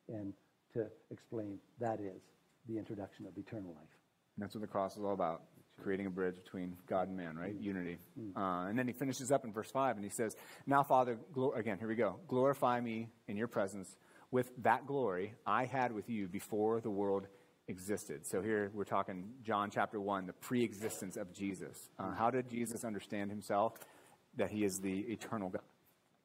and 0.08 0.34
to 0.74 0.86
explain 1.10 1.58
that 1.80 2.00
is 2.00 2.22
the 2.68 2.78
introduction 2.78 3.26
of 3.26 3.36
eternal 3.36 3.72
life. 3.72 3.96
And 4.36 4.44
that's 4.44 4.54
what 4.54 4.62
the 4.62 4.68
cross 4.68 4.96
is 4.96 5.04
all 5.04 5.14
about 5.14 5.42
creating 5.84 6.08
a 6.08 6.10
bridge 6.10 6.36
between 6.36 6.78
God 6.88 7.10
and 7.10 7.18
man, 7.18 7.38
right? 7.38 7.56
Mm. 7.60 7.64
Unity. 7.64 7.98
Mm. 8.20 8.36
Uh, 8.36 8.70
and 8.70 8.80
then 8.80 8.88
he 8.88 8.94
finishes 8.94 9.32
up 9.32 9.44
in 9.46 9.54
verse 9.54 9.70
5 9.70 9.98
and 9.98 10.04
he 10.04 10.10
says, 10.10 10.36
Now, 10.66 10.84
Father, 10.84 11.18
glo- 11.34 11.52
again, 11.54 11.78
here 11.78 11.88
we 11.88 11.96
go. 11.96 12.16
Glorify 12.28 12.80
me 12.80 13.10
in 13.28 13.38
your 13.38 13.48
presence 13.48 13.96
with 14.32 14.52
that 14.64 14.88
glory 14.88 15.34
I 15.46 15.66
had 15.66 15.92
with 15.92 16.10
you 16.10 16.28
before 16.28 16.82
the 16.82 16.90
world 16.90 17.28
existed. 17.68 18.26
So 18.26 18.42
here 18.42 18.72
we're 18.74 18.84
talking 18.84 19.34
John 19.44 19.70
chapter 19.70 20.00
1, 20.00 20.28
the 20.28 20.34
pre 20.34 20.64
existence 20.64 21.18
of 21.18 21.34
Jesus. 21.34 21.78
Uh, 22.00 22.06
mm. 22.06 22.18
how 22.18 22.32
did 22.32 22.50
Jesus 22.50 22.84
understand 22.84 23.30
himself? 23.30 23.74
That 24.38 24.50
he 24.50 24.64
is 24.64 24.80
the 24.82 25.00
eternal 25.10 25.50
God. 25.50 25.62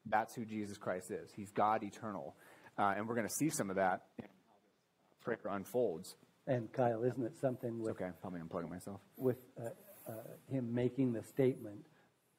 That's 0.06 0.34
who 0.34 0.44
Jesus 0.44 0.78
Christ 0.78 1.10
is. 1.10 1.30
He's 1.36 1.50
God 1.50 1.82
eternal. 1.82 2.34
Uh, 2.78 2.94
and 2.96 3.06
we're 3.08 3.14
going 3.14 3.26
to 3.26 3.34
see 3.34 3.50
some 3.50 3.70
of 3.70 3.76
that 3.76 4.02
in 4.18 4.24
how 4.24 4.24
this 4.24 5.16
prayer 5.20 5.54
unfolds. 5.54 6.14
And 6.48 6.72
Kyle, 6.72 7.04
isn't 7.04 7.22
it 7.22 7.38
something 7.38 7.78
with, 7.78 7.92
it's 7.92 8.00
okay, 8.00 8.10
help 8.22 8.34
me 8.34 8.40
unplugging 8.40 8.70
myself. 8.70 9.00
With 9.18 9.36
uh, 9.60 9.68
uh, 10.08 10.12
him 10.50 10.74
making 10.74 11.12
the 11.12 11.22
statement 11.22 11.84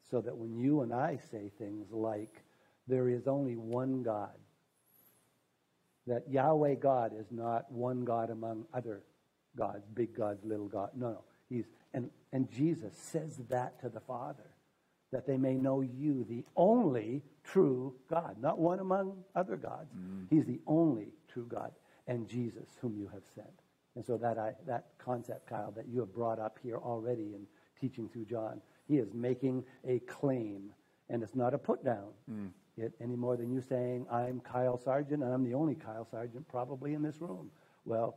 so 0.10 0.20
that 0.20 0.36
when 0.36 0.58
you 0.58 0.82
and 0.82 0.92
I 0.92 1.20
say 1.30 1.52
things 1.60 1.92
like, 1.92 2.44
there 2.88 3.08
is 3.08 3.28
only 3.28 3.56
one 3.56 4.02
God, 4.02 4.34
that 6.08 6.24
Yahweh 6.28 6.76
God 6.76 7.12
is 7.16 7.28
not 7.30 7.72
one 7.72 8.04
God 8.04 8.32
among 8.32 8.66
other 8.74 9.04
gods, 9.56 9.86
big 9.94 10.16
gods, 10.16 10.44
little 10.44 10.68
gods. 10.68 10.94
No, 10.96 11.12
no. 11.12 11.24
He's, 11.48 11.66
and, 11.94 12.10
and 12.34 12.50
Jesus 12.52 12.96
says 12.98 13.40
that 13.50 13.80
to 13.82 13.90
the 13.90 14.00
Father, 14.00 14.50
that 15.12 15.28
they 15.28 15.38
may 15.38 15.54
know 15.54 15.82
you, 15.82 16.26
the 16.28 16.46
only 16.56 17.22
true 17.44 17.94
God, 18.10 18.38
not 18.42 18.58
one 18.58 18.80
among 18.80 19.24
other 19.36 19.56
gods. 19.56 19.94
Mm. 19.96 20.28
He's 20.32 20.46
the 20.46 20.62
only 20.66 21.10
true 21.32 21.46
God, 21.48 21.72
and 22.08 22.28
Jesus, 22.28 22.70
whom 22.82 22.96
you 22.98 23.08
have 23.14 23.24
sent. 23.36 23.48
And 24.00 24.06
so 24.06 24.16
that, 24.16 24.38
I, 24.38 24.54
that 24.66 24.86
concept, 24.98 25.50
Kyle, 25.50 25.74
that 25.76 25.90
you 25.90 26.00
have 26.00 26.14
brought 26.14 26.40
up 26.40 26.58
here 26.64 26.78
already 26.78 27.34
in 27.36 27.46
teaching 27.82 28.08
through 28.08 28.28
John, 28.28 28.62
he 28.88 28.96
is 28.96 29.14
making 29.14 29.66
a 29.86 30.00
claim, 30.00 30.72
and 31.10 31.22
it's 31.22 31.36
not 31.36 31.54
a 31.54 31.58
put 31.58 31.84
down. 31.84 32.08
Mm. 32.32 32.52
It, 32.78 32.94
any 33.02 33.18
more 33.18 33.36
than 33.36 33.52
you 33.52 33.60
saying, 33.60 34.06
I'm 34.10 34.40
Kyle 34.40 34.78
Sargent, 34.78 35.22
and 35.22 35.34
I'm 35.34 35.44
the 35.44 35.54
only 35.54 35.76
Kyle 35.76 36.08
Sargent 36.10 36.48
probably 36.48 36.94
in 36.94 37.02
this 37.02 37.20
room. 37.20 37.52
Well, 37.84 38.16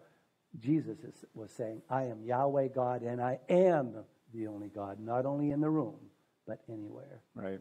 Jesus 0.60 1.00
is, 1.00 1.24
was 1.34 1.50
saying, 1.50 1.82
I 1.90 2.04
am 2.04 2.22
Yahweh 2.22 2.68
God, 2.68 3.02
and 3.02 3.20
I 3.20 3.40
am 3.48 4.04
the 4.32 4.46
only 4.46 4.68
God, 4.68 5.00
not 5.00 5.26
only 5.26 5.50
in 5.50 5.60
the 5.60 5.68
room, 5.68 5.98
but 6.46 6.60
anywhere. 6.72 7.22
Right. 7.34 7.58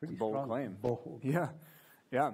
Pretty 0.00 0.14
bold 0.14 0.32
strong. 0.32 0.48
claim. 0.48 0.76
Bold. 0.82 1.20
Yeah. 1.22 1.50
Yeah. 2.10 2.32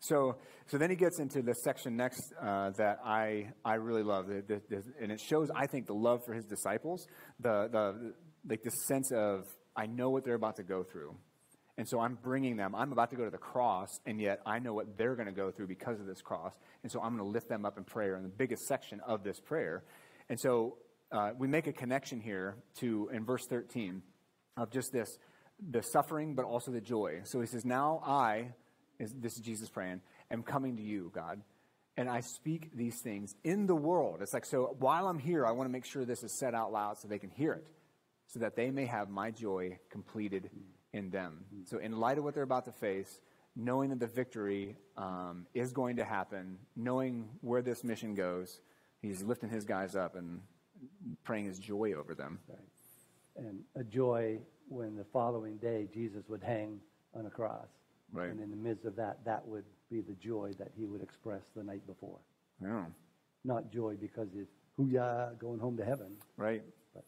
So, 0.00 0.36
so 0.66 0.78
then 0.78 0.90
he 0.90 0.96
gets 0.96 1.18
into 1.18 1.42
the 1.42 1.54
section 1.54 1.96
next 1.96 2.32
uh, 2.40 2.70
that 2.70 3.00
I, 3.04 3.52
I 3.64 3.74
really 3.74 4.02
love, 4.02 4.28
the, 4.28 4.42
the, 4.46 4.62
the, 4.68 4.82
and 5.00 5.10
it 5.10 5.20
shows, 5.20 5.50
I 5.54 5.66
think, 5.66 5.86
the 5.86 5.94
love 5.94 6.24
for 6.24 6.34
his 6.34 6.44
disciples, 6.44 7.06
the, 7.40 7.68
the, 7.70 8.14
like 8.48 8.62
the 8.62 8.70
sense 8.70 9.10
of, 9.12 9.44
I 9.76 9.86
know 9.86 10.10
what 10.10 10.24
they're 10.24 10.34
about 10.34 10.56
to 10.56 10.62
go 10.62 10.82
through. 10.82 11.16
And 11.76 11.88
so 11.88 12.00
I'm 12.00 12.18
bringing 12.20 12.56
them. 12.56 12.74
I'm 12.74 12.90
about 12.90 13.10
to 13.10 13.16
go 13.16 13.24
to 13.24 13.30
the 13.30 13.38
cross, 13.38 13.88
and 14.04 14.20
yet 14.20 14.40
I 14.44 14.58
know 14.58 14.74
what 14.74 14.98
they're 14.98 15.14
going 15.14 15.26
to 15.26 15.32
go 15.32 15.52
through 15.52 15.68
because 15.68 16.00
of 16.00 16.06
this 16.06 16.20
cross. 16.20 16.52
And 16.82 16.90
so 16.90 17.00
I'm 17.00 17.16
going 17.16 17.24
to 17.24 17.32
lift 17.32 17.48
them 17.48 17.64
up 17.64 17.78
in 17.78 17.84
prayer 17.84 18.16
in 18.16 18.24
the 18.24 18.28
biggest 18.28 18.66
section 18.66 19.00
of 19.06 19.22
this 19.22 19.38
prayer. 19.38 19.84
And 20.28 20.40
so 20.40 20.78
uh, 21.12 21.30
we 21.38 21.46
make 21.46 21.68
a 21.68 21.72
connection 21.72 22.20
here 22.20 22.56
to, 22.80 23.08
in 23.12 23.24
verse 23.24 23.46
13, 23.46 24.02
of 24.56 24.72
just 24.72 24.92
this, 24.92 25.18
the 25.70 25.82
suffering, 25.82 26.34
but 26.34 26.44
also 26.44 26.72
the 26.72 26.80
joy. 26.80 27.20
So 27.22 27.40
he 27.40 27.46
says, 27.46 27.64
Now 27.64 28.02
I, 28.04 28.50
is, 28.98 29.14
this 29.14 29.34
is 29.34 29.40
Jesus 29.40 29.68
praying, 29.68 30.00
am 30.30 30.42
coming 30.42 30.76
to 30.76 30.82
you, 30.82 31.10
God. 31.14 31.40
And 31.96 32.08
I 32.08 32.20
speak 32.20 32.70
these 32.76 33.00
things 33.00 33.34
in 33.42 33.66
the 33.66 33.74
world. 33.74 34.18
It's 34.20 34.32
like, 34.32 34.46
so 34.46 34.76
while 34.78 35.08
I'm 35.08 35.18
here, 35.18 35.44
I 35.44 35.50
want 35.50 35.68
to 35.68 35.72
make 35.72 35.84
sure 35.84 36.04
this 36.04 36.22
is 36.22 36.32
said 36.32 36.54
out 36.54 36.72
loud 36.72 36.98
so 36.98 37.08
they 37.08 37.18
can 37.18 37.30
hear 37.30 37.52
it, 37.54 37.66
so 38.28 38.38
that 38.40 38.54
they 38.54 38.70
may 38.70 38.86
have 38.86 39.08
my 39.08 39.30
joy 39.32 39.78
completed 39.90 40.50
in 40.92 41.10
them. 41.10 41.44
So, 41.64 41.78
in 41.78 41.98
light 41.98 42.18
of 42.18 42.24
what 42.24 42.34
they're 42.34 42.44
about 42.44 42.66
to 42.66 42.72
face, 42.72 43.20
knowing 43.56 43.90
that 43.90 43.98
the 43.98 44.06
victory 44.06 44.76
um, 44.96 45.46
is 45.54 45.72
going 45.72 45.96
to 45.96 46.04
happen, 46.04 46.58
knowing 46.76 47.28
where 47.40 47.62
this 47.62 47.82
mission 47.82 48.14
goes, 48.14 48.60
he's 49.02 49.22
lifting 49.22 49.50
his 49.50 49.64
guys 49.64 49.96
up 49.96 50.14
and 50.14 50.40
praying 51.24 51.46
his 51.46 51.58
joy 51.58 51.94
over 51.94 52.14
them. 52.14 52.38
Right. 52.48 52.58
And 53.44 53.64
a 53.74 53.82
joy 53.82 54.38
when 54.68 54.94
the 54.94 55.04
following 55.04 55.56
day 55.56 55.88
Jesus 55.92 56.28
would 56.28 56.42
hang 56.42 56.80
on 57.14 57.26
a 57.26 57.30
cross 57.30 57.68
Right. 58.12 58.30
And 58.30 58.40
in 58.40 58.50
the 58.50 58.56
midst 58.56 58.84
of 58.84 58.96
that, 58.96 59.24
that 59.24 59.46
would 59.46 59.64
be 59.90 60.00
the 60.00 60.14
joy 60.14 60.52
that 60.58 60.70
he 60.76 60.86
would 60.86 61.02
express 61.02 61.42
the 61.54 61.62
night 61.62 61.86
before. 61.86 62.18
Yeah. 62.62 62.86
Not 63.44 63.70
joy 63.72 63.96
because 64.00 64.28
it's 64.34 64.50
hoo-yah, 64.76 65.30
going 65.38 65.60
home 65.60 65.76
to 65.76 65.84
heaven, 65.84 66.16
Right. 66.36 66.62
but 66.94 67.04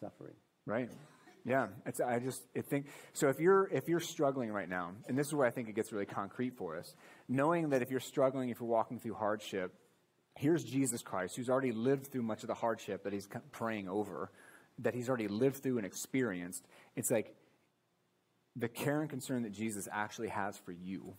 suffering. 0.00 0.34
Right. 0.66 0.90
Yeah. 1.44 1.68
It's, 1.86 2.00
I 2.00 2.18
just 2.18 2.42
I 2.56 2.60
think 2.60 2.86
so. 3.14 3.28
If 3.28 3.40
you're 3.40 3.68
if 3.72 3.88
you're 3.88 4.00
struggling 4.00 4.52
right 4.52 4.68
now, 4.68 4.92
and 5.08 5.16
this 5.16 5.26
is 5.28 5.34
where 5.34 5.46
I 5.46 5.50
think 5.50 5.68
it 5.68 5.74
gets 5.74 5.92
really 5.92 6.04
concrete 6.06 6.56
for 6.56 6.76
us, 6.76 6.94
knowing 7.28 7.70
that 7.70 7.80
if 7.82 7.90
you're 7.90 8.00
struggling, 8.00 8.50
if 8.50 8.60
you're 8.60 8.68
walking 8.68 8.98
through 8.98 9.14
hardship, 9.14 9.72
here's 10.34 10.62
Jesus 10.62 11.02
Christ, 11.02 11.36
who's 11.36 11.48
already 11.48 11.72
lived 11.72 12.08
through 12.08 12.22
much 12.22 12.42
of 12.42 12.48
the 12.48 12.54
hardship 12.54 13.04
that 13.04 13.12
he's 13.12 13.28
praying 13.52 13.88
over, 13.88 14.30
that 14.80 14.94
he's 14.94 15.08
already 15.08 15.28
lived 15.28 15.62
through 15.62 15.78
and 15.78 15.86
experienced. 15.86 16.66
It's 16.96 17.10
like 17.10 17.34
the 18.58 18.68
care 18.68 19.00
and 19.00 19.08
concern 19.08 19.42
that 19.42 19.52
Jesus 19.52 19.88
actually 19.90 20.28
has 20.28 20.58
for 20.58 20.72
you 20.72 21.14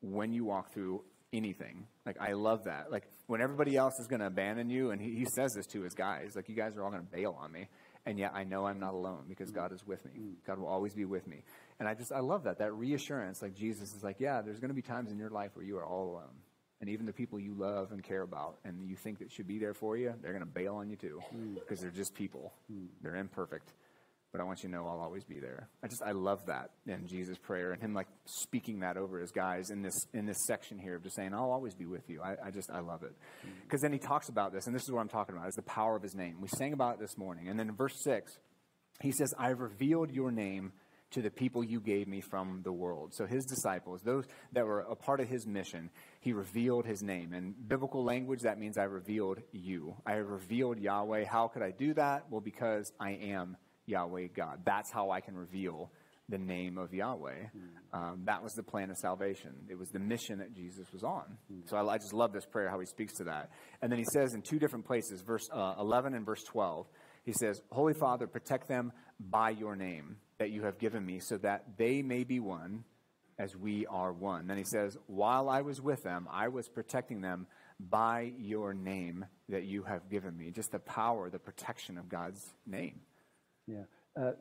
when 0.00 0.32
you 0.32 0.44
walk 0.44 0.72
through 0.72 1.02
anything. 1.32 1.86
Like, 2.04 2.16
I 2.20 2.32
love 2.32 2.64
that. 2.64 2.90
Like, 2.90 3.04
when 3.26 3.40
everybody 3.40 3.76
else 3.76 3.98
is 4.00 4.06
going 4.06 4.20
to 4.20 4.26
abandon 4.26 4.68
you, 4.68 4.90
and 4.90 5.00
he, 5.00 5.14
he 5.14 5.24
says 5.24 5.52
this 5.54 5.66
to 5.68 5.82
his 5.82 5.94
guys, 5.94 6.32
like, 6.34 6.48
you 6.48 6.54
guys 6.54 6.76
are 6.76 6.82
all 6.82 6.90
going 6.90 7.02
to 7.02 7.10
bail 7.10 7.36
on 7.40 7.52
me. 7.52 7.68
And 8.04 8.18
yet 8.18 8.32
I 8.34 8.42
know 8.42 8.66
I'm 8.66 8.80
not 8.80 8.94
alone 8.94 9.26
because 9.28 9.50
mm. 9.50 9.54
God 9.54 9.72
is 9.72 9.86
with 9.86 10.04
me. 10.04 10.10
Mm. 10.18 10.34
God 10.44 10.58
will 10.58 10.66
always 10.66 10.92
be 10.92 11.04
with 11.04 11.26
me. 11.28 11.44
And 11.78 11.88
I 11.88 11.94
just, 11.94 12.10
I 12.10 12.18
love 12.18 12.44
that, 12.44 12.58
that 12.58 12.74
reassurance. 12.74 13.40
Like, 13.40 13.54
Jesus 13.54 13.94
is 13.94 14.02
like, 14.02 14.18
yeah, 14.18 14.42
there's 14.42 14.58
going 14.58 14.70
to 14.70 14.74
be 14.74 14.82
times 14.82 15.12
in 15.12 15.18
your 15.18 15.30
life 15.30 15.52
where 15.54 15.64
you 15.64 15.76
are 15.78 15.86
all 15.86 16.10
alone. 16.10 16.34
And 16.80 16.90
even 16.90 17.06
the 17.06 17.12
people 17.12 17.38
you 17.38 17.54
love 17.54 17.92
and 17.92 18.02
care 18.02 18.22
about 18.22 18.58
and 18.64 18.84
you 18.84 18.96
think 18.96 19.20
that 19.20 19.30
should 19.30 19.46
be 19.46 19.60
there 19.60 19.72
for 19.72 19.96
you, 19.96 20.12
they're 20.20 20.32
going 20.32 20.44
to 20.44 20.50
bail 20.50 20.74
on 20.74 20.90
you 20.90 20.96
too 20.96 21.22
mm. 21.32 21.54
because 21.54 21.80
they're 21.80 21.90
just 21.90 22.12
people. 22.12 22.52
They're 23.02 23.14
imperfect 23.14 23.72
but 24.32 24.40
I 24.40 24.44
want 24.44 24.62
you 24.62 24.70
to 24.70 24.74
know 24.74 24.86
I'll 24.86 25.00
always 25.00 25.24
be 25.24 25.38
there. 25.38 25.68
I 25.84 25.88
just 25.88 26.02
I 26.02 26.12
love 26.12 26.46
that 26.46 26.70
in 26.86 27.06
Jesus' 27.06 27.36
prayer 27.36 27.72
and 27.72 27.82
him 27.82 27.92
like 27.92 28.08
speaking 28.24 28.80
that 28.80 28.96
over 28.96 29.20
his 29.20 29.30
guys 29.30 29.70
in 29.70 29.82
this 29.82 30.06
in 30.14 30.24
this 30.24 30.38
section 30.46 30.78
here 30.78 30.96
of 30.96 31.02
just 31.02 31.14
saying 31.14 31.34
I'll 31.34 31.50
always 31.50 31.74
be 31.74 31.84
with 31.84 32.08
you. 32.08 32.22
I, 32.22 32.36
I 32.46 32.50
just 32.50 32.70
I 32.70 32.80
love 32.80 33.02
it 33.02 33.12
mm-hmm. 33.12 33.50
because 33.64 33.82
then 33.82 33.92
he 33.92 33.98
talks 33.98 34.30
about 34.30 34.52
this 34.52 34.66
and 34.66 34.74
this 34.74 34.82
is 34.82 34.90
what 34.90 35.00
I'm 35.00 35.08
talking 35.08 35.36
about 35.36 35.48
is 35.48 35.54
the 35.54 35.62
power 35.62 35.94
of 35.94 36.02
his 36.02 36.14
name. 36.14 36.40
We 36.40 36.48
sang 36.48 36.72
about 36.72 36.94
it 36.94 37.00
this 37.00 37.18
morning 37.18 37.48
and 37.48 37.58
then 37.58 37.68
in 37.68 37.76
verse 37.76 38.02
six 38.02 38.38
he 39.00 39.12
says 39.12 39.34
I've 39.38 39.60
revealed 39.60 40.10
your 40.10 40.30
name 40.30 40.72
to 41.12 41.20
the 41.20 41.30
people 41.30 41.62
you 41.62 41.78
gave 41.78 42.08
me 42.08 42.22
from 42.22 42.62
the 42.64 42.72
world. 42.72 43.12
So 43.14 43.26
his 43.26 43.44
disciples, 43.44 44.00
those 44.02 44.24
that 44.52 44.64
were 44.64 44.80
a 44.80 44.96
part 44.96 45.20
of 45.20 45.28
his 45.28 45.46
mission, 45.46 45.90
he 46.20 46.32
revealed 46.32 46.86
his 46.86 47.02
name. 47.02 47.34
In 47.34 47.54
biblical 47.68 48.02
language, 48.02 48.40
that 48.42 48.58
means 48.58 48.78
I 48.78 48.84
revealed 48.84 49.42
you. 49.52 49.94
I 50.06 50.14
revealed 50.14 50.78
Yahweh. 50.78 51.26
How 51.26 51.48
could 51.48 51.62
I 51.62 51.70
do 51.70 51.92
that? 51.94 52.24
Well, 52.30 52.40
because 52.40 52.92
I 52.98 53.10
am 53.10 53.58
Yahweh 53.86 54.28
God. 54.34 54.60
That's 54.64 54.90
how 54.90 55.10
I 55.10 55.20
can 55.20 55.36
reveal 55.36 55.90
the 56.28 56.38
name 56.38 56.78
of 56.78 56.94
Yahweh. 56.94 57.46
Um, 57.92 58.22
that 58.24 58.42
was 58.42 58.52
the 58.54 58.62
plan 58.62 58.90
of 58.90 58.96
salvation. 58.96 59.50
It 59.68 59.78
was 59.78 59.90
the 59.90 59.98
mission 59.98 60.38
that 60.38 60.54
Jesus 60.54 60.90
was 60.92 61.02
on. 61.02 61.36
So 61.66 61.76
I, 61.76 61.94
I 61.94 61.98
just 61.98 62.14
love 62.14 62.32
this 62.32 62.46
prayer, 62.46 62.70
how 62.70 62.80
he 62.80 62.86
speaks 62.86 63.14
to 63.14 63.24
that. 63.24 63.50
And 63.82 63.92
then 63.92 63.98
he 63.98 64.06
says 64.12 64.34
in 64.34 64.42
two 64.42 64.58
different 64.58 64.86
places, 64.86 65.20
verse 65.20 65.48
uh, 65.52 65.74
11 65.78 66.14
and 66.14 66.24
verse 66.24 66.42
12, 66.44 66.86
he 67.24 67.32
says, 67.32 67.60
Holy 67.70 67.94
Father, 67.94 68.26
protect 68.26 68.68
them 68.68 68.92
by 69.20 69.50
your 69.50 69.76
name 69.76 70.16
that 70.38 70.50
you 70.50 70.62
have 70.64 70.78
given 70.78 71.04
me, 71.04 71.20
so 71.20 71.36
that 71.38 71.76
they 71.76 72.02
may 72.02 72.24
be 72.24 72.40
one 72.40 72.84
as 73.38 73.56
we 73.56 73.86
are 73.86 74.12
one. 74.12 74.46
Then 74.46 74.56
he 74.56 74.64
says, 74.64 74.96
While 75.06 75.48
I 75.48 75.60
was 75.60 75.80
with 75.80 76.02
them, 76.02 76.28
I 76.30 76.48
was 76.48 76.68
protecting 76.68 77.20
them 77.20 77.46
by 77.78 78.32
your 78.38 78.72
name 78.72 79.24
that 79.48 79.64
you 79.64 79.82
have 79.82 80.08
given 80.08 80.36
me. 80.36 80.50
Just 80.50 80.72
the 80.72 80.78
power, 80.78 81.30
the 81.30 81.38
protection 81.38 81.98
of 81.98 82.08
God's 82.08 82.54
name. 82.66 83.00
Yeah. 83.66 83.82
Uh, 84.16 84.32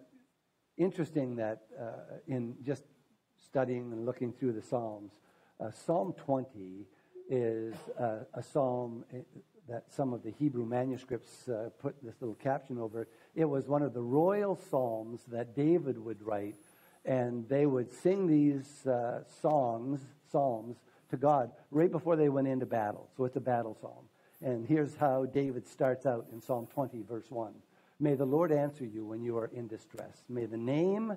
interesting 0.77 1.35
that 1.35 1.61
uh, 1.79 2.17
in 2.27 2.55
just 2.63 2.83
studying 3.45 3.91
and 3.91 4.05
looking 4.05 4.33
through 4.33 4.53
the 4.53 4.61
Psalms, 4.61 5.11
uh, 5.59 5.71
Psalm 5.71 6.13
20 6.13 6.85
is 7.29 7.75
uh, 7.99 8.19
a 8.33 8.43
psalm 8.43 9.05
uh, 9.13 9.17
that 9.69 9.83
some 9.89 10.11
of 10.11 10.23
the 10.23 10.31
Hebrew 10.31 10.65
manuscripts 10.65 11.47
uh, 11.47 11.69
put 11.79 11.95
this 12.03 12.15
little 12.19 12.35
caption 12.35 12.77
over 12.77 13.03
it. 13.03 13.09
It 13.35 13.45
was 13.45 13.67
one 13.67 13.83
of 13.83 13.93
the 13.93 14.01
royal 14.01 14.59
psalms 14.69 15.21
that 15.27 15.55
David 15.55 15.97
would 16.03 16.21
write, 16.21 16.55
and 17.05 17.47
they 17.47 17.65
would 17.65 17.93
sing 17.93 18.27
these 18.27 18.85
songs, 19.41 20.01
psalms, 20.31 20.77
to 21.11 21.17
God 21.17 21.51
right 21.69 21.91
before 21.91 22.15
they 22.15 22.29
went 22.29 22.47
into 22.47 22.65
battle. 22.65 23.09
So 23.15 23.25
it's 23.25 23.35
a 23.35 23.41
battle 23.41 23.77
psalm. 23.79 24.09
And 24.41 24.67
here's 24.67 24.95
how 24.95 25.25
David 25.25 25.67
starts 25.67 26.05
out 26.05 26.25
in 26.33 26.41
Psalm 26.41 26.67
20, 26.73 27.03
verse 27.07 27.29
1. 27.29 27.53
May 28.01 28.15
the 28.15 28.25
Lord 28.25 28.51
answer 28.51 28.83
you 28.83 29.05
when 29.05 29.21
you 29.21 29.37
are 29.37 29.51
in 29.53 29.67
distress. 29.67 30.23
May 30.27 30.47
the 30.47 30.57
name, 30.57 31.15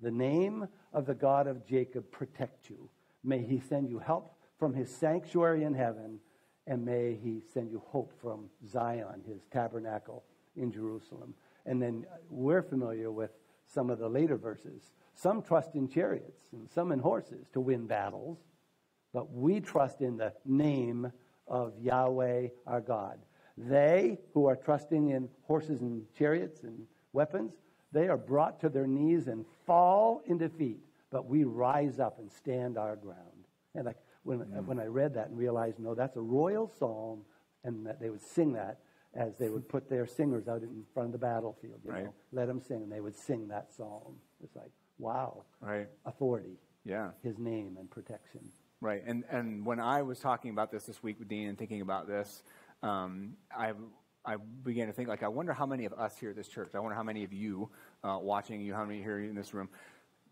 the 0.00 0.10
name 0.10 0.66
of 0.94 1.04
the 1.04 1.14
God 1.14 1.46
of 1.46 1.66
Jacob 1.66 2.10
protect 2.10 2.70
you. 2.70 2.88
May 3.22 3.42
he 3.42 3.60
send 3.60 3.90
you 3.90 3.98
help 3.98 4.34
from 4.58 4.72
his 4.72 4.90
sanctuary 4.90 5.64
in 5.64 5.74
heaven, 5.74 6.18
and 6.66 6.86
may 6.86 7.18
he 7.22 7.42
send 7.52 7.70
you 7.70 7.82
hope 7.88 8.14
from 8.18 8.48
Zion, 8.66 9.24
his 9.28 9.42
tabernacle 9.52 10.24
in 10.56 10.72
Jerusalem. 10.72 11.34
And 11.66 11.82
then 11.82 12.06
we're 12.30 12.62
familiar 12.62 13.10
with 13.10 13.32
some 13.66 13.90
of 13.90 13.98
the 13.98 14.08
later 14.08 14.38
verses. 14.38 14.92
Some 15.14 15.42
trust 15.42 15.74
in 15.74 15.86
chariots 15.86 16.48
and 16.52 16.70
some 16.70 16.92
in 16.92 16.98
horses 16.98 17.46
to 17.52 17.60
win 17.60 17.86
battles, 17.86 18.38
but 19.12 19.30
we 19.30 19.60
trust 19.60 20.00
in 20.00 20.16
the 20.16 20.32
name 20.46 21.12
of 21.46 21.74
Yahweh 21.78 22.48
our 22.66 22.80
God. 22.80 23.18
They 23.56 24.18
who 24.34 24.46
are 24.46 24.56
trusting 24.56 25.10
in 25.10 25.28
horses 25.46 25.80
and 25.80 26.02
chariots 26.16 26.62
and 26.62 26.86
weapons, 27.12 27.52
they 27.92 28.08
are 28.08 28.18
brought 28.18 28.60
to 28.60 28.68
their 28.68 28.86
knees 28.86 29.28
and 29.28 29.44
fall 29.66 30.22
in 30.26 30.38
defeat, 30.38 30.80
but 31.10 31.26
we 31.26 31.44
rise 31.44 31.98
up 31.98 32.18
and 32.18 32.30
stand 32.30 32.76
our 32.76 32.96
ground. 32.96 33.46
And 33.74 33.86
like 33.86 33.96
when, 34.24 34.40
mm. 34.40 34.64
when 34.66 34.78
I 34.78 34.86
read 34.86 35.14
that 35.14 35.28
and 35.28 35.38
realized, 35.38 35.78
no, 35.78 35.94
that's 35.94 36.16
a 36.16 36.20
royal 36.20 36.70
psalm, 36.78 37.22
and 37.64 37.86
that 37.86 38.00
they 38.00 38.10
would 38.10 38.22
sing 38.22 38.52
that 38.52 38.80
as 39.14 39.38
they 39.38 39.48
would 39.48 39.68
put 39.68 39.88
their 39.88 40.06
singers 40.06 40.46
out 40.46 40.62
in 40.62 40.84
front 40.92 41.06
of 41.06 41.12
the 41.12 41.18
battlefield, 41.18 41.80
you 41.84 41.90
right. 41.90 42.04
know, 42.04 42.14
let 42.32 42.46
them 42.46 42.60
sing, 42.60 42.82
and 42.82 42.92
they 42.92 43.00
would 43.00 43.16
sing 43.16 43.48
that 43.48 43.72
psalm. 43.74 44.16
It's 44.44 44.54
like, 44.54 44.70
wow, 44.98 45.44
right. 45.60 45.88
authority, 46.04 46.58
yeah, 46.84 47.10
his 47.22 47.38
name 47.38 47.76
and 47.78 47.90
protection. 47.90 48.40
Right, 48.82 49.02
and 49.06 49.24
and 49.30 49.64
when 49.64 49.80
I 49.80 50.02
was 50.02 50.18
talking 50.18 50.50
about 50.50 50.70
this 50.70 50.84
this 50.84 51.02
week 51.02 51.18
with 51.18 51.28
Dean 51.28 51.48
and 51.48 51.56
thinking 51.56 51.80
about 51.80 52.06
this, 52.06 52.42
um, 52.86 53.36
I, 53.56 53.72
I 54.24 54.36
began 54.36 54.86
to 54.86 54.92
think, 54.92 55.08
like, 55.08 55.22
I 55.22 55.28
wonder 55.28 55.52
how 55.52 55.66
many 55.66 55.84
of 55.84 55.92
us 55.92 56.16
here 56.18 56.30
at 56.30 56.36
this 56.36 56.48
church, 56.48 56.70
I 56.74 56.78
wonder 56.78 56.94
how 56.94 57.02
many 57.02 57.24
of 57.24 57.32
you 57.32 57.70
uh, 58.04 58.18
watching, 58.20 58.60
you, 58.60 58.74
how 58.74 58.84
many 58.84 59.02
here 59.02 59.18
in 59.18 59.34
this 59.34 59.52
room, 59.54 59.68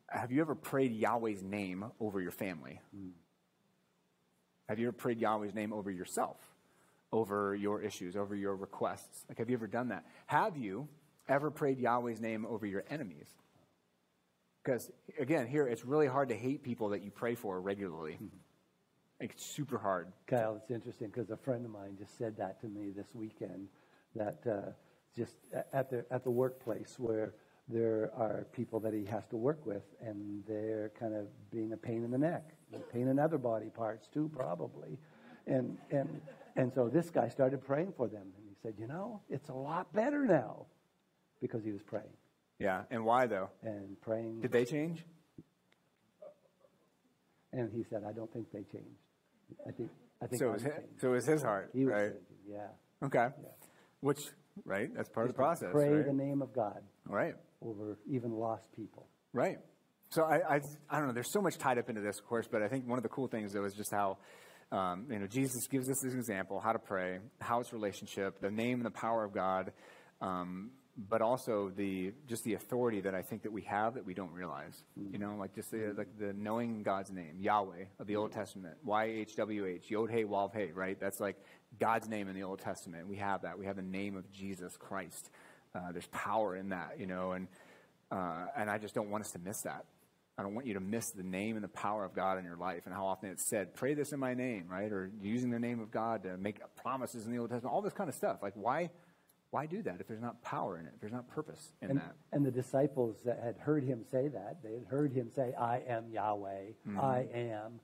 have 0.08 0.30
you 0.30 0.40
ever 0.40 0.54
prayed 0.54 0.92
Yahweh's 0.92 1.42
name 1.42 1.84
over 2.00 2.20
your 2.20 2.30
family? 2.30 2.80
Mm. 2.96 3.10
Have 4.68 4.78
you 4.78 4.88
ever 4.88 4.96
prayed 4.96 5.18
Yahweh's 5.18 5.54
name 5.54 5.72
over 5.72 5.90
yourself, 5.90 6.38
over 7.12 7.54
your 7.54 7.82
issues, 7.82 8.16
over 8.16 8.34
your 8.34 8.54
requests? 8.56 9.24
Like, 9.28 9.38
have 9.38 9.50
you 9.50 9.56
ever 9.56 9.66
done 9.66 9.88
that? 9.88 10.04
Have 10.26 10.56
you 10.56 10.88
ever 11.28 11.50
prayed 11.50 11.78
Yahweh's 11.78 12.20
name 12.20 12.46
over 12.46 12.66
your 12.66 12.84
enemies? 12.88 13.26
Because, 14.62 14.90
again, 15.18 15.46
here, 15.46 15.66
it's 15.66 15.84
really 15.84 16.06
hard 16.06 16.28
to 16.30 16.34
hate 16.34 16.62
people 16.62 16.90
that 16.90 17.02
you 17.02 17.10
pray 17.10 17.34
for 17.34 17.60
regularly. 17.60 18.12
Mm-hmm. 18.12 18.36
It's 19.20 19.44
super 19.44 19.78
hard. 19.78 20.12
Kyle, 20.26 20.56
it's 20.56 20.70
interesting 20.70 21.08
because 21.08 21.30
a 21.30 21.36
friend 21.36 21.64
of 21.64 21.70
mine 21.70 21.96
just 21.98 22.18
said 22.18 22.36
that 22.36 22.60
to 22.60 22.66
me 22.66 22.90
this 22.90 23.14
weekend. 23.14 23.68
That 24.16 24.46
uh, 24.46 24.70
just 25.16 25.36
at 25.72 25.90
the 25.90 26.04
at 26.10 26.24
the 26.24 26.30
workplace 26.30 26.96
where 26.98 27.34
there 27.68 28.10
are 28.16 28.46
people 28.52 28.80
that 28.80 28.92
he 28.92 29.04
has 29.06 29.26
to 29.28 29.36
work 29.36 29.64
with, 29.64 29.82
and 30.00 30.44
they're 30.46 30.92
kind 30.98 31.14
of 31.14 31.26
being 31.50 31.72
a 31.72 31.76
pain 31.76 32.04
in 32.04 32.10
the 32.10 32.18
neck, 32.18 32.50
pain 32.92 33.08
in 33.08 33.18
other 33.18 33.38
body 33.38 33.70
parts 33.70 34.08
too, 34.08 34.30
probably. 34.34 34.98
And 35.46 35.78
and 35.90 36.20
and 36.56 36.72
so 36.72 36.88
this 36.88 37.10
guy 37.10 37.28
started 37.28 37.64
praying 37.64 37.94
for 37.96 38.08
them, 38.08 38.32
and 38.36 38.46
he 38.48 38.54
said, 38.62 38.74
you 38.78 38.86
know, 38.86 39.20
it's 39.30 39.48
a 39.48 39.54
lot 39.54 39.92
better 39.92 40.26
now, 40.26 40.66
because 41.40 41.64
he 41.64 41.72
was 41.72 41.82
praying. 41.82 42.16
Yeah, 42.58 42.82
and 42.90 43.04
why 43.04 43.26
though? 43.26 43.50
And 43.62 44.00
praying. 44.00 44.40
Did 44.40 44.52
they 44.52 44.64
change? 44.64 45.04
And 47.52 47.70
he 47.72 47.84
said, 47.84 48.02
I 48.04 48.12
don't 48.12 48.32
think 48.32 48.50
they 48.52 48.64
changed. 48.64 49.03
I 49.66 49.72
think. 49.72 49.90
I 50.22 50.26
think. 50.26 50.40
So 50.40 50.48
it 50.48 50.52
was 50.52 50.62
his, 50.62 50.72
so 51.00 51.08
it 51.08 51.12
was 51.12 51.26
his 51.26 51.42
heart. 51.42 51.70
He 51.72 51.84
was 51.84 51.92
right? 51.92 52.02
changing. 52.02 52.20
Yeah. 52.48 53.06
Okay. 53.06 53.18
Yeah. 53.18 53.48
Which 54.00 54.20
right? 54.64 54.90
That's 54.94 55.08
part 55.08 55.26
Just 55.26 55.32
of 55.32 55.36
the 55.36 55.42
process. 55.42 55.68
Pray 55.72 55.88
right? 55.88 56.06
the 56.06 56.12
name 56.12 56.42
of 56.42 56.52
God. 56.54 56.80
Right. 57.06 57.34
Over 57.62 57.98
even 58.08 58.32
lost 58.32 58.72
people. 58.74 59.08
Right. 59.32 59.58
So 60.10 60.22
I, 60.22 60.56
I, 60.56 60.60
I 60.88 60.98
don't 60.98 61.08
know. 61.08 61.12
There's 61.12 61.32
so 61.32 61.40
much 61.40 61.58
tied 61.58 61.78
up 61.78 61.88
into 61.88 62.00
this, 62.00 62.18
of 62.18 62.26
course, 62.26 62.46
but 62.50 62.62
I 62.62 62.68
think 62.68 62.86
one 62.86 62.98
of 62.98 63.02
the 63.02 63.08
cool 63.08 63.26
things 63.26 63.52
though 63.52 63.64
is 63.64 63.74
just 63.74 63.92
how. 63.92 64.18
Um, 64.72 65.06
you 65.08 65.18
know, 65.20 65.26
Jesus 65.26 65.68
gives 65.68 65.88
us 65.88 66.00
this 66.02 66.14
example, 66.14 66.58
how 66.58 66.72
to 66.72 66.80
pray, 66.80 67.18
how 67.38 67.60
it's 67.60 67.72
relationship, 67.72 68.40
the 68.40 68.50
name 68.50 68.78
and 68.78 68.86
the 68.86 68.90
power 68.90 69.22
of 69.22 69.32
God, 69.32 69.72
um, 70.20 70.70
but 70.96 71.20
also 71.22 71.72
the 71.74 72.12
just 72.28 72.44
the 72.44 72.54
authority 72.54 73.00
that 73.00 73.14
I 73.14 73.22
think 73.22 73.42
that 73.42 73.52
we 73.52 73.62
have 73.62 73.94
that 73.94 74.04
we 74.04 74.14
don't 74.14 74.32
realize. 74.32 74.82
Mm-hmm. 74.98 75.12
You 75.12 75.18
know, 75.18 75.36
like 75.38 75.54
just 75.54 75.70
the 75.70 75.94
like 75.96 76.18
the 76.18 76.32
knowing 76.32 76.82
God's 76.82 77.10
name, 77.10 77.36
Yahweh 77.40 77.84
of 77.98 78.06
the 78.06 78.16
Old 78.16 78.32
Testament, 78.32 78.76
Y 78.84 79.04
H 79.04 79.36
W 79.36 79.66
H, 79.66 79.90
Yod 79.90 80.10
Hey 80.10 80.24
Wav 80.24 80.52
Hey, 80.52 80.70
right? 80.72 80.98
That's 80.98 81.20
like 81.20 81.36
God's 81.80 82.08
name 82.08 82.28
in 82.28 82.34
the 82.34 82.44
Old 82.44 82.60
Testament. 82.60 83.08
We 83.08 83.16
have 83.16 83.42
that. 83.42 83.58
We 83.58 83.66
have 83.66 83.76
the 83.76 83.82
name 83.82 84.16
of 84.16 84.30
Jesus 84.30 84.76
Christ. 84.76 85.30
Uh, 85.74 85.90
there's 85.90 86.06
power 86.08 86.54
in 86.54 86.68
that, 86.68 87.00
you 87.00 87.06
know, 87.06 87.32
and 87.32 87.48
uh, 88.10 88.46
and 88.56 88.70
I 88.70 88.78
just 88.78 88.94
don't 88.94 89.10
want 89.10 89.24
us 89.24 89.32
to 89.32 89.40
miss 89.40 89.62
that. 89.62 89.84
I 90.36 90.42
don't 90.42 90.54
want 90.54 90.66
you 90.66 90.74
to 90.74 90.80
miss 90.80 91.10
the 91.10 91.22
name 91.22 91.54
and 91.54 91.62
the 91.62 91.68
power 91.68 92.04
of 92.04 92.12
God 92.12 92.38
in 92.38 92.44
your 92.44 92.56
life 92.56 92.82
and 92.86 92.94
how 92.94 93.06
often 93.06 93.30
it's 93.30 93.48
said, 93.48 93.74
pray 93.74 93.94
this 93.94 94.12
in 94.12 94.18
my 94.18 94.34
name, 94.34 94.66
right? 94.68 94.90
Or 94.90 95.10
using 95.20 95.50
the 95.50 95.60
name 95.60 95.78
of 95.78 95.92
God 95.92 96.24
to 96.24 96.36
make 96.36 96.58
promises 96.82 97.24
in 97.24 97.32
the 97.32 97.38
Old 97.38 97.50
Testament, 97.50 97.72
all 97.72 97.82
this 97.82 97.92
kind 97.92 98.08
of 98.08 98.16
stuff. 98.16 98.38
Like, 98.42 98.54
why, 98.56 98.90
why 99.54 99.66
do 99.66 99.82
that 99.82 100.00
if 100.00 100.08
there's 100.08 100.20
not 100.20 100.42
power 100.42 100.80
in 100.80 100.86
it, 100.86 100.90
if 100.96 101.00
there's 101.00 101.12
not 101.12 101.28
purpose 101.28 101.74
in 101.80 101.90
and, 101.90 102.00
that? 102.00 102.16
and 102.32 102.44
the 102.44 102.50
disciples 102.50 103.18
that 103.24 103.40
had 103.40 103.56
heard 103.56 103.84
him 103.84 104.02
say 104.10 104.26
that, 104.26 104.58
they 104.64 104.72
had 104.72 104.84
heard 104.88 105.12
him 105.12 105.30
say, 105.30 105.54
I 105.56 105.80
am 105.88 106.08
Yahweh, 106.10 106.72
Mm-hmm. 106.88 107.00
I 107.00 107.26
am, 107.32 107.80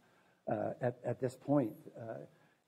uh, 0.51 0.73
at, 0.83 0.97
at 1.05 1.21
this 1.21 1.37
point. 1.37 1.77
Uh, 1.97 2.15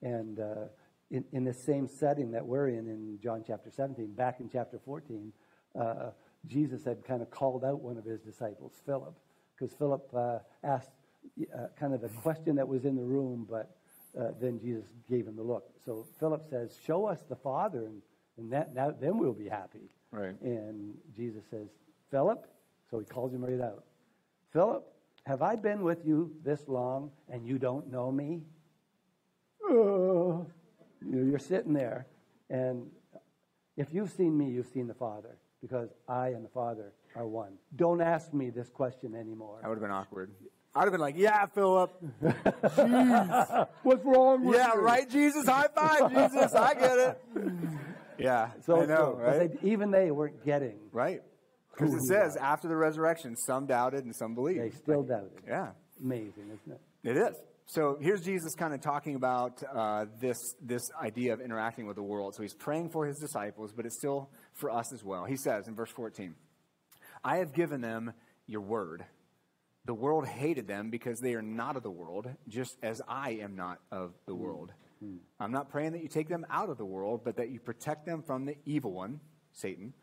and 0.02 0.38
uh, 0.38 0.66
in, 1.10 1.24
in 1.32 1.42
the 1.42 1.52
same 1.52 1.88
setting 1.88 2.30
that 2.30 2.46
we're 2.46 2.68
in 2.68 2.86
in 2.86 3.18
John 3.20 3.42
chapter 3.44 3.72
17, 3.72 4.12
back 4.12 4.38
in 4.38 4.48
chapter 4.48 4.78
14, 4.84 5.32
uh, 5.76 6.10
Jesus 6.46 6.84
had 6.84 7.04
kind 7.04 7.22
of 7.22 7.30
called 7.32 7.64
out 7.64 7.80
one 7.80 7.98
of 7.98 8.04
his 8.04 8.20
disciples, 8.20 8.72
Philip, 8.86 9.18
because 9.58 9.74
Philip 9.74 10.08
uh, 10.14 10.38
asked 10.62 10.90
uh, 11.52 11.66
kind 11.76 11.92
of 11.92 12.02
the 12.02 12.08
question 12.08 12.54
that 12.54 12.68
was 12.68 12.84
in 12.84 12.94
the 12.94 13.02
room, 13.02 13.48
but 13.50 13.74
uh, 14.16 14.28
then 14.40 14.60
Jesus 14.60 14.84
gave 15.10 15.26
him 15.26 15.34
the 15.34 15.42
look. 15.42 15.72
So 15.84 16.06
Philip 16.20 16.46
says, 16.48 16.78
Show 16.86 17.06
us 17.06 17.18
the 17.28 17.34
Father, 17.34 17.86
and, 17.86 18.00
and 18.38 18.52
that, 18.52 18.74
now, 18.74 18.90
then 18.98 19.18
we'll 19.18 19.32
be 19.32 19.48
happy. 19.48 19.90
Right. 20.10 20.40
And 20.40 20.94
Jesus 21.16 21.42
says, 21.50 21.68
Philip, 22.10 22.46
so 22.90 22.98
he 22.98 23.04
calls 23.04 23.32
him 23.32 23.44
right 23.44 23.60
out. 23.60 23.84
Philip, 24.52 24.86
have 25.24 25.42
I 25.42 25.56
been 25.56 25.82
with 25.82 26.04
you 26.04 26.34
this 26.44 26.68
long 26.68 27.10
and 27.30 27.46
you 27.46 27.58
don't 27.58 27.90
know 27.90 28.10
me? 28.10 28.42
Uh, 29.68 30.44
you're 31.08 31.38
sitting 31.38 31.72
there, 31.72 32.06
and 32.50 32.90
if 33.76 33.92
you've 33.92 34.10
seen 34.10 34.36
me, 34.36 34.50
you've 34.50 34.66
seen 34.66 34.86
the 34.86 34.94
Father, 34.94 35.38
because 35.60 35.88
I 36.08 36.28
and 36.28 36.44
the 36.44 36.48
Father 36.48 36.92
are 37.16 37.26
one. 37.26 37.52
Don't 37.76 38.00
ask 38.00 38.34
me 38.34 38.50
this 38.50 38.68
question 38.68 39.14
anymore. 39.14 39.58
That 39.62 39.68
would 39.68 39.76
have 39.76 39.82
been 39.82 39.90
awkward. 39.90 40.30
I'd 40.74 40.82
have 40.82 40.92
been 40.92 41.00
like, 41.00 41.16
yeah, 41.16 41.46
Philip. 41.46 41.92
What's 43.82 44.04
wrong 44.04 44.44
with 44.44 44.56
Yeah, 44.58 44.74
you? 44.74 44.80
Yeah, 44.80 44.84
right, 44.84 45.08
Jesus. 45.08 45.46
High 45.46 45.68
five, 45.74 46.10
Jesus. 46.10 46.54
I 46.54 46.74
get 46.74 46.98
it. 46.98 47.20
Yeah, 48.22 48.50
So, 48.60 48.82
I 48.82 48.86
know, 48.86 49.14
right? 49.14 49.60
they- 49.60 49.68
even 49.70 49.90
they 49.90 50.10
weren't 50.10 50.44
getting. 50.44 50.78
Right. 50.92 51.22
Because 51.70 51.94
it 51.94 52.02
says 52.02 52.36
after 52.36 52.68
the 52.68 52.76
resurrection, 52.76 53.34
some 53.36 53.66
doubted 53.66 54.04
and 54.04 54.14
some 54.14 54.34
believed. 54.34 54.60
They 54.60 54.70
still 54.70 55.02
doubted. 55.02 55.32
Yeah, 55.46 55.70
Amazing, 56.02 56.50
isn't 56.52 56.72
it? 56.72 56.80
it 57.10 57.16
is. 57.16 57.34
So 57.66 57.96
here's 58.00 58.20
Jesus 58.22 58.54
kind 58.54 58.74
of 58.74 58.80
talking 58.80 59.14
about 59.14 59.62
uh, 59.72 60.06
this, 60.20 60.36
this 60.60 60.82
idea 61.00 61.32
of 61.32 61.40
interacting 61.40 61.86
with 61.86 61.96
the 61.96 62.02
world. 62.02 62.34
So 62.34 62.42
he's 62.42 62.52
praying 62.54 62.90
for 62.90 63.06
his 63.06 63.18
disciples, 63.18 63.72
but 63.72 63.86
it's 63.86 63.96
still 63.96 64.28
for 64.52 64.70
us 64.70 64.92
as 64.92 65.02
well. 65.02 65.24
He 65.24 65.36
says 65.36 65.68
in 65.68 65.74
verse 65.74 65.90
14, 65.90 66.34
I 67.24 67.36
have 67.38 67.52
given 67.54 67.80
them 67.80 68.12
your 68.46 68.60
word. 68.60 69.04
The 69.84 69.94
world 69.94 70.26
hated 70.26 70.66
them 70.66 70.90
because 70.90 71.18
they 71.20 71.34
are 71.34 71.42
not 71.42 71.76
of 71.76 71.82
the 71.82 71.90
world, 71.90 72.28
just 72.48 72.76
as 72.82 73.00
I 73.08 73.30
am 73.42 73.56
not 73.56 73.78
of 73.90 74.12
the 74.26 74.34
world. 74.34 74.72
I'm 75.40 75.52
not 75.52 75.68
praying 75.68 75.92
that 75.92 76.02
you 76.02 76.08
take 76.08 76.28
them 76.28 76.46
out 76.50 76.70
of 76.70 76.78
the 76.78 76.84
world, 76.84 77.22
but 77.24 77.36
that 77.36 77.50
you 77.50 77.60
protect 77.60 78.06
them 78.06 78.22
from 78.22 78.44
the 78.44 78.56
evil 78.64 78.92
one, 78.92 79.20
Satan, 79.52 79.94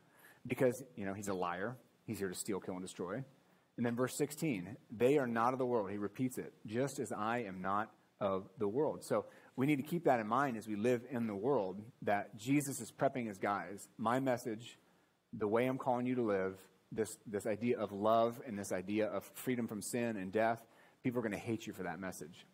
because, 0.45 0.83
you 0.95 1.05
know, 1.05 1.13
he's 1.13 1.27
a 1.27 1.33
liar. 1.33 1.77
He's 2.05 2.19
here 2.19 2.29
to 2.29 2.35
steal, 2.35 2.59
kill, 2.59 2.75
and 2.75 2.83
destroy. 2.83 3.23
And 3.77 3.85
then 3.85 3.95
verse 3.95 4.15
16, 4.15 4.75
they 4.91 5.17
are 5.17 5.27
not 5.27 5.53
of 5.53 5.59
the 5.59 5.65
world. 5.65 5.89
He 5.89 5.97
repeats 5.97 6.37
it, 6.37 6.53
just 6.65 6.99
as 6.99 7.11
I 7.11 7.39
am 7.39 7.61
not 7.61 7.91
of 8.19 8.49
the 8.57 8.67
world. 8.67 9.03
So 9.03 9.25
we 9.55 9.65
need 9.65 9.77
to 9.77 9.83
keep 9.83 10.05
that 10.05 10.19
in 10.19 10.27
mind 10.27 10.57
as 10.57 10.67
we 10.67 10.75
live 10.75 11.01
in 11.09 11.27
the 11.27 11.35
world 11.35 11.81
that 12.01 12.37
Jesus 12.37 12.81
is 12.81 12.91
prepping 12.91 13.27
his 13.27 13.37
guys. 13.37 13.87
My 13.97 14.19
message, 14.19 14.77
the 15.33 15.47
way 15.47 15.65
I'm 15.65 15.77
calling 15.77 16.05
you 16.05 16.15
to 16.15 16.23
live, 16.23 16.57
this, 16.91 17.17
this 17.25 17.45
idea 17.45 17.77
of 17.77 17.91
love 17.91 18.41
and 18.45 18.57
this 18.57 18.71
idea 18.71 19.07
of 19.07 19.29
freedom 19.35 19.67
from 19.67 19.81
sin 19.81 20.17
and 20.17 20.31
death, 20.31 20.59
people 21.03 21.19
are 21.19 21.23
going 21.23 21.31
to 21.31 21.37
hate 21.37 21.67
you 21.67 21.73
for 21.73 21.83
that 21.83 21.99
message. 21.99 22.45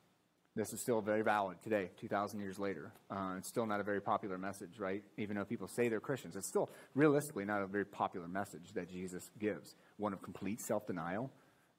This 0.55 0.71
is 0.71 0.79
still 0.79 1.01
very 1.01 1.21
valid 1.21 1.57
today, 1.61 1.89
2,000 1.99 2.39
years 2.39 2.57
later. 2.57 2.93
Uh, 3.11 3.35
it's 3.37 3.47
still 3.47 3.65
not 3.65 3.81
a 3.81 3.83
very 3.83 3.99
popular 3.99 4.37
message, 4.37 4.79
right? 4.79 5.03
Even 5.17 5.35
though 5.35 5.43
people 5.43 5.67
say 5.67 5.89
they're 5.89 5.99
Christians, 5.99 6.37
it's 6.37 6.47
still 6.47 6.69
realistically 6.93 7.43
not 7.43 7.61
a 7.61 7.67
very 7.67 7.83
popular 7.83 8.27
message 8.29 8.71
that 8.73 8.89
Jesus 8.89 9.31
gives. 9.37 9.75
One 9.97 10.13
of 10.13 10.21
complete 10.21 10.61
self 10.61 10.87
denial 10.87 11.29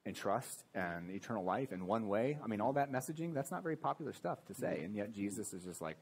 and 0.05 0.15
trust 0.15 0.63
and 0.75 1.09
eternal 1.09 1.43
life 1.43 1.71
in 1.71 1.87
one 1.87 2.07
way. 2.07 2.37
I 2.43 2.47
mean, 2.47 2.61
all 2.61 2.73
that 2.73 2.91
messaging, 2.91 3.33
that's 3.33 3.49
not 3.49 3.63
very 3.63 3.75
popular 3.75 4.13
stuff 4.13 4.45
to 4.45 4.53
say. 4.53 4.81
And 4.83 4.95
yet 4.95 5.11
Jesus 5.11 5.53
is 5.53 5.63
just 5.63 5.81
like 5.81 5.97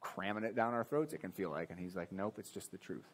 cramming 0.00 0.44
it 0.44 0.56
down 0.56 0.72
our 0.72 0.84
throats, 0.84 1.12
it 1.12 1.18
can 1.18 1.30
feel 1.30 1.50
like. 1.50 1.70
And 1.70 1.78
he's 1.78 1.94
like, 1.94 2.10
nope, 2.10 2.36
it's 2.38 2.50
just 2.50 2.72
the 2.72 2.78
truth. 2.78 3.06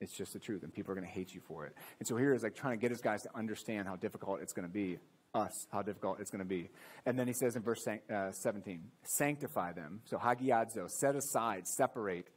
It's 0.00 0.12
just 0.12 0.32
the 0.32 0.38
truth, 0.38 0.62
and 0.62 0.74
people 0.74 0.90
are 0.90 0.96
going 0.96 1.06
to 1.06 1.12
hate 1.12 1.32
you 1.32 1.40
for 1.40 1.64
it. 1.64 1.74
And 2.00 2.08
so 2.08 2.16
here 2.16 2.34
is 2.34 2.42
like 2.42 2.56
trying 2.56 2.76
to 2.76 2.80
get 2.80 2.90
his 2.90 3.00
guys 3.00 3.22
to 3.22 3.30
understand 3.36 3.86
how 3.86 3.96
difficult 3.96 4.40
it's 4.42 4.52
going 4.52 4.66
to 4.66 4.72
be, 4.72 4.98
us, 5.34 5.66
how 5.72 5.82
difficult 5.82 6.20
it's 6.20 6.30
going 6.30 6.40
to 6.40 6.48
be. 6.48 6.68
And 7.06 7.18
then 7.18 7.26
he 7.26 7.32
says 7.32 7.56
in 7.56 7.62
verse 7.62 7.86
uh, 7.86 8.32
17, 8.32 8.82
sanctify 9.04 9.72
them. 9.72 10.00
So 10.04 10.18
hagiadzo, 10.18 10.90
set 10.90 11.16
aside, 11.16 11.66
separate 11.66 12.28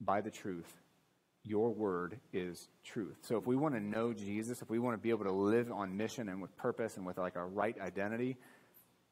by 0.00 0.20
the 0.20 0.30
truth. 0.30 0.72
Your 1.42 1.74
word 1.74 2.20
is 2.32 2.68
truth. 2.84 3.16
So 3.22 3.36
if 3.36 3.46
we 3.46 3.56
want 3.56 3.74
to 3.74 3.80
know 3.80 4.12
Jesus, 4.12 4.62
if 4.62 4.70
we 4.70 4.78
want 4.78 4.96
to 4.96 5.02
be 5.02 5.10
able 5.10 5.24
to 5.24 5.32
live 5.32 5.70
on 5.70 5.96
mission 5.96 6.28
and 6.28 6.40
with 6.40 6.56
purpose 6.56 6.96
and 6.96 7.04
with 7.04 7.18
like 7.18 7.36
a 7.36 7.44
right 7.44 7.78
identity, 7.80 8.36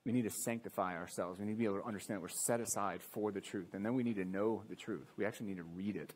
we 0.07 0.13
need 0.13 0.23
to 0.23 0.31
sanctify 0.31 0.97
ourselves. 0.97 1.39
We 1.39 1.47
need 1.47 1.53
to 1.53 1.59
be 1.59 1.65
able 1.65 1.81
to 1.81 1.87
understand 1.87 2.23
we're 2.23 2.29
set 2.29 2.61
aside 2.61 3.03
for 3.03 3.33
the 3.33 3.41
truth. 3.41 3.75
And 3.75 3.85
then 3.85 3.95
we 3.95 4.03
need 4.03 4.17
to 4.17 4.25
know 4.25 4.63
the 4.69 4.77
truth. 4.77 5.13
We 5.17 5.27
actually 5.27 5.47
need 5.47 5.59
to 5.59 5.65
read 5.65 5.97
it 5.97 6.15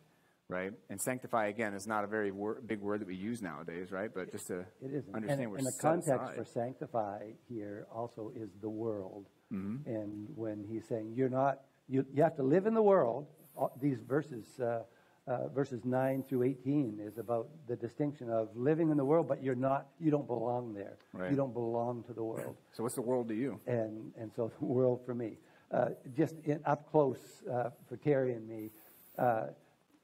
right? 0.48 0.72
And 0.90 1.00
sanctify 1.00 1.46
again 1.46 1.74
is 1.74 1.86
not 1.86 2.04
a 2.04 2.06
very 2.06 2.30
wor- 2.30 2.60
big 2.66 2.80
word 2.80 3.00
that 3.00 3.08
we 3.08 3.16
use 3.16 3.42
nowadays, 3.42 3.90
right? 3.90 4.10
But 4.12 4.30
just 4.30 4.46
to 4.48 4.60
It 4.80 4.92
isn't. 4.92 5.14
understand 5.14 5.40
and, 5.40 5.50
we're 5.50 5.58
and 5.58 5.66
the 5.66 5.78
context 5.80 6.34
for 6.34 6.44
sanctify 6.44 7.30
here 7.48 7.86
also 7.92 8.32
is 8.34 8.50
the 8.60 8.68
world. 8.68 9.26
Mm-hmm. 9.52 9.88
And 9.88 10.28
when 10.34 10.64
he's 10.68 10.84
saying 10.86 11.14
you're 11.16 11.28
not, 11.28 11.62
you, 11.88 12.06
you 12.14 12.22
have 12.22 12.36
to 12.36 12.42
live 12.42 12.66
in 12.66 12.74
the 12.74 12.82
world. 12.82 13.26
All, 13.56 13.72
these 13.80 13.98
verses, 14.00 14.44
uh, 14.60 14.82
uh, 15.26 15.48
verses 15.48 15.84
nine 15.84 16.22
through 16.22 16.44
eighteen, 16.44 17.00
is 17.00 17.18
about 17.18 17.48
the 17.66 17.74
distinction 17.74 18.30
of 18.30 18.48
living 18.54 18.90
in 18.90 18.96
the 18.96 19.04
world, 19.04 19.26
but 19.26 19.42
you're 19.42 19.54
not, 19.54 19.88
you 19.98 20.10
don't 20.10 20.26
belong 20.26 20.74
there. 20.74 20.96
Right. 21.12 21.30
You 21.30 21.36
don't 21.36 21.54
belong 21.54 22.04
to 22.04 22.12
the 22.12 22.22
world. 22.22 22.56
So 22.72 22.82
what's 22.82 22.94
the 22.94 23.02
world 23.02 23.28
to 23.28 23.34
you? 23.34 23.58
And 23.66 24.12
and 24.16 24.30
so 24.36 24.52
the 24.60 24.64
world 24.64 25.00
for 25.04 25.14
me, 25.14 25.38
uh, 25.72 25.90
just 26.16 26.36
in, 26.44 26.60
up 26.64 26.90
close 26.90 27.42
uh, 27.50 27.70
for 27.88 27.96
Terry 27.96 28.34
and 28.34 28.46
me. 28.48 28.70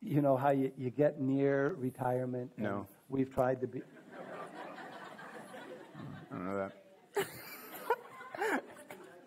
You 0.03 0.21
know 0.21 0.37
how 0.37 0.51
you, 0.51 0.73
you 0.77 0.91
get 0.91 1.21
near 1.21 1.75
retirement. 1.79 2.51
and 2.57 2.65
No. 2.65 2.87
We've 3.09 3.33
tried 3.33 3.61
to 3.61 3.67
be. 3.67 3.81
I 6.31 6.35
don't 6.35 6.47
know 6.47 6.57
that. 6.57 6.73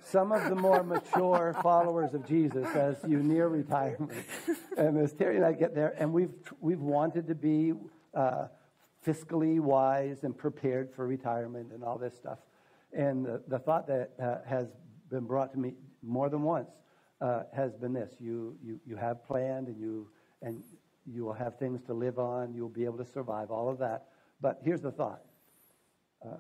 some 0.02 0.32
of 0.32 0.50
the 0.50 0.56
more 0.56 0.84
mature 0.84 1.56
followers 1.62 2.14
of 2.14 2.28
Jesus 2.28 2.68
as 2.76 2.98
you 3.08 3.22
near 3.22 3.48
retirement. 3.48 4.26
And 4.78 4.98
as 4.98 5.14
Terry 5.14 5.38
and 5.38 5.46
I 5.46 5.54
get 5.54 5.76
there, 5.76 5.94
and 5.98 6.12
we've, 6.12 6.34
we've 6.60 6.80
wanted 6.80 7.28
to 7.28 7.36
be 7.36 7.74
uh, 8.14 8.48
fiscally 9.06 9.60
wise 9.60 10.24
and 10.24 10.38
prepared 10.38 10.94
for 10.94 11.08
retirement 11.08 11.72
and 11.74 11.84
all 11.84 11.98
this 11.98 12.16
stuff. 12.16 12.40
And 12.92 13.26
the, 13.26 13.42
the 13.48 13.60
thought 13.60 13.88
that 13.88 14.12
uh, 14.22 14.38
has 14.48 14.68
been 15.10 15.26
brought 15.26 15.54
to 15.54 15.60
me 15.60 15.74
more 16.02 16.30
than 16.30 16.44
once 16.44 16.70
uh, 17.22 17.44
has 17.54 17.76
been 17.76 17.94
this 17.94 18.12
you, 18.20 18.58
you, 18.64 18.80
you 18.86 18.96
have 18.96 19.26
planned 19.26 19.68
and 19.68 19.80
you, 19.80 20.08
and 20.46 20.64
you 21.06 21.26
will 21.26 21.34
have 21.34 21.60
things 21.60 21.82
to 21.88 21.94
live 21.94 22.18
on, 22.18 22.54
you'll 22.54 22.70
be 22.70 22.86
able 22.86 22.98
to 23.00 23.06
survive, 23.06 23.52
all 23.52 23.70
of 23.70 23.80
that. 23.80 24.06
But 24.40 24.62
here's 24.64 24.82
the 24.82 24.92
thought. 24.92 25.22
Uh, 26.26 26.38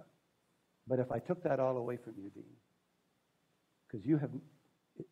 but 0.87 0.99
if 0.99 1.11
I 1.11 1.19
took 1.19 1.43
that 1.43 1.59
all 1.59 1.77
away 1.77 1.97
from 1.97 2.13
you, 2.17 2.29
Dean, 2.29 2.45
because 3.87 4.05
you 4.05 4.17
have 4.17 4.31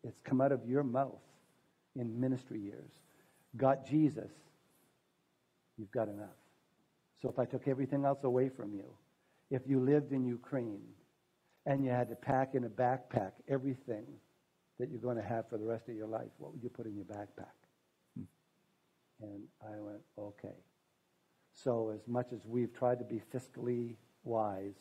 it's 0.02 0.20
come 0.24 0.40
out 0.40 0.52
of 0.52 0.66
your 0.66 0.82
mouth 0.82 1.20
in 1.96 2.18
ministry 2.18 2.60
years 2.60 2.90
got 3.56 3.86
jesus 3.86 4.30
you've 5.76 5.90
got 5.90 6.08
enough 6.08 6.36
so 7.20 7.28
if 7.28 7.38
i 7.38 7.44
took 7.44 7.68
everything 7.68 8.04
else 8.04 8.24
away 8.24 8.48
from 8.48 8.72
you 8.72 8.84
if 9.50 9.62
you 9.66 9.80
lived 9.80 10.12
in 10.12 10.24
ukraine 10.24 10.82
and 11.66 11.84
you 11.84 11.90
had 11.90 12.08
to 12.08 12.16
pack 12.16 12.54
in 12.54 12.64
a 12.64 12.68
backpack 12.68 13.32
everything 13.48 14.04
that 14.78 14.90
you're 14.90 15.00
going 15.00 15.16
to 15.16 15.22
have 15.22 15.48
for 15.48 15.58
the 15.58 15.64
rest 15.64 15.88
of 15.88 15.94
your 15.94 16.08
life 16.08 16.30
what 16.38 16.52
would 16.52 16.62
you 16.62 16.68
put 16.70 16.86
in 16.86 16.94
your 16.96 17.04
backpack 17.04 17.63
and 19.22 19.42
i 19.62 19.78
went 19.78 20.00
okay 20.18 20.56
so 21.52 21.90
as 21.94 22.06
much 22.06 22.26
as 22.32 22.40
we've 22.46 22.74
tried 22.76 22.98
to 22.98 23.04
be 23.04 23.20
fiscally 23.32 23.96
wise 24.24 24.74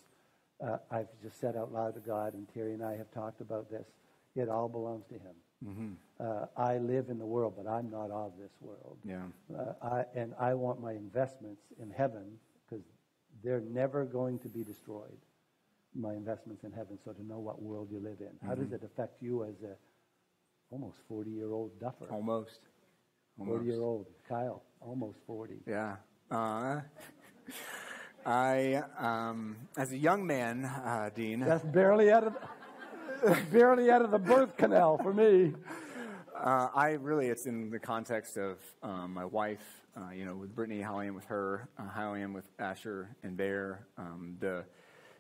uh, 0.64 0.78
I've 0.92 1.08
just 1.22 1.40
said 1.40 1.56
out 1.56 1.74
loud 1.74 1.96
to 1.96 2.00
God, 2.00 2.34
and 2.34 2.48
Terry 2.54 2.74
and 2.74 2.84
I 2.84 2.96
have 2.96 3.12
talked 3.12 3.42
about 3.42 3.70
this. 3.70 3.86
It 4.36 4.50
all 4.50 4.70
belongs 4.70 5.06
to 5.08 5.16
Him. 5.16 5.98
Uh, 6.20 6.46
I 6.58 6.78
live 6.78 7.10
in 7.10 7.18
the 7.18 7.26
world, 7.26 7.54
but 7.58 7.70
I'm 7.70 7.90
not 7.90 8.12
of 8.12 8.34
this 8.40 8.52
world. 8.62 8.98
Yeah. 9.06 9.24
Uh, 9.56 9.74
I, 9.82 10.04
and 10.16 10.34
I 10.40 10.54
want 10.54 10.82
my 10.82 10.92
investments 10.94 11.62
in 11.82 11.90
heaven 11.90 12.38
because 12.70 12.84
they're 13.44 13.62
never 13.62 14.06
going 14.06 14.40
to 14.40 14.50
be 14.50 14.64
destroyed. 14.64 15.18
My 15.96 16.14
investments 16.14 16.64
in 16.64 16.72
heaven. 16.72 16.98
So 17.06 17.12
to 17.12 17.24
know 17.26 17.40
what 17.40 17.62
world 17.62 17.90
you 17.92 18.00
live 18.00 18.18
in, 18.20 18.32
how 18.48 18.56
does 18.56 18.72
it 18.72 18.84
affect 18.84 19.22
you 19.22 19.44
as 19.44 19.56
a 19.64 19.76
almost 20.72 20.98
40 21.08 21.30
year 21.30 21.52
old 21.52 21.80
duffer? 21.80 22.08
Almost. 22.10 22.60
40 23.38 23.66
year 23.66 23.82
old 23.82 24.06
Kyle, 24.28 24.64
almost 24.82 25.18
40. 25.26 25.56
Yeah. 25.68 25.96
Uh, 26.32 26.82
I, 28.26 28.82
um, 28.98 29.58
as 29.78 29.92
a 29.92 29.98
young 29.98 30.26
man, 30.26 30.66
uh, 30.66 31.10
Dean, 31.14 31.42
That's 31.42 31.64
barely 31.64 32.12
out 32.12 32.28
of 32.28 32.34
the, 32.34 33.38
barely 33.52 33.92
out 33.92 34.02
of 34.02 34.12
the 34.12 34.20
birth 34.20 34.56
canal 34.58 34.98
for 34.98 35.14
me. 35.14 35.54
uh, 36.36 36.70
I 36.74 36.92
really, 36.92 37.28
it's 37.28 37.46
in 37.46 37.70
the 37.70 37.80
context 37.80 38.38
of 38.38 38.58
um, 38.82 39.14
my 39.14 39.26
wife, 39.26 39.64
uh, 39.98 40.12
you 40.12 40.26
know, 40.26 40.36
with 40.36 40.56
Brittany, 40.56 40.82
how 40.82 41.00
I 41.00 41.06
am 41.06 41.16
with 41.16 41.26
her, 41.26 41.68
uh, 41.78 41.90
how 41.90 42.14
I 42.14 42.20
am 42.20 42.34
with 42.34 42.48
Asher 42.60 43.16
and 43.24 43.36
Bear, 43.36 43.88
um, 43.98 44.38
the 44.40 44.64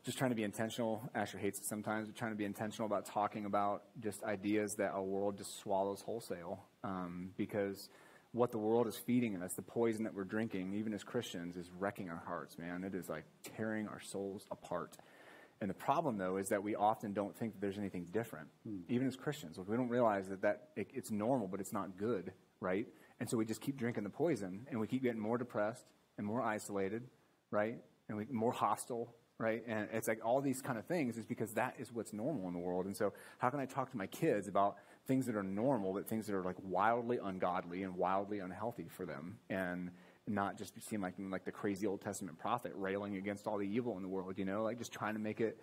just 0.03 0.17
trying 0.17 0.31
to 0.31 0.35
be 0.35 0.43
intentional. 0.43 1.01
Asher 1.15 1.37
hates 1.37 1.59
it 1.59 1.65
sometimes, 1.65 2.07
but 2.07 2.15
trying 2.17 2.31
to 2.31 2.37
be 2.37 2.43
intentional 2.43 2.85
about 2.85 3.05
talking 3.05 3.45
about 3.45 3.83
just 4.01 4.21
ideas 4.23 4.75
that 4.75 4.91
our 4.91 5.01
world 5.01 5.37
just 5.37 5.59
swallows 5.59 6.01
wholesale. 6.01 6.65
Um, 6.83 7.29
because 7.37 7.87
what 8.33 8.51
the 8.51 8.57
world 8.57 8.87
is 8.87 8.97
feeding 8.97 9.41
us, 9.41 9.53
the 9.53 9.61
poison 9.61 10.03
that 10.03 10.13
we're 10.13 10.23
drinking, 10.23 10.73
even 10.73 10.93
as 10.93 11.03
Christians, 11.03 11.55
is 11.55 11.69
wrecking 11.79 12.09
our 12.09 12.21
hearts, 12.25 12.57
man. 12.57 12.83
It 12.83 12.95
is 12.95 13.07
like 13.07 13.25
tearing 13.55 13.87
our 13.87 14.01
souls 14.01 14.47
apart. 14.51 14.97
And 15.61 15.69
the 15.69 15.75
problem, 15.75 16.17
though, 16.17 16.37
is 16.37 16.49
that 16.49 16.61
we 16.61 16.75
often 16.75 17.13
don't 17.13 17.35
think 17.35 17.53
that 17.53 17.61
there's 17.61 17.77
anything 17.77 18.05
different, 18.11 18.47
hmm. 18.67 18.79
even 18.89 19.07
as 19.07 19.15
Christians. 19.15 19.57
Like, 19.57 19.69
we 19.69 19.77
don't 19.77 19.87
realize 19.87 20.27
that, 20.29 20.41
that 20.41 20.69
it, 20.75 20.89
it's 20.93 21.11
normal, 21.11 21.47
but 21.47 21.59
it's 21.59 21.71
not 21.71 21.95
good, 21.95 22.33
right? 22.59 22.87
And 23.19 23.29
so 23.29 23.37
we 23.37 23.45
just 23.45 23.61
keep 23.61 23.77
drinking 23.77 24.03
the 24.03 24.09
poison, 24.09 24.65
and 24.69 24.79
we 24.79 24.87
keep 24.87 25.03
getting 25.03 25.21
more 25.21 25.37
depressed 25.37 25.85
and 26.17 26.25
more 26.25 26.41
isolated, 26.41 27.03
right? 27.51 27.77
And 28.09 28.17
we 28.17 28.25
more 28.31 28.51
hostile, 28.51 29.13
right? 29.37 29.63
And 29.67 29.87
it's 29.93 30.07
like 30.07 30.19
all 30.25 30.41
these 30.41 30.61
kind 30.61 30.77
of 30.77 30.85
things 30.85 31.17
is 31.17 31.25
because 31.25 31.53
that 31.53 31.75
is 31.77 31.91
what's 31.93 32.13
normal 32.13 32.47
in 32.47 32.53
the 32.53 32.59
world. 32.59 32.85
And 32.85 32.97
so, 32.97 33.13
how 33.37 33.49
can 33.49 33.59
I 33.59 33.65
talk 33.65 33.91
to 33.91 33.97
my 33.97 34.07
kids 34.07 34.47
about 34.47 34.75
things 35.05 35.25
that 35.25 35.35
are 35.35 35.43
normal, 35.43 35.93
but 35.93 36.07
things 36.07 36.27
that 36.27 36.35
are 36.35 36.43
like 36.43 36.55
wildly 36.63 37.19
ungodly 37.21 37.83
and 37.83 37.95
wildly 37.95 38.39
unhealthy 38.39 38.87
for 38.89 39.05
them, 39.05 39.37
and 39.49 39.91
not 40.27 40.57
just 40.57 40.81
seem 40.81 41.01
like 41.01 41.15
like 41.17 41.45
the 41.45 41.51
crazy 41.51 41.85
Old 41.85 42.01
Testament 42.01 42.37
prophet 42.39 42.71
railing 42.75 43.17
against 43.17 43.47
all 43.47 43.57
the 43.57 43.67
evil 43.67 43.97
in 43.97 44.03
the 44.03 44.09
world, 44.09 44.37
you 44.37 44.45
know, 44.45 44.63
like 44.63 44.77
just 44.77 44.91
trying 44.91 45.13
to 45.13 45.19
make 45.19 45.41
it 45.41 45.57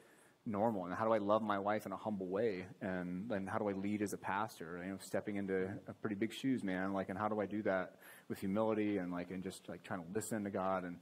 normal. 0.47 0.87
And 0.87 0.95
how 0.95 1.05
do 1.05 1.13
I 1.13 1.19
love 1.19 1.43
my 1.43 1.59
wife 1.59 1.87
in 1.87 1.93
a 1.93 1.97
humble 1.97 2.27
way? 2.27 2.67
And 2.81 3.29
then 3.29 3.47
how 3.47 3.59
do 3.59 3.69
I 3.69 3.73
lead 3.73 4.03
as 4.03 4.13
a 4.13 4.19
pastor? 4.19 4.81
You 4.83 4.93
know, 4.93 4.99
stepping 5.01 5.37
into 5.37 5.71
pretty 6.01 6.17
big 6.17 6.33
shoes, 6.33 6.63
man. 6.65 6.93
Like, 6.93 7.09
and 7.09 7.19
how 7.19 7.29
do 7.29 7.41
I 7.41 7.47
do 7.47 7.63
that 7.63 7.97
with 8.29 8.39
humility 8.39 8.99
and 8.99 9.13
like, 9.13 9.31
and 9.31 9.43
just 9.43 9.69
like 9.69 9.83
trying 9.83 10.01
to 10.01 10.07
listen 10.15 10.45
to 10.45 10.51
God 10.51 10.85
and 10.85 10.97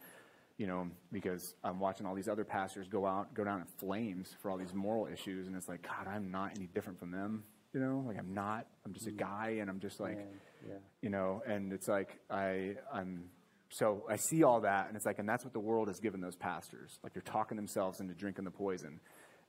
you 0.59 0.67
know, 0.67 0.89
because 1.13 1.55
I'm 1.63 1.79
watching 1.79 2.05
all 2.05 2.17
these 2.17 2.29
other 2.29 2.45
pastors 2.45 2.89
go 2.89 3.07
out, 3.07 3.33
go 3.33 3.45
down 3.45 3.61
in 3.61 3.67
flames 3.79 4.35
for 4.43 4.51
all 4.51 4.57
these 4.57 4.75
moral 4.75 5.07
issues, 5.07 5.47
and 5.47 5.55
it's 5.55 5.69
like, 5.69 5.83
God, 5.83 6.09
I'm 6.13 6.33
not 6.33 6.51
any 6.57 6.67
different 6.67 6.99
from 6.99 7.13
them. 7.13 7.45
You 7.75 7.81
know, 7.81 8.05
like 8.07 8.19
I'm 8.19 8.35
not. 8.35 8.67
I'm 8.87 8.95
just 8.95 9.07
a 9.07 9.13
guy, 9.13 9.59
and 9.61 9.69
I'm 9.69 9.81
just 9.81 10.01
like, 10.01 10.19
yeah. 10.67 10.75
you 11.03 11.11
know, 11.11 11.43
and 11.47 11.73
it's 11.73 11.89
like 11.89 12.19
I, 12.31 12.77
I'm. 12.93 13.25
So 13.71 14.05
I 14.09 14.17
see 14.17 14.43
all 14.43 14.63
that, 14.63 14.89
and 14.89 14.97
it's 14.97 15.05
like, 15.05 15.19
and 15.19 15.29
that's 15.29 15.45
what 15.45 15.53
the 15.53 15.61
world 15.61 15.89
has 15.89 16.01
given 16.01 16.23
those 16.23 16.37
pastors. 16.37 16.99
Like 17.03 17.13
they're 17.13 17.21
talking 17.23 17.57
themselves 17.57 18.01
into 18.01 18.15
drinking 18.15 18.45
the 18.45 18.51
poison, 18.51 19.01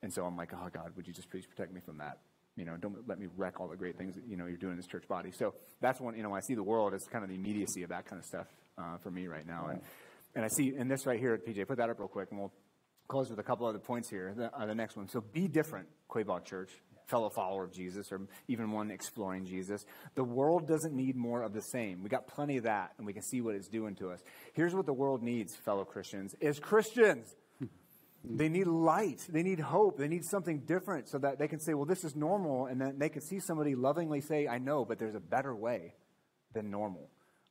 and 0.03 0.13
so 0.13 0.25
I'm 0.25 0.35
like, 0.35 0.51
oh 0.53 0.67
God, 0.73 0.91
would 0.97 1.07
you 1.07 1.13
just 1.13 1.29
please 1.29 1.45
protect 1.45 1.73
me 1.73 1.79
from 1.79 1.99
that? 1.99 2.19
You 2.57 2.65
know, 2.65 2.75
don't 2.75 3.07
let 3.07 3.19
me 3.19 3.27
wreck 3.37 3.61
all 3.61 3.69
the 3.69 3.77
great 3.77 3.97
things 3.97 4.15
that 4.15 4.27
you 4.27 4.35
know 4.35 4.47
you're 4.47 4.57
doing 4.57 4.73
in 4.73 4.77
this 4.77 4.87
church 4.87 5.07
body. 5.07 5.31
So 5.31 5.53
that's 5.79 6.01
one. 6.01 6.17
You 6.17 6.23
know, 6.23 6.29
when 6.29 6.37
I 6.39 6.45
see 6.45 6.55
the 6.55 6.63
world, 6.63 6.93
it's 6.93 7.07
kind 7.07 7.23
of 7.23 7.29
the 7.29 7.35
immediacy 7.35 7.83
of 7.83 7.89
that 7.89 8.05
kind 8.05 8.19
of 8.19 8.25
stuff 8.25 8.47
uh, 8.77 8.97
for 8.97 9.11
me 9.11 9.27
right 9.27 9.47
now, 9.47 9.67
and. 9.71 9.81
And 10.35 10.45
I 10.45 10.47
see 10.47 10.73
in 10.77 10.87
this 10.87 11.07
right 11.07 11.19
here, 11.19 11.33
at 11.33 11.45
PJ, 11.45 11.67
put 11.67 11.77
that 11.77 11.89
up 11.89 11.99
real 11.99 12.07
quick, 12.07 12.27
and 12.29 12.39
we'll 12.39 12.53
close 13.07 13.29
with 13.29 13.39
a 13.39 13.43
couple 13.43 13.65
other 13.65 13.79
points 13.79 14.09
here. 14.09 14.33
The, 14.37 14.55
uh, 14.55 14.65
the 14.65 14.75
next 14.75 14.95
one. 14.95 15.07
So 15.07 15.21
be 15.21 15.47
different, 15.47 15.87
Quaboag 16.09 16.45
Church, 16.45 16.69
fellow 17.09 17.29
follower 17.29 17.63
of 17.63 17.71
Jesus, 17.71 18.11
or 18.11 18.21
even 18.47 18.71
one 18.71 18.91
exploring 18.91 19.45
Jesus. 19.45 19.85
The 20.15 20.23
world 20.23 20.67
doesn't 20.67 20.93
need 20.93 21.15
more 21.15 21.41
of 21.41 21.53
the 21.53 21.61
same. 21.61 22.03
We 22.03 22.09
got 22.09 22.27
plenty 22.27 22.57
of 22.57 22.63
that, 22.63 22.93
and 22.97 23.05
we 23.05 23.13
can 23.13 23.23
see 23.23 23.41
what 23.41 23.55
it's 23.55 23.67
doing 23.67 23.95
to 23.95 24.11
us. 24.11 24.21
Here's 24.53 24.75
what 24.75 24.85
the 24.85 24.93
world 24.93 25.23
needs, 25.23 25.55
fellow 25.55 25.85
Christians, 25.85 26.35
is 26.39 26.59
Christians. 26.59 27.35
Hmm. 27.59 27.65
They 28.23 28.49
need 28.49 28.67
light. 28.67 29.25
They 29.27 29.43
need 29.43 29.59
hope. 29.59 29.97
They 29.97 30.07
need 30.07 30.25
something 30.25 30.59
different 30.59 31.09
so 31.09 31.17
that 31.17 31.39
they 31.39 31.47
can 31.47 31.59
say, 31.59 31.73
well, 31.73 31.85
this 31.85 32.03
is 32.03 32.15
normal. 32.15 32.67
And 32.67 32.79
then 32.79 32.99
they 32.99 33.09
can 33.09 33.21
see 33.21 33.39
somebody 33.39 33.75
lovingly 33.75 34.21
say, 34.21 34.47
I 34.47 34.57
know, 34.57 34.85
but 34.85 34.99
there's 34.99 35.15
a 35.15 35.21
better 35.21 35.55
way 35.55 35.95
than 36.53 36.69
normal 36.69 37.09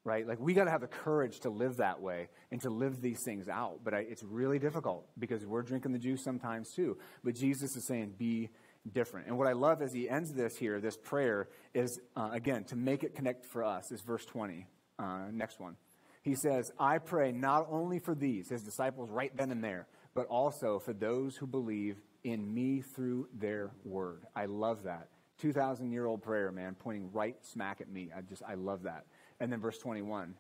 right? 0.09 0.27
Like 0.27 0.41
we 0.41 0.55
got 0.55 0.65
to 0.65 0.71
have 0.71 0.81
the 0.81 0.87
courage 0.89 1.41
to 1.41 1.51
live 1.51 1.77
that 1.77 2.01
way 2.01 2.29
and 2.51 2.61
to 2.63 2.71
live 2.71 3.01
these 3.01 3.23
things 3.25 3.49
out. 3.49 3.81
But 3.85 3.95
I, 3.95 3.99
it's 3.99 4.23
really 4.23 4.59
difficult 4.59 5.07
because 5.19 5.45
we're 5.45 5.63
drinking 5.63 5.93
the 5.93 5.99
juice 5.99 6.25
sometimes 6.25 6.71
too. 6.75 6.97
But 7.23 7.35
Jesus 7.35 7.77
is 7.77 7.87
saying, 7.87 8.15
be 8.19 8.49
different. 8.91 9.27
And 9.27 9.39
what 9.39 9.47
I 9.47 9.53
love 9.53 9.83
as 9.83 9.93
he 9.93 10.09
ends 10.09 10.33
this 10.33 10.57
here, 10.57 10.81
this 10.81 10.97
prayer, 10.97 11.49
is 11.75 12.01
uh, 12.17 12.31
again, 12.33 12.65
to 12.65 12.77
make 12.77 13.05
it 13.05 13.15
connect 13.15 13.47
for 13.47 13.65
us, 13.65 13.91
is 13.93 14.01
verse 14.01 14.25
20. 14.25 14.67
Uh, 14.99 15.27
next 15.33 15.61
one. 15.61 15.77
He 16.23 16.35
says, 16.35 16.73
I 16.79 16.99
pray 16.99 17.33
not 17.33 17.67
only 17.71 17.99
for 17.99 18.15
these, 18.15 18.49
his 18.49 18.63
disciples, 18.63 19.11
right 19.11 19.35
then 19.37 19.51
and 19.51 19.63
there, 19.63 19.87
but 20.15 20.27
also 20.27 20.79
for 20.79 20.93
those 20.93 21.37
who 21.37 21.47
believe 21.47 21.97
in 22.25 22.53
me 22.53 22.81
through 22.81 23.29
their 23.33 23.71
word. 23.85 24.25
I 24.35 24.47
love 24.47 24.83
that. 24.85 25.09
2,000 25.41 25.93
year 25.93 26.07
old 26.07 26.23
prayer, 26.23 26.51
man, 26.51 26.75
pointing 26.79 27.13
right 27.13 27.37
smack 27.43 27.81
at 27.81 27.89
me. 27.89 28.11
I 28.17 28.23
just, 28.23 28.43
I 28.43 28.55
love 28.55 28.83
that. 28.83 29.07
And 29.41 29.53
then 29.53 29.61
verse 29.61 29.79
21, 29.79 30.35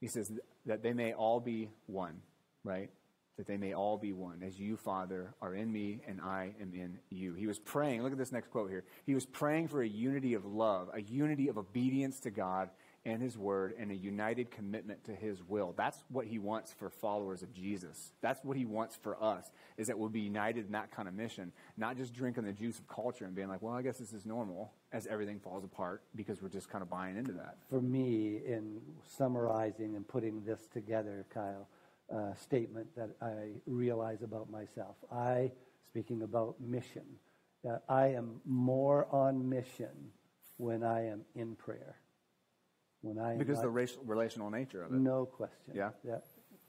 he 0.00 0.08
says 0.08 0.30
that 0.66 0.82
they 0.82 0.92
may 0.92 1.14
all 1.14 1.40
be 1.40 1.70
one, 1.86 2.20
right? 2.62 2.90
That 3.42 3.48
they 3.48 3.56
may 3.56 3.74
all 3.74 3.98
be 3.98 4.12
one, 4.12 4.44
as 4.46 4.60
you, 4.60 4.76
Father, 4.76 5.34
are 5.42 5.52
in 5.52 5.72
me 5.72 5.98
and 6.06 6.20
I 6.20 6.54
am 6.60 6.72
in 6.74 7.00
you. 7.10 7.34
He 7.34 7.48
was 7.48 7.58
praying, 7.58 8.00
look 8.04 8.12
at 8.12 8.18
this 8.18 8.30
next 8.30 8.52
quote 8.52 8.70
here. 8.70 8.84
He 9.04 9.16
was 9.16 9.26
praying 9.26 9.66
for 9.66 9.82
a 9.82 9.88
unity 9.88 10.34
of 10.34 10.44
love, 10.44 10.90
a 10.94 11.02
unity 11.02 11.48
of 11.48 11.58
obedience 11.58 12.20
to 12.20 12.30
God 12.30 12.70
and 13.04 13.20
his 13.20 13.36
word, 13.36 13.74
and 13.76 13.90
a 13.90 13.96
united 13.96 14.52
commitment 14.52 15.02
to 15.06 15.12
his 15.12 15.42
will. 15.42 15.74
That's 15.76 15.98
what 16.08 16.24
he 16.24 16.38
wants 16.38 16.72
for 16.72 16.88
followers 16.88 17.42
of 17.42 17.52
Jesus. 17.52 18.12
That's 18.20 18.44
what 18.44 18.56
he 18.56 18.64
wants 18.64 18.94
for 18.94 19.20
us, 19.20 19.50
is 19.76 19.88
that 19.88 19.98
we'll 19.98 20.08
be 20.08 20.20
united 20.20 20.66
in 20.66 20.72
that 20.72 20.92
kind 20.92 21.08
of 21.08 21.14
mission, 21.14 21.50
not 21.76 21.96
just 21.96 22.14
drinking 22.14 22.44
the 22.44 22.52
juice 22.52 22.78
of 22.78 22.86
culture 22.86 23.24
and 23.24 23.34
being 23.34 23.48
like, 23.48 23.60
well, 23.60 23.74
I 23.74 23.82
guess 23.82 23.98
this 23.98 24.12
is 24.12 24.24
normal 24.24 24.70
as 24.92 25.08
everything 25.08 25.40
falls 25.40 25.64
apart 25.64 26.04
because 26.14 26.40
we're 26.40 26.48
just 26.48 26.70
kind 26.70 26.80
of 26.80 26.88
buying 26.88 27.16
into 27.16 27.32
that. 27.32 27.56
For 27.68 27.80
me, 27.80 28.40
in 28.46 28.80
summarizing 29.04 29.96
and 29.96 30.06
putting 30.06 30.44
this 30.44 30.68
together, 30.72 31.26
Kyle, 31.34 31.66
uh, 32.14 32.34
statement 32.34 32.88
that 32.96 33.10
I 33.20 33.60
realize 33.66 34.22
about 34.22 34.50
myself. 34.50 34.96
I, 35.10 35.50
speaking 35.88 36.22
about 36.22 36.60
mission, 36.60 37.04
uh, 37.68 37.78
I 37.88 38.08
am 38.08 38.40
more 38.44 39.06
on 39.10 39.48
mission 39.48 40.10
when 40.56 40.82
I 40.82 41.06
am 41.06 41.22
in 41.34 41.54
prayer. 41.56 41.96
When 43.00 43.18
I 43.18 43.36
Because 43.36 43.56
not- 43.58 43.62
the 43.62 43.70
racial, 43.70 44.02
relational 44.04 44.50
nature 44.50 44.82
of 44.84 44.92
it. 44.92 44.98
no 44.98 45.26
question. 45.26 45.74
Yeah. 45.74 45.90
That 46.04 46.24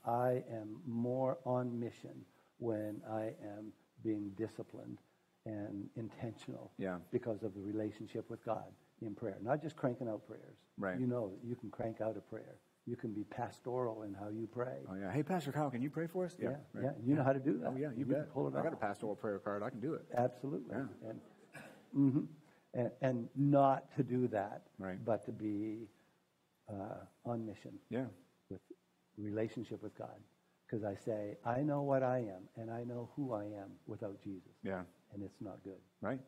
I 0.06 0.44
am 0.52 0.82
more 0.86 1.38
on 1.46 1.80
mission 1.80 2.26
when 2.58 3.02
I 3.10 3.34
am 3.44 3.72
being 4.04 4.32
disciplined 4.38 4.98
and 5.46 5.90
intentional. 5.96 6.72
Yeah. 6.78 6.98
Because 7.12 7.44
of 7.44 7.54
the 7.54 7.62
relationship 7.62 8.30
with 8.30 8.44
God 8.46 8.72
in 9.06 9.16
prayer. 9.16 9.38
Not 9.42 9.62
just 9.62 9.76
cranking 9.76 10.08
out 10.08 10.26
prayers. 10.26 10.58
Right. 10.78 11.00
You 11.00 11.08
know 11.08 11.30
that 11.30 11.48
you 11.48 11.56
can 11.56 11.70
crank 11.70 12.02
out 12.02 12.18
a 12.18 12.22
prayer. 12.22 12.56
You 12.86 12.96
can 12.98 13.14
be 13.14 13.24
pastoral 13.24 14.04
in 14.04 14.14
how 14.14 14.30
you 14.30 14.46
pray. 14.46 14.80
Oh, 14.90 14.96
yeah. 14.96 15.12
Hey, 15.12 15.24
Pastor 15.24 15.52
Kyle, 15.54 15.70
can 15.72 15.82
you 15.82 15.90
pray 15.90 16.06
for 16.08 16.26
us? 16.26 16.36
yeah, 16.42 16.50
right. 16.74 16.84
yeah. 16.84 16.90
You 17.06 17.16
know 17.16 17.24
how 17.24 17.32
to 17.32 17.40
do 17.40 17.58
that. 17.60 17.68
Oh, 17.74 17.78
yeah, 17.78 17.90
you, 17.96 18.06
can 18.06 18.14
bet. 18.16 18.34
Pull 18.34 18.48
it 18.48 18.56
I 18.56 18.62
got 18.62 18.74
a 18.74 18.76
pastoral 18.76 19.16
prayer 19.16 19.40
card. 19.40 19.64
I 19.64 19.70
can 19.70 19.80
do 19.80 19.94
it. 19.94 20.06
Absolutely. 20.18 20.76
Yeah. 20.76 21.10
And, 21.10 21.22
mhm. 21.98 22.28
and, 22.74 22.92
and 23.02 23.30
not 23.38 23.96
to 23.96 24.04
do 24.04 24.28
that, 24.30 24.64
Right. 24.78 25.04
but 25.04 25.24
to 25.26 25.32
be 25.32 25.88
uh, 26.70 27.06
on 27.26 27.46
mission 27.46 27.74
Yeah. 27.90 28.06
with 28.50 28.60
relationship 29.18 29.82
with 29.82 29.98
God. 29.98 30.20
Because 30.66 30.84
I 30.84 30.96
say, 30.96 31.38
I 31.46 31.62
know 31.62 31.84
what 31.84 32.04
I 32.04 32.20
am, 32.20 32.50
and 32.58 32.70
I 32.72 32.84
know 32.84 33.10
who 33.16 33.34
I 33.34 33.44
am 33.46 33.72
without 33.86 34.20
Jesus, 34.22 34.52
Yeah. 34.64 34.82
and 35.14 35.24
it's 35.24 35.40
not 35.40 35.64
good. 35.64 35.80
Right? 36.02 36.20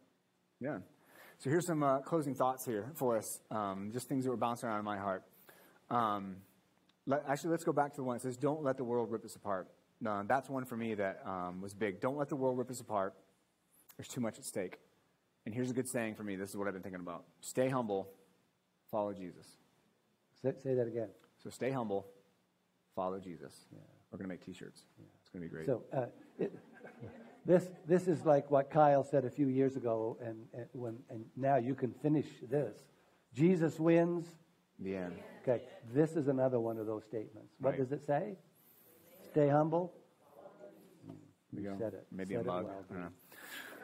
Yeah. 0.61 0.77
So 1.39 1.49
here's 1.49 1.67
some 1.67 1.83
uh, 1.83 1.99
closing 1.99 2.33
thoughts 2.33 2.65
here 2.65 2.91
for 2.95 3.17
us. 3.17 3.39
Um, 3.51 3.89
just 3.93 4.07
things 4.07 4.23
that 4.25 4.31
were 4.31 4.37
bouncing 4.37 4.69
around 4.69 4.79
in 4.79 4.85
my 4.85 4.97
heart. 4.97 5.23
Um, 5.89 6.37
let, 7.05 7.23
actually, 7.27 7.51
let's 7.51 7.63
go 7.63 7.73
back 7.73 7.91
to 7.91 7.97
the 7.97 8.03
one 8.03 8.15
that 8.15 8.23
says, 8.23 8.37
"Don't 8.37 8.63
let 8.63 8.77
the 8.77 8.83
world 8.83 9.11
rip 9.11 9.25
us 9.25 9.35
apart." 9.35 9.67
No, 10.01 10.23
that's 10.27 10.49
one 10.49 10.65
for 10.65 10.75
me 10.75 10.95
that 10.95 11.21
um, 11.25 11.61
was 11.61 11.73
big. 11.73 11.99
Don't 12.01 12.17
let 12.17 12.29
the 12.29 12.35
world 12.35 12.57
rip 12.57 12.69
us 12.69 12.79
apart. 12.79 13.13
There's 13.97 14.07
too 14.07 14.21
much 14.21 14.37
at 14.37 14.45
stake. 14.45 14.79
And 15.45 15.53
here's 15.53 15.69
a 15.69 15.73
good 15.73 15.87
saying 15.87 16.15
for 16.15 16.23
me. 16.23 16.35
This 16.35 16.49
is 16.49 16.57
what 16.57 16.67
I've 16.67 16.73
been 16.73 16.83
thinking 16.83 17.01
about: 17.01 17.25
Stay 17.41 17.69
humble, 17.69 18.09
follow 18.89 19.13
Jesus. 19.13 19.45
Say, 20.41 20.53
say 20.63 20.73
that 20.73 20.87
again. 20.87 21.09
So 21.43 21.49
stay 21.49 21.71
humble, 21.71 22.07
follow 22.95 23.19
Jesus. 23.19 23.53
We're 24.11 24.17
gonna 24.17 24.29
make 24.29 24.45
T-shirts. 24.45 24.81
It's 25.19 25.29
gonna 25.29 25.43
be 25.43 25.49
great. 25.49 25.65
So 25.65 25.83
uh, 25.91 26.05
it, 26.39 26.53
this 27.45 27.67
this 27.87 28.07
is 28.07 28.25
like 28.25 28.49
what 28.49 28.69
Kyle 28.69 29.03
said 29.03 29.25
a 29.25 29.29
few 29.29 29.47
years 29.47 29.75
ago, 29.75 30.17
and, 30.21 30.37
and 30.53 30.65
when 30.73 30.97
and 31.09 31.25
now 31.35 31.57
you 31.57 31.75
can 31.75 31.91
finish 32.01 32.25
this. 32.49 32.75
Jesus 33.33 33.79
wins. 33.79 34.25
the 34.79 34.95
end. 34.95 35.13
Okay, 35.43 35.63
this 35.93 36.11
is 36.15 36.27
another 36.27 36.59
one 36.59 36.77
of 36.77 36.85
those 36.87 37.03
statements. 37.03 37.53
What 37.59 37.71
Right. 37.71 37.79
does 37.79 37.91
it 37.91 38.03
say? 38.05 38.35
Stay 39.31 39.49
humble. 39.49 39.93
There 41.53 41.61
you 41.63 41.69
You 41.69 41.75
go. 41.75 41.77
said 41.79 41.93
it. 41.93 42.07
Maybe 42.11 42.33
Said 42.35 42.39
a 42.39 42.41
it 42.41 42.47
well, 42.47 42.57
I 42.57 42.93
don't 42.93 43.01
know. 43.01 43.09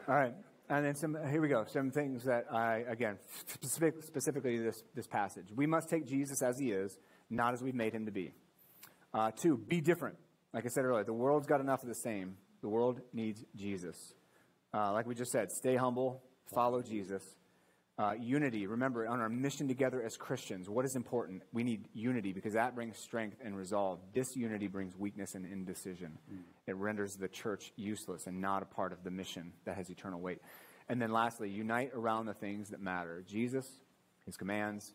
All 0.08 0.14
right. 0.14 0.34
And 0.68 0.84
then 0.86 0.94
some, 0.94 1.16
here 1.30 1.40
we 1.42 1.48
go. 1.48 1.64
Some 1.66 1.90
things 1.90 2.24
that 2.24 2.46
I, 2.52 2.84
again, 2.88 3.18
specific, 3.46 4.02
specifically 4.02 4.56
this, 4.58 4.82
this 4.94 5.06
passage. 5.06 5.46
We 5.54 5.66
must 5.66 5.88
take 5.90 6.06
Jesus 6.06 6.40
as 6.42 6.58
he 6.58 6.72
is, 6.72 6.98
not 7.28 7.52
as 7.52 7.62
we've 7.62 7.74
made 7.74 7.92
him 7.92 8.06
to 8.06 8.12
be. 8.12 8.32
Uh, 9.12 9.30
two, 9.32 9.58
be 9.58 9.80
different. 9.82 10.16
Like 10.54 10.64
I 10.64 10.68
said 10.68 10.84
earlier, 10.84 11.04
the 11.04 11.12
world's 11.12 11.46
got 11.46 11.60
enough 11.60 11.82
of 11.82 11.88
the 11.88 11.94
same. 11.94 12.36
The 12.62 12.68
world 12.68 13.00
needs 13.12 13.44
Jesus. 13.56 14.14
Uh, 14.72 14.92
like 14.92 15.06
we 15.06 15.14
just 15.14 15.32
said, 15.32 15.52
stay 15.52 15.76
humble, 15.76 16.22
follow 16.54 16.80
Jesus. 16.80 17.22
Uh, 17.98 18.14
unity, 18.18 18.66
remember, 18.66 19.06
on 19.06 19.20
our 19.20 19.28
mission 19.28 19.68
together 19.68 20.02
as 20.02 20.16
Christians, 20.16 20.68
what 20.68 20.84
is 20.86 20.96
important? 20.96 21.42
We 21.52 21.62
need 21.62 21.88
unity 21.92 22.32
because 22.32 22.54
that 22.54 22.74
brings 22.74 22.96
strength 22.96 23.36
and 23.44 23.54
resolve. 23.54 24.00
Disunity 24.14 24.66
brings 24.66 24.96
weakness 24.96 25.34
and 25.34 25.44
indecision. 25.44 26.18
Mm. 26.32 26.38
It 26.66 26.76
renders 26.76 27.16
the 27.16 27.28
church 27.28 27.72
useless 27.76 28.26
and 28.26 28.40
not 28.40 28.62
a 28.62 28.66
part 28.66 28.92
of 28.92 29.04
the 29.04 29.10
mission 29.10 29.52
that 29.66 29.76
has 29.76 29.90
eternal 29.90 30.20
weight. 30.20 30.40
And 30.88 31.02
then 31.02 31.12
lastly, 31.12 31.50
unite 31.50 31.90
around 31.94 32.26
the 32.26 32.34
things 32.34 32.70
that 32.70 32.80
matter 32.80 33.22
Jesus, 33.28 33.68
his 34.24 34.36
commands, 34.36 34.94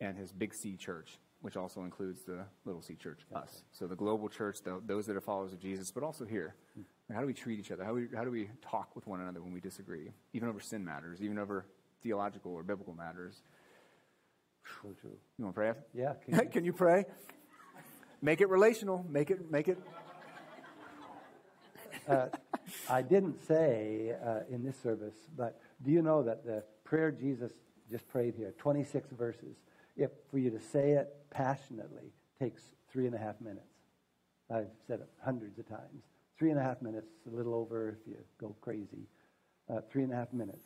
and 0.00 0.16
his 0.16 0.32
big 0.32 0.54
C 0.54 0.76
church, 0.76 1.18
which 1.42 1.56
also 1.56 1.82
includes 1.82 2.22
the 2.24 2.44
little 2.64 2.80
c 2.80 2.94
church, 2.94 3.20
us. 3.34 3.62
So 3.72 3.86
the 3.86 3.96
global 3.96 4.28
church, 4.28 4.58
the, 4.64 4.80
those 4.86 5.06
that 5.06 5.16
are 5.16 5.20
followers 5.20 5.52
of 5.52 5.60
Jesus, 5.60 5.90
but 5.90 6.02
also 6.02 6.24
here. 6.24 6.54
How 7.12 7.20
do 7.20 7.26
we 7.26 7.32
treat 7.32 7.58
each 7.58 7.70
other? 7.70 7.84
How, 7.84 7.94
we, 7.94 8.06
how 8.14 8.24
do 8.24 8.30
we 8.30 8.50
talk 8.60 8.94
with 8.94 9.06
one 9.06 9.20
another 9.20 9.42
when 9.42 9.52
we 9.52 9.60
disagree? 9.60 10.10
Even 10.34 10.48
over 10.48 10.60
sin 10.60 10.84
matters, 10.84 11.22
even 11.22 11.38
over 11.38 11.66
theological 12.02 12.52
or 12.52 12.62
biblical 12.62 12.94
matters. 12.94 13.42
So 14.82 14.90
true. 15.00 15.16
You 15.38 15.44
want 15.44 15.54
to 15.54 15.58
pray? 15.58 15.72
Yeah. 15.94 16.14
Can 16.24 16.34
you, 16.34 16.50
can 16.52 16.64
you 16.64 16.72
pray? 16.72 17.06
Make 18.20 18.40
it 18.40 18.48
relational. 18.48 19.06
Make 19.08 19.30
it. 19.30 19.50
Make 19.50 19.68
it. 19.68 19.78
Uh, 22.06 22.26
I 22.88 23.02
didn't 23.02 23.46
say 23.46 24.14
uh, 24.24 24.40
in 24.50 24.64
this 24.64 24.76
service, 24.82 25.14
but 25.36 25.60
do 25.82 25.90
you 25.90 26.02
know 26.02 26.22
that 26.22 26.44
the 26.44 26.64
prayer 26.84 27.10
Jesus 27.10 27.52
just 27.90 28.08
prayed 28.08 28.34
here, 28.34 28.54
26 28.58 29.10
verses, 29.10 29.56
if 29.96 30.10
for 30.30 30.38
you 30.38 30.50
to 30.50 30.60
say 30.60 30.92
it 30.92 31.14
passionately 31.30 32.12
takes 32.38 32.62
three 32.90 33.06
and 33.06 33.14
a 33.14 33.18
half 33.18 33.40
minutes. 33.40 33.66
I've 34.50 34.68
said 34.86 35.00
it 35.00 35.08
hundreds 35.22 35.58
of 35.58 35.68
times. 35.68 36.02
Three 36.38 36.50
and 36.50 36.58
a 36.58 36.62
half 36.62 36.80
minutes, 36.80 37.08
a 37.30 37.36
little 37.36 37.54
over 37.54 37.98
if 38.00 38.06
you 38.06 38.16
go 38.40 38.54
crazy. 38.60 39.06
Uh, 39.68 39.80
three 39.90 40.04
and 40.04 40.12
a 40.12 40.16
half 40.16 40.32
minutes. 40.32 40.64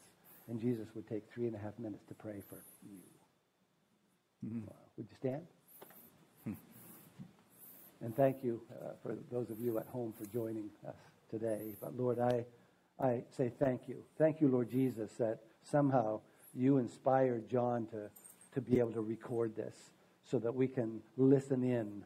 And 0.49 0.61
Jesus 0.61 0.89
would 0.95 1.09
take 1.09 1.23
three 1.33 1.47
and 1.47 1.57
a 1.57 1.59
half 1.59 1.79
minutes 1.79 2.05
to 2.09 2.15
pray 2.15 2.43
for 2.49 2.57
you. 2.85 4.49
Mm-hmm. 4.49 4.69
Uh, 4.69 4.73
would 4.97 5.07
you 5.09 5.17
stand? 5.19 5.43
And 8.03 8.17
thank 8.17 8.39
you 8.43 8.61
uh, 8.85 8.91
for 9.03 9.17
those 9.31 9.49
of 9.51 9.61
you 9.61 9.79
at 9.79 9.87
home 9.87 10.13
for 10.19 10.27
joining 10.33 10.69
us 10.87 10.97
today. 11.31 11.75
But 11.81 11.97
Lord, 11.97 12.19
I, 12.19 12.45
I 13.01 13.23
say 13.37 13.53
thank 13.61 13.83
you. 13.87 14.03
Thank 14.19 14.41
you, 14.41 14.49
Lord 14.49 14.71
Jesus, 14.71 15.13
that 15.19 15.39
somehow 15.63 16.21
you 16.53 16.79
inspired 16.79 17.49
John 17.49 17.87
to, 17.93 18.11
to 18.55 18.61
be 18.61 18.81
able 18.81 18.91
to 18.93 19.01
record 19.01 19.55
this 19.55 19.77
so 20.25 20.41
that 20.41 20.53
we 20.53 20.67
can 20.67 21.01
listen 21.17 21.63
in 21.63 22.05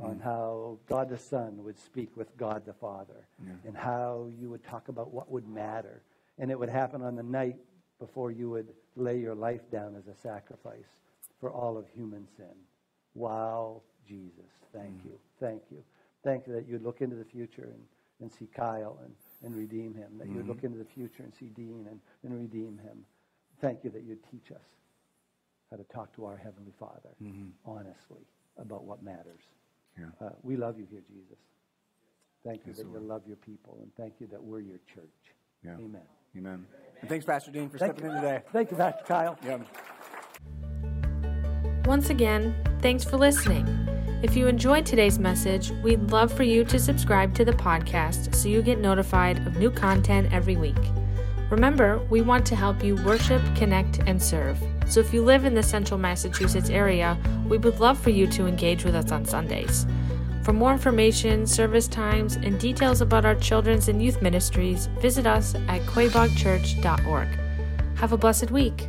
on 0.00 0.16
mm. 0.16 0.22
how 0.22 0.78
God 0.88 1.08
the 1.08 1.18
Son 1.18 1.64
would 1.64 1.78
speak 1.78 2.16
with 2.16 2.36
God 2.36 2.64
the 2.64 2.72
Father 2.72 3.26
yeah. 3.44 3.52
and 3.66 3.76
how 3.76 4.28
you 4.38 4.50
would 4.50 4.64
talk 4.64 4.88
about 4.88 5.12
what 5.12 5.30
would 5.30 5.48
matter. 5.48 6.02
And 6.38 6.50
it 6.50 6.58
would 6.58 6.68
happen 6.68 7.02
on 7.02 7.16
the 7.16 7.22
night 7.22 7.56
before 7.98 8.30
you 8.30 8.48
would 8.50 8.68
lay 8.96 9.18
your 9.18 9.34
life 9.34 9.70
down 9.70 9.96
as 9.96 10.06
a 10.06 10.14
sacrifice 10.14 11.00
for 11.40 11.50
all 11.50 11.76
of 11.76 11.86
human 11.88 12.26
sin. 12.36 12.54
Wow, 13.14 13.82
Jesus. 14.06 14.50
Thank 14.72 15.02
mm. 15.02 15.04
you. 15.06 15.18
Thank 15.40 15.62
you. 15.70 15.82
Thank 16.24 16.46
you 16.46 16.52
that 16.54 16.68
you'd 16.68 16.82
look 16.82 17.00
into 17.00 17.16
the 17.16 17.24
future 17.24 17.70
and, 17.72 17.82
and 18.20 18.32
see 18.32 18.48
Kyle 18.54 18.98
and, 19.04 19.14
and 19.44 19.56
redeem 19.56 19.94
him, 19.94 20.18
that 20.18 20.26
mm-hmm. 20.26 20.36
you'd 20.36 20.48
look 20.48 20.64
into 20.64 20.78
the 20.78 20.84
future 20.84 21.22
and 21.22 21.32
see 21.34 21.46
Dean 21.46 21.86
and, 21.88 22.00
and 22.24 22.38
redeem 22.38 22.78
him. 22.78 23.04
Thank 23.60 23.84
you 23.84 23.90
that 23.90 24.04
you'd 24.04 24.22
teach 24.30 24.50
us 24.52 24.66
how 25.70 25.76
to 25.76 25.84
talk 25.84 26.14
to 26.16 26.24
our 26.24 26.36
Heavenly 26.36 26.72
Father 26.78 27.10
mm-hmm. 27.22 27.48
honestly 27.64 28.26
about 28.56 28.84
what 28.84 29.02
matters. 29.02 29.42
Yeah. 29.98 30.26
Uh, 30.26 30.30
we 30.42 30.56
love 30.56 30.78
you 30.78 30.86
here, 30.90 31.02
Jesus. 31.08 31.38
Thank 32.44 32.60
you 32.66 32.72
yes, 32.72 32.78
that 32.78 32.86
Lord. 32.88 33.02
you 33.02 33.08
love 33.08 33.22
your 33.26 33.36
people, 33.36 33.78
and 33.82 33.90
thank 33.96 34.14
you 34.20 34.26
that 34.28 34.42
we're 34.42 34.60
your 34.60 34.78
church. 34.94 35.04
Yeah. 35.64 35.72
Amen. 35.72 36.02
Amen. 36.36 36.66
And 37.00 37.08
thanks, 37.08 37.24
Pastor 37.24 37.50
Dean, 37.50 37.68
for 37.68 37.78
thank 37.78 37.94
stepping 37.94 38.10
you. 38.10 38.16
in 38.16 38.22
today. 38.22 38.42
Thank 38.52 38.70
you, 38.70 38.76
Pastor 38.76 39.04
Kyle. 39.06 39.38
Yeah. 39.44 39.58
Once 41.84 42.10
again, 42.10 42.54
thanks 42.80 43.02
for 43.02 43.16
listening. 43.16 43.66
If 44.22 44.36
you 44.36 44.46
enjoyed 44.46 44.84
today's 44.84 45.18
message, 45.18 45.70
we'd 45.82 46.10
love 46.10 46.32
for 46.32 46.42
you 46.42 46.64
to 46.64 46.78
subscribe 46.78 47.34
to 47.36 47.44
the 47.44 47.52
podcast 47.52 48.34
so 48.34 48.48
you 48.48 48.62
get 48.62 48.78
notified 48.78 49.46
of 49.46 49.56
new 49.56 49.70
content 49.70 50.32
every 50.32 50.56
week. 50.56 50.76
Remember, 51.50 51.98
we 52.10 52.20
want 52.20 52.44
to 52.46 52.56
help 52.56 52.84
you 52.84 52.96
worship, 53.04 53.40
connect, 53.54 54.00
and 54.06 54.22
serve. 54.22 54.60
So 54.88 55.00
if 55.00 55.12
you 55.12 55.22
live 55.22 55.44
in 55.44 55.54
the 55.54 55.62
central 55.62 55.98
Massachusetts 55.98 56.70
area, 56.70 57.16
we 57.46 57.58
would 57.58 57.78
love 57.78 57.98
for 57.98 58.10
you 58.10 58.26
to 58.28 58.46
engage 58.46 58.84
with 58.84 58.94
us 58.94 59.12
on 59.12 59.24
Sundays. 59.24 59.86
For 60.42 60.52
more 60.54 60.72
information, 60.72 61.46
service 61.46 61.86
times, 61.88 62.36
and 62.36 62.58
details 62.58 63.02
about 63.02 63.26
our 63.26 63.34
children's 63.34 63.88
and 63.88 64.02
youth 64.02 64.22
ministries, 64.22 64.86
visit 65.00 65.26
us 65.26 65.54
at 65.54 65.82
quaboagchurch.org. 65.82 67.28
Have 67.96 68.12
a 68.12 68.16
blessed 68.16 68.50
week. 68.50 68.88